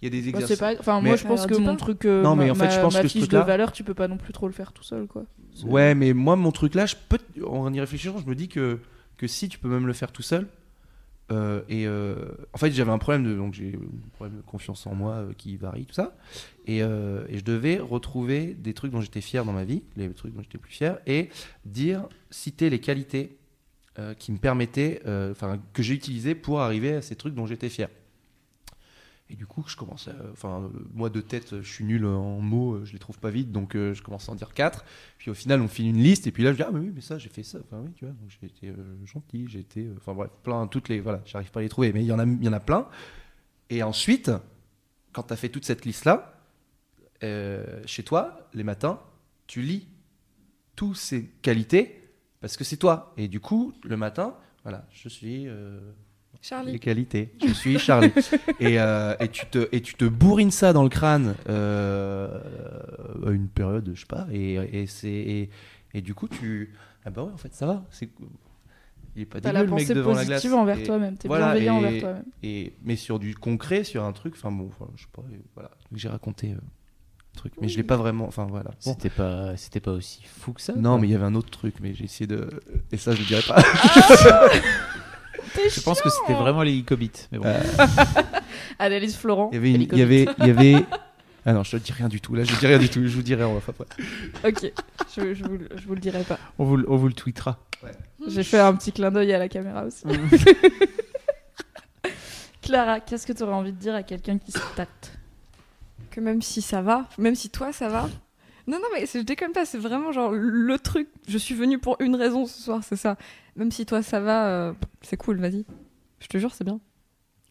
[0.00, 0.58] il y a des Bah, c'est exercices.
[0.58, 0.72] pas...
[0.80, 1.76] Enfin, Mais- moi je pense Alors, que dis mon pas.
[1.76, 3.26] truc, euh, Non, mais ma, en fait, je ma- pense ma que ce fiche de
[3.36, 5.24] truc-là- valeur, tu peux pas non plus trop le faire tout seul, quoi.
[5.64, 8.78] Ouais, mais moi, mon truc là, je peux, en y réfléchissant, je me dis que
[9.16, 10.46] que si tu peux même le faire tout seul.
[11.30, 12.14] euh, et euh,
[12.54, 15.32] en fait, j'avais un problème de donc j'ai un problème de confiance en moi euh,
[15.36, 16.16] qui varie tout ça.
[16.66, 20.34] Et, et je devais retrouver des trucs dont j'étais fier dans ma vie, les trucs
[20.34, 21.30] dont j'étais plus fier, et
[21.64, 23.38] dire citer les qualités
[24.18, 27.88] qui me permettaient, enfin que j'ai utilisées pour arriver à ces trucs dont j'étais fier.
[29.30, 30.14] Et du coup, je commence à.
[30.32, 33.74] Enfin, moi de tête, je suis nul en mots, je les trouve pas vite, donc
[33.76, 34.84] euh, je commence à en dire quatre.
[35.18, 36.90] Puis au final, on file une liste, et puis là, je dis Ah, mais oui,
[36.94, 37.58] mais ça, j'ai fait ça.
[37.62, 39.84] Enfin, oui, tu vois, donc j'ai été euh, gentil, j'ai été.
[39.84, 41.00] euh, Enfin, bref, plein, toutes les.
[41.00, 42.88] Voilà, j'arrive pas à les trouver, mais il y, en a- y en a plein.
[43.68, 44.30] Et ensuite,
[45.12, 46.34] quand tu as fait toute cette liste-là,
[47.22, 49.00] euh, chez toi, les matins,
[49.46, 49.88] tu lis
[50.76, 52.08] toutes ces qualités
[52.40, 53.12] parce que c'est toi.
[53.18, 55.46] Et du coup, le matin, voilà, je suis.
[56.34, 56.80] Euh, les Charlie.
[56.80, 57.32] qualités.
[57.46, 58.12] Je suis Charlie.
[58.60, 62.38] et, euh, et, tu te, et tu te bourrines ça dans le crâne euh,
[63.26, 64.26] à une période, je sais pas.
[64.32, 65.50] Et, et, c'est, et,
[65.94, 66.72] et du coup, tu.
[67.04, 67.84] Ah bah ouais, en fait, ça va.
[67.90, 68.08] C'est,
[69.16, 70.28] il est pas T'as dégueu la le mec pensée devant la glace.
[70.42, 72.24] positive envers Et- toi-même, t'es voilà, bienveillant envers toi-même.
[72.42, 75.22] et, mais sur du concret, sur un truc, enfin bon, voilà, je sais pas,
[75.54, 75.70] voilà.
[75.94, 78.70] J'ai raconté euh, un truc, mais je l'ai pas vraiment, enfin voilà.
[78.70, 78.92] Bon.
[78.92, 80.74] C'était pas, c'était pas aussi fou que ça.
[80.74, 80.98] Non, quoi.
[81.00, 82.48] mais il y avait un autre truc, mais j'ai essayé de.
[82.92, 83.60] Et ça, je le dirai pas.
[85.54, 87.28] je pense que c'était vraiment l'hélicobite.
[87.32, 87.46] Mais bon.
[87.46, 87.62] Euh,
[88.78, 89.48] Annelise Florent.
[89.52, 90.84] Il y avait, une- il y avait, il y avait.
[91.46, 92.34] Ah non, je te dis rien du tout.
[92.34, 93.00] Là, je dis rien du tout.
[93.02, 93.86] Je vous dirai en off après.
[94.46, 94.70] Ok,
[95.16, 96.38] je, je, vous, le- je vous le dirai pas.
[96.58, 97.56] on, vous, le- on vous le tweetera.
[98.26, 100.02] J'ai fait un petit clin d'œil à la caméra aussi.
[102.62, 105.12] Clara, qu'est-ce que tu aurais envie de dire à quelqu'un qui se tâte?
[106.10, 108.10] Que même si ça va, même si toi ça va.
[108.68, 111.08] Non, non, mais c'est- je déconne pas, c'est vraiment genre le truc.
[111.26, 113.16] Je suis venue pour une raison ce soir, c'est ça.
[113.56, 114.72] Même si toi ça va, euh,
[115.02, 115.64] c'est cool, vas-y.
[116.20, 116.78] Je te jure, c'est bien.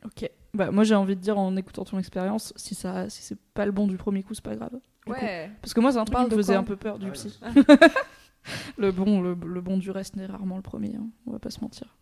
[0.06, 0.30] Ok.
[0.54, 3.66] Bah, moi, j'ai envie de dire en écoutant ton expérience, si, ça, si c'est pas
[3.66, 4.72] le bon du premier coup, c'est pas grave.
[5.08, 5.50] Ouais.
[5.62, 7.40] Parce que moi, c'est un truc qui me faisait un peu peur du Ah psy.
[8.78, 11.50] le, bon, le, le bon du reste n'est rarement le premier, hein, on va pas
[11.50, 11.96] se mentir.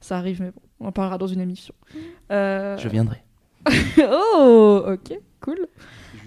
[0.00, 1.74] Ça arrive, mais bon, on en parlera dans une émission.
[2.30, 3.22] Euh, Je viendrai.
[3.98, 5.66] oh, ok, cool.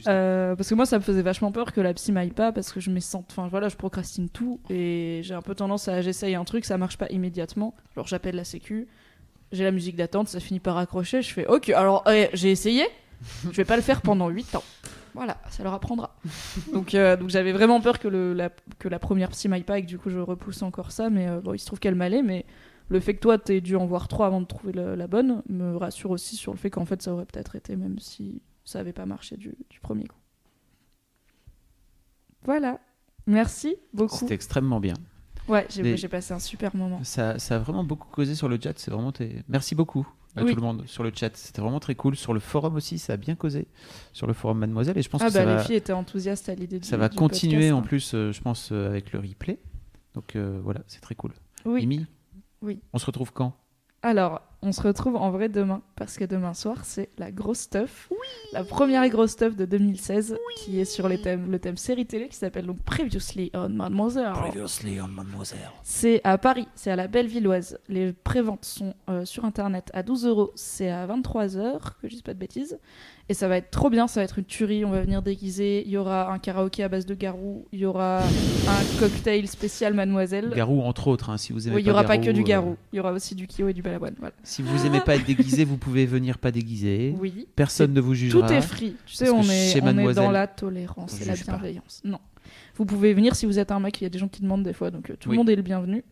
[0.08, 2.72] Euh, parce que moi, ça me faisait vachement peur que la psy m'aille pas parce
[2.72, 3.24] que je me sens.
[3.30, 6.02] Enfin, voilà, je procrastine tout et j'ai un peu tendance à.
[6.02, 7.76] J'essaye un truc, ça marche pas immédiatement.
[7.96, 8.88] Alors, j'appelle la sécu,
[9.52, 11.22] j'ai la musique d'attente, ça finit par accrocher.
[11.22, 12.86] Je fais Ok, alors, eh, j'ai essayé,
[13.44, 14.64] je vais pas le faire pendant 8 ans.
[15.14, 16.16] Voilà, ça leur apprendra.
[16.74, 19.78] donc, euh, donc j'avais vraiment peur que, le, la, que la première psy m'aille pas
[19.78, 21.10] et que du coup, je repousse encore ça.
[21.10, 22.46] Mais euh, bon, il se trouve qu'elle m'allait, mais.
[22.90, 25.78] Le fait que toi, t'aies dû en voir trois avant de trouver la bonne me
[25.78, 28.94] rassure aussi sur le fait qu'en fait, ça aurait peut-être été, même si ça avait
[28.94, 30.18] pas marché du, du premier coup.
[32.44, 32.80] Voilà.
[33.28, 34.18] Merci beaucoup.
[34.18, 34.96] C'était extrêmement bien.
[35.48, 37.04] Ouais, j'ai Des- passé un super moment.
[37.04, 38.78] Ça, ça a vraiment beaucoup causé sur le chat.
[38.78, 39.12] C'est vraiment.
[39.48, 40.50] Merci beaucoup à Oui.
[40.52, 41.36] tout le monde sur le chat.
[41.36, 42.16] C'était vraiment très cool.
[42.16, 43.68] Sur le forum aussi, ça a bien causé.
[44.14, 44.98] Sur le forum Mademoiselle.
[44.98, 46.88] Et je pense Ah que bah ça les va, filles étaient enthousiastes à l'idée du
[46.88, 47.82] ça va du continuer podcast, en hein.
[47.82, 49.60] plus, euh, je pense, euh, avec le replay.
[50.14, 51.34] Donc euh, voilà, c'est très cool.
[51.66, 51.86] Oui.
[51.86, 52.06] Mimi
[52.62, 52.80] Oui.
[52.94, 53.56] On se retrouve quand?
[54.04, 58.10] Alors, on se retrouve en vrai demain, parce que demain soir, c'est la grosse stuff.
[58.54, 62.28] La première grosse stuff de 2016, qui est sur les thèmes, le thème série télé,
[62.28, 64.34] qui s'appelle donc Previously on Mademoiselle.
[64.34, 65.60] Previously on Mademoiselle.
[65.84, 67.80] C'est à Paris, c'est à la Bellevilloise.
[67.90, 72.22] Les préventes sont euh, sur internet à 12 euros, c'est à 23h, que je dise
[72.22, 72.78] pas de bêtises.
[73.30, 75.84] Et ça va être trop bien, ça va être une tuerie, on va venir déguiser.
[75.86, 79.94] Il y aura un karaoké à base de garou, il y aura un cocktail spécial
[79.94, 80.52] Mademoiselle.
[80.54, 82.44] Garou, entre autres, hein, si vous aimez Oui, il y aura pas que du euh,
[82.44, 84.16] garou, il y aura aussi du kio et du balavoine.
[84.20, 84.34] Voilà.
[84.52, 87.16] Si vous aimez pas être déguisé, vous pouvez venir pas déguisé.
[87.20, 87.48] Oui.
[87.56, 88.48] Personne ne vous jugera.
[88.48, 88.96] Tout est free.
[89.06, 91.44] Tu sais, on est, chez on est dans la tolérance et la pas.
[91.44, 92.02] bienveillance.
[92.04, 92.20] Non.
[92.76, 94.64] Vous pouvez venir si vous êtes un mec, il y a des gens qui demandent
[94.64, 95.36] des fois, donc euh, tout Oui.
[95.36, 96.04] le monde est le bienvenu.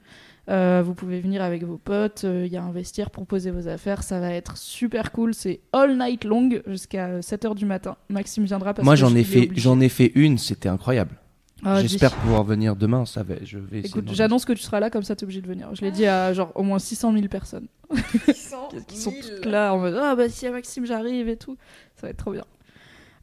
[0.49, 3.51] Euh, vous pouvez venir avec vos potes, euh, il y a un vestiaire pour poser
[3.51, 7.97] vos affaires, ça va être super cool, c'est all night long jusqu'à 7h du matin.
[8.09, 11.17] Maxime viendra parce Moi, que j'en je ai fait, j'en ai fait une, c'était incroyable.
[11.63, 13.05] Ah, J'espère pouvoir venir demain.
[13.05, 13.79] Ça va, je vais.
[13.79, 15.69] Écoute, j'annonce que tu seras là, comme ça t'es obligé de venir.
[15.73, 17.67] Je l'ai dit à genre au moins 600 000 personnes
[18.87, 21.57] qui sont toutes là en mode Ah bah si à Maxime j'arrive et tout.
[21.95, 22.45] Ça va être trop bien.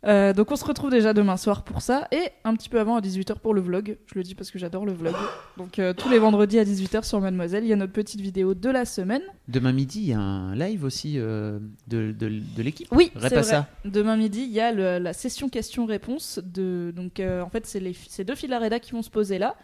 [0.06, 2.96] Euh, donc on se retrouve déjà demain soir pour ça et un petit peu avant
[2.96, 3.98] à 18h pour le vlog.
[4.06, 5.14] Je le dis parce que j'adore le vlog.
[5.56, 8.54] Donc euh, tous les vendredis à 18h sur Mademoiselle, il y a notre petite vidéo
[8.54, 9.22] de la semaine.
[9.48, 11.58] Demain midi, il y a un live aussi euh,
[11.88, 12.86] de, de, de l'équipe.
[12.92, 13.42] Oui, c'est vrai.
[13.42, 13.66] ça.
[13.84, 16.38] Demain midi, il y a le- la session questions-réponses.
[16.44, 16.92] De...
[16.94, 19.38] Donc, en fait, c'est les c'est deux filles de la rédac qui vont se poser
[19.38, 19.56] là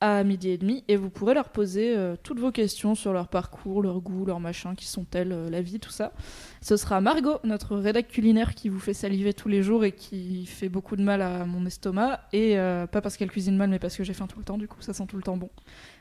[0.00, 3.28] à midi et demi et vous pourrez leur poser euh, toutes vos questions sur leur
[3.28, 6.12] parcours, leur goût, leur machin, qui sont-elles, euh, la vie, tout ça.
[6.62, 10.46] Ce sera Margot, notre rédac culinaire qui vous fait saliver tous les jours et qui
[10.46, 12.20] fait beaucoup de mal à mon estomac.
[12.32, 14.56] Et euh, pas parce qu'elle cuisine mal, mais parce que j'ai faim tout le temps,
[14.58, 15.50] du coup, ça sent tout le temps bon.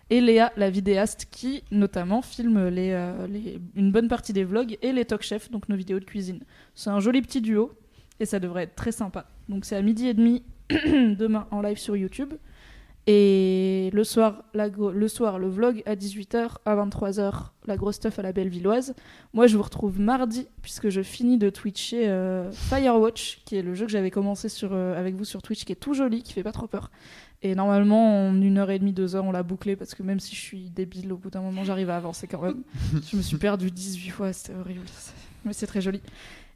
[0.09, 5.05] Et Léa, la vidéaste, qui notamment filme les- une bonne partie des vlogs et les
[5.05, 6.39] talk chefs, donc nos vidéos de cuisine.
[6.73, 7.73] C'est un joli petit duo
[8.19, 9.25] et ça devrait être très sympa.
[9.49, 12.33] Donc c'est à midi et demi demain en live sur YouTube.
[13.07, 17.33] Et le soir, la le soir, le vlog à 18h, à 23h,
[17.65, 18.93] la grosse stuff à la Bellevilloise.
[19.33, 23.73] Moi, je vous retrouve mardi, puisque je finis de twitcher euh, Firewatch, qui est le
[23.73, 26.33] jeu que j'avais commencé sur, euh, avec vous sur Twitch, qui est tout joli, qui
[26.33, 26.91] fait pas trop peur.
[27.41, 30.19] Et normalement, en une heure et demie, deux heures, on l'a bouclé, parce que même
[30.19, 32.63] si je suis débile, au bout d'un moment, j'arrive à avancer quand même.
[33.11, 34.81] je me suis perdu 18 fois, c'était horrible.
[35.45, 36.01] Mais c'est très joli.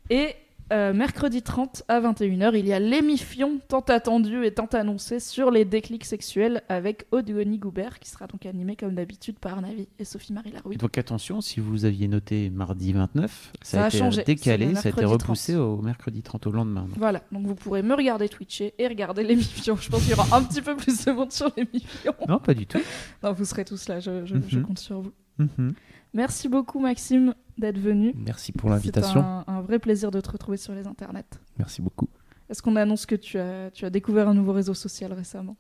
[0.10, 0.36] Et
[0.72, 5.52] euh, mercredi 30 à 21h, il y a l'émission tant attendue et tant annoncée sur
[5.52, 10.06] les déclics sexuels avec Odgoni Goubert, qui sera donc animé comme d'habitude par Navi et
[10.06, 10.78] Sophie-Marie Larouille.
[10.78, 14.74] Donc attention, si vous aviez noté mardi 29, ça, Ça a été changé, c'est décalé,
[14.76, 16.84] ça a été repoussé au mercredi 30 au lendemain.
[16.84, 19.76] Donc, Voilà, donc vous pourrez me regarder twitcher et regarder l'émission.
[19.76, 22.14] Je pense qu'il y aura un petit peu plus de monde sur l'émission.
[22.28, 22.80] Non, pas du tout.
[23.22, 24.66] Non, vous serez tous là, je, je- je Mhm.
[24.66, 25.12] compte sur vous.
[25.40, 25.74] Mhm.
[26.14, 28.14] Merci beaucoup Maxime d'être venu.
[28.16, 29.20] Merci pour C'est l'invitation.
[29.22, 31.24] un, un vrai plaisir de te retrouver sur les internets.
[31.58, 32.08] Merci beaucoup.
[32.50, 35.56] Est-ce qu'on annonce que tu as, tu as découvert un nouveau réseau social récemment?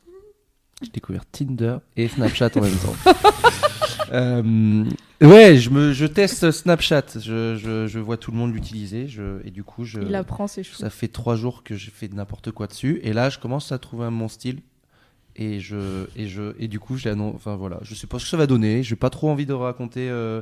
[0.81, 3.11] J'ai découvert Tinder et Snapchat en même temps.
[4.11, 4.83] Euh,
[5.21, 7.03] ouais, je, me, je teste Snapchat.
[7.15, 9.07] Je, je, je vois tout le monde l'utiliser.
[9.07, 10.75] Je, et du coup, je, Il apprend ses choux.
[10.75, 12.99] ça fait trois jours que j'ai fait n'importe quoi dessus.
[13.01, 14.59] Et là, je commence à trouver mon style.
[15.35, 18.29] Et, je, et, je, et du coup, annon- enfin, voilà, je sais pas ce que
[18.29, 18.83] ça va donner.
[18.83, 20.41] J'ai pas trop envie de raconter euh,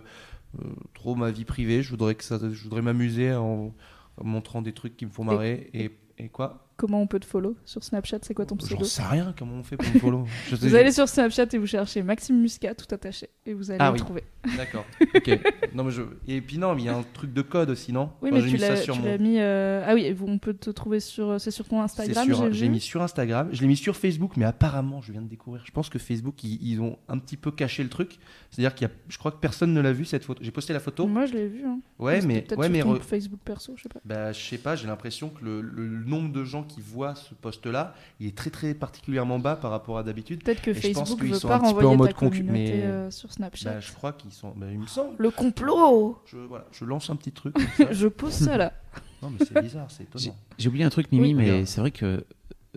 [0.59, 1.81] euh, trop ma vie privée.
[1.81, 3.73] Je voudrais, que ça, je voudrais m'amuser en,
[4.18, 5.69] en montrant des trucs qui me font marrer.
[5.73, 6.68] Et, et quoi?
[6.82, 9.53] Comment on peut te follow sur Snapchat C'est quoi ton J'en pseudo sais rien comment
[9.53, 10.26] on fait pour me follow.
[10.49, 13.80] Je Vous allez sur Snapchat et vous cherchez Maxime Muscat tout attaché et vous allez
[13.80, 13.99] Ah le oui.
[13.99, 14.24] trouver.
[14.58, 14.86] D'accord.
[15.16, 15.40] Ok.
[15.76, 16.02] Non mais je.
[16.28, 18.41] Et puis non, mais il y a un truc de code aussi, non Oui, Enfin,
[18.41, 19.40] mais tu l'as mon- mis.
[19.40, 21.40] euh, Ah oui, on peut te trouver sur.
[21.40, 22.28] C'est sur ton Instagram.
[22.52, 25.64] j'ai mis sur Instagram, je l'ai mis sur Facebook, mais apparemment, je viens de découvrir.
[25.66, 28.18] Je pense que Facebook, ils, ils ont un petit peu caché le truc.
[28.49, 30.41] C'est-à-dire qu'il y a, je crois que personne ne l'a vu cette photo.
[30.44, 31.06] J'ai posté la photo.
[31.08, 31.64] Moi, je l'ai vu.
[31.66, 31.80] hein.
[31.99, 33.99] Ouais, mais peut-être ouais, sur mais re- Facebook perso, je sais pas.
[34.06, 34.76] bah, je sais pas.
[34.76, 38.49] J'ai l'impression que le, le nombre de gens qui voient ce post-là, il est très
[38.49, 40.43] très particulièrement bas par rapport à d'habitude.
[40.43, 42.11] Peut-être que Et je pense Facebook qu'ils veut sont pas un petit peu en mode
[42.14, 43.73] concu- mais- euh, sur Snapchat.
[43.73, 44.53] Bah, je crois qu'ils sont.
[44.56, 45.15] bah, il me semble.
[45.18, 47.56] Le complot Je, voilà, je lance un petit truc.
[47.91, 48.73] Je pose ça là.
[49.22, 50.38] non, mais c'est bizarre, c'est J'ai étonnant.
[50.57, 51.34] j'ai oublié un truc, Mimi, Oui.
[51.34, 52.26] mais c'est vrai que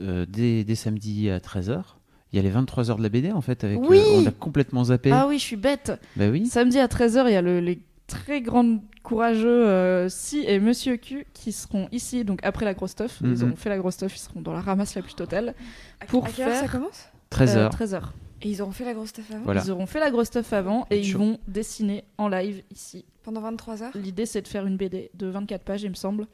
[0.00, 1.82] euh, dès, dès samedi à 13h,
[2.32, 3.62] il y a les 23h de la BD en fait.
[3.64, 3.98] Avec, Oui.
[3.98, 5.12] euh, on a complètement zappé.
[5.12, 5.92] Ah oui, je suis bête.
[6.16, 6.46] Bah oui.
[6.46, 10.96] Samedi à 13h, il y a le- les très grands courageux euh, Si et Monsieur
[10.96, 13.18] Q qui seront ici, donc après la grosse stuff.
[13.22, 13.42] Ils Mhm.
[13.42, 15.54] auront fait la grosse stuff, ils seront dans la ramasse la plus totale.
[16.00, 17.08] À- Pour à quelle heure ça faire- commence?
[17.30, 17.70] 13h.
[17.70, 18.12] 13h.
[18.42, 19.44] Et ils auront fait la grosse stuff avant?
[19.44, 19.62] Voilà.
[19.64, 23.04] Ils auront fait la grosse stuff avant et ils vont dessiner en live ici.
[23.22, 23.92] Pendant 23 heures?
[23.94, 26.26] L'idée, c'est de faire une BD de 24 pages, il me semble,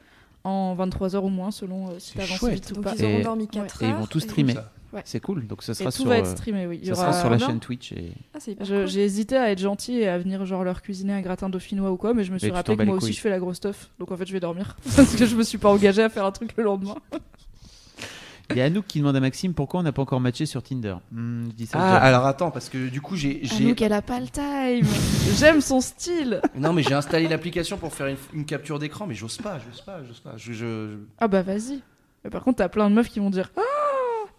[0.43, 2.93] en 23 heures ou moins, selon euh, si t'avances vite ou Donc pas.
[2.97, 3.91] ils auront Et- dormi 4 Et heures.
[3.91, 4.55] ils vont tous streamer.
[4.93, 5.01] Ouais.
[5.05, 5.47] C'est cool.
[5.47, 6.79] Donc ça Et sera tout sur, va être euh, streamé, oui.
[6.83, 7.91] Il ça aura- sera sur la chaîne Twitch.
[7.93, 8.11] Et...
[8.33, 8.87] Ah, cool.
[8.87, 11.97] J'ai hésité à être gentil et à venir genre leur cuisiner un gratin dauphinois ou
[11.97, 14.11] quoi, mais je me suis rappelé que moi aussi je fais la grosse stuff, donc
[14.11, 16.31] en fait je vais dormir parce que je me suis pas engagée à faire un
[16.31, 16.95] truc le lendemain.
[18.49, 20.61] Il y a Anouk qui demande à Maxime pourquoi on n'a pas encore matché sur
[20.61, 20.95] Tinder?
[21.13, 21.97] Hmm, je dis ça Ah, déjà.
[22.03, 23.41] alors attends, parce que du coup, j'ai.
[23.49, 24.85] Anouk elle a pas le time.
[25.39, 26.41] J'aime son style.
[26.57, 29.79] Non, mais j'ai installé l'application pour faire une, une capture d'écran, mais j'ose pas, j'ose
[29.79, 30.33] pas, j'ose pas.
[30.35, 31.79] Je, je- Ah bah vas-y.
[32.25, 33.61] Mais par contre t'as plein de meufs qui vont dire Ah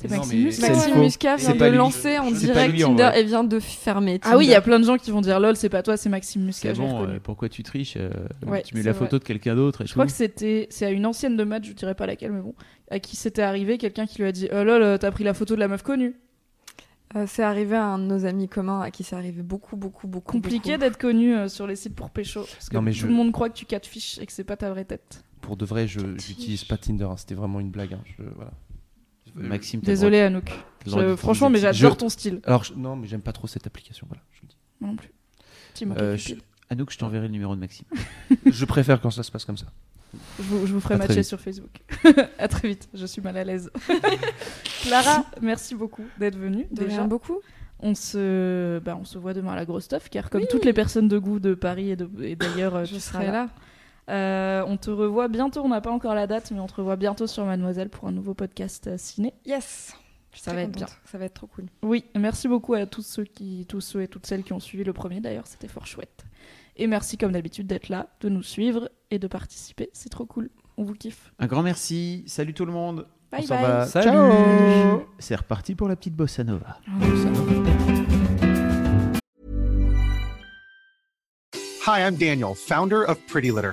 [0.08, 0.98] Maxime c'est Maxime.
[1.00, 1.76] Muscat vient de lui.
[1.76, 3.20] lancer en direct pas lui, en Tinder vrai.
[3.20, 4.20] et vient de fermer.
[4.24, 5.96] Ah oui, il y a plein de gens qui vont dire lol c'est pas toi
[5.96, 6.72] c'est Maxime Muscat.
[6.74, 8.10] Bon, euh, pourquoi tu triches euh,
[8.46, 8.98] Ouais, Tu mets la vrai.
[9.06, 11.72] photo de quelqu'un d'autre Je crois que c'était c'est à une ancienne de match, je
[11.72, 12.54] dirais pas laquelle, mais bon,
[12.90, 15.34] à qui c'était arrivé quelqu'un qui lui a dit oh lol euh, t'as pris la
[15.34, 16.14] photo de la meuf connue.
[17.14, 20.06] Euh, c'est arrivé à un de nos amis communs à qui c'est arrivé beaucoup, beaucoup,
[20.08, 20.32] beaucoup.
[20.32, 23.06] Compliqué d'être connu euh, sur les sites pour pécho parce que Non, mais tout je-
[23.06, 25.22] le monde croit que tu catfish et que c'est pas ta vraie tête.
[25.42, 27.92] Pour de vrai, je j'utilise pas Tinder, hein, c'était vraiment une blague.
[27.92, 28.52] hein, je- voilà.
[29.34, 30.50] Maxime, Désolé Anouk.
[30.86, 32.40] Je- franchement, mais j'adore Je- ton style.
[32.44, 34.22] Alors, je- non, mais j'aime pas trop cette application, voilà.
[34.32, 34.56] Je, le dis.
[34.80, 35.10] Moi non plus.
[36.02, 36.34] Euh, je-
[36.70, 37.86] Anouk, je t'enverrai le numéro de Maxime.
[38.46, 39.66] Je préfère quand ça se passe comme ça.
[40.38, 41.70] Je vous, je vous ferai à matcher sur Facebook.
[42.38, 43.70] à très vite, je suis mal à l'aise.
[44.82, 46.66] Clara, merci beaucoup d'être venue.
[46.70, 46.96] De déjà.
[46.98, 47.40] rien beaucoup.
[47.80, 50.72] On se, bah, on se voit demain à la grosse stuff, car comme toutes les
[50.72, 53.48] personnes de goût de Paris et, et d'ailleurs, Je tu seras serai là.
[54.10, 56.96] Euh, on te revoit bientôt, on n'a pas encore la date, mais on te revoit
[56.96, 59.32] bientôt sur Mademoiselle pour un nouveau podcast euh, ciné.
[59.46, 59.94] Yes.
[60.34, 60.96] Ça va être contente.
[61.04, 61.66] Ça va être trop cool.
[61.82, 64.82] Oui, merci beaucoup à tous ceux, qui, tous ceux et toutes celles qui ont suivi
[64.82, 66.24] le premier d'ailleurs, c'était fort chouette.
[66.76, 70.48] Et merci comme d'habitude d'être là, de nous suivre et de participer, c'est trop cool,
[70.78, 71.32] on vous kiffe.
[71.38, 72.24] Un grand merci.
[72.26, 73.06] Salut tout le monde.
[73.30, 73.62] Bye on bye.
[73.62, 73.86] va.
[73.86, 74.08] Salut.
[74.08, 75.06] Ciao.
[75.18, 76.78] C'est reparti pour la petite bossa nova.
[81.86, 83.72] Hi, I'm Daniel, founder of Pretty Litter.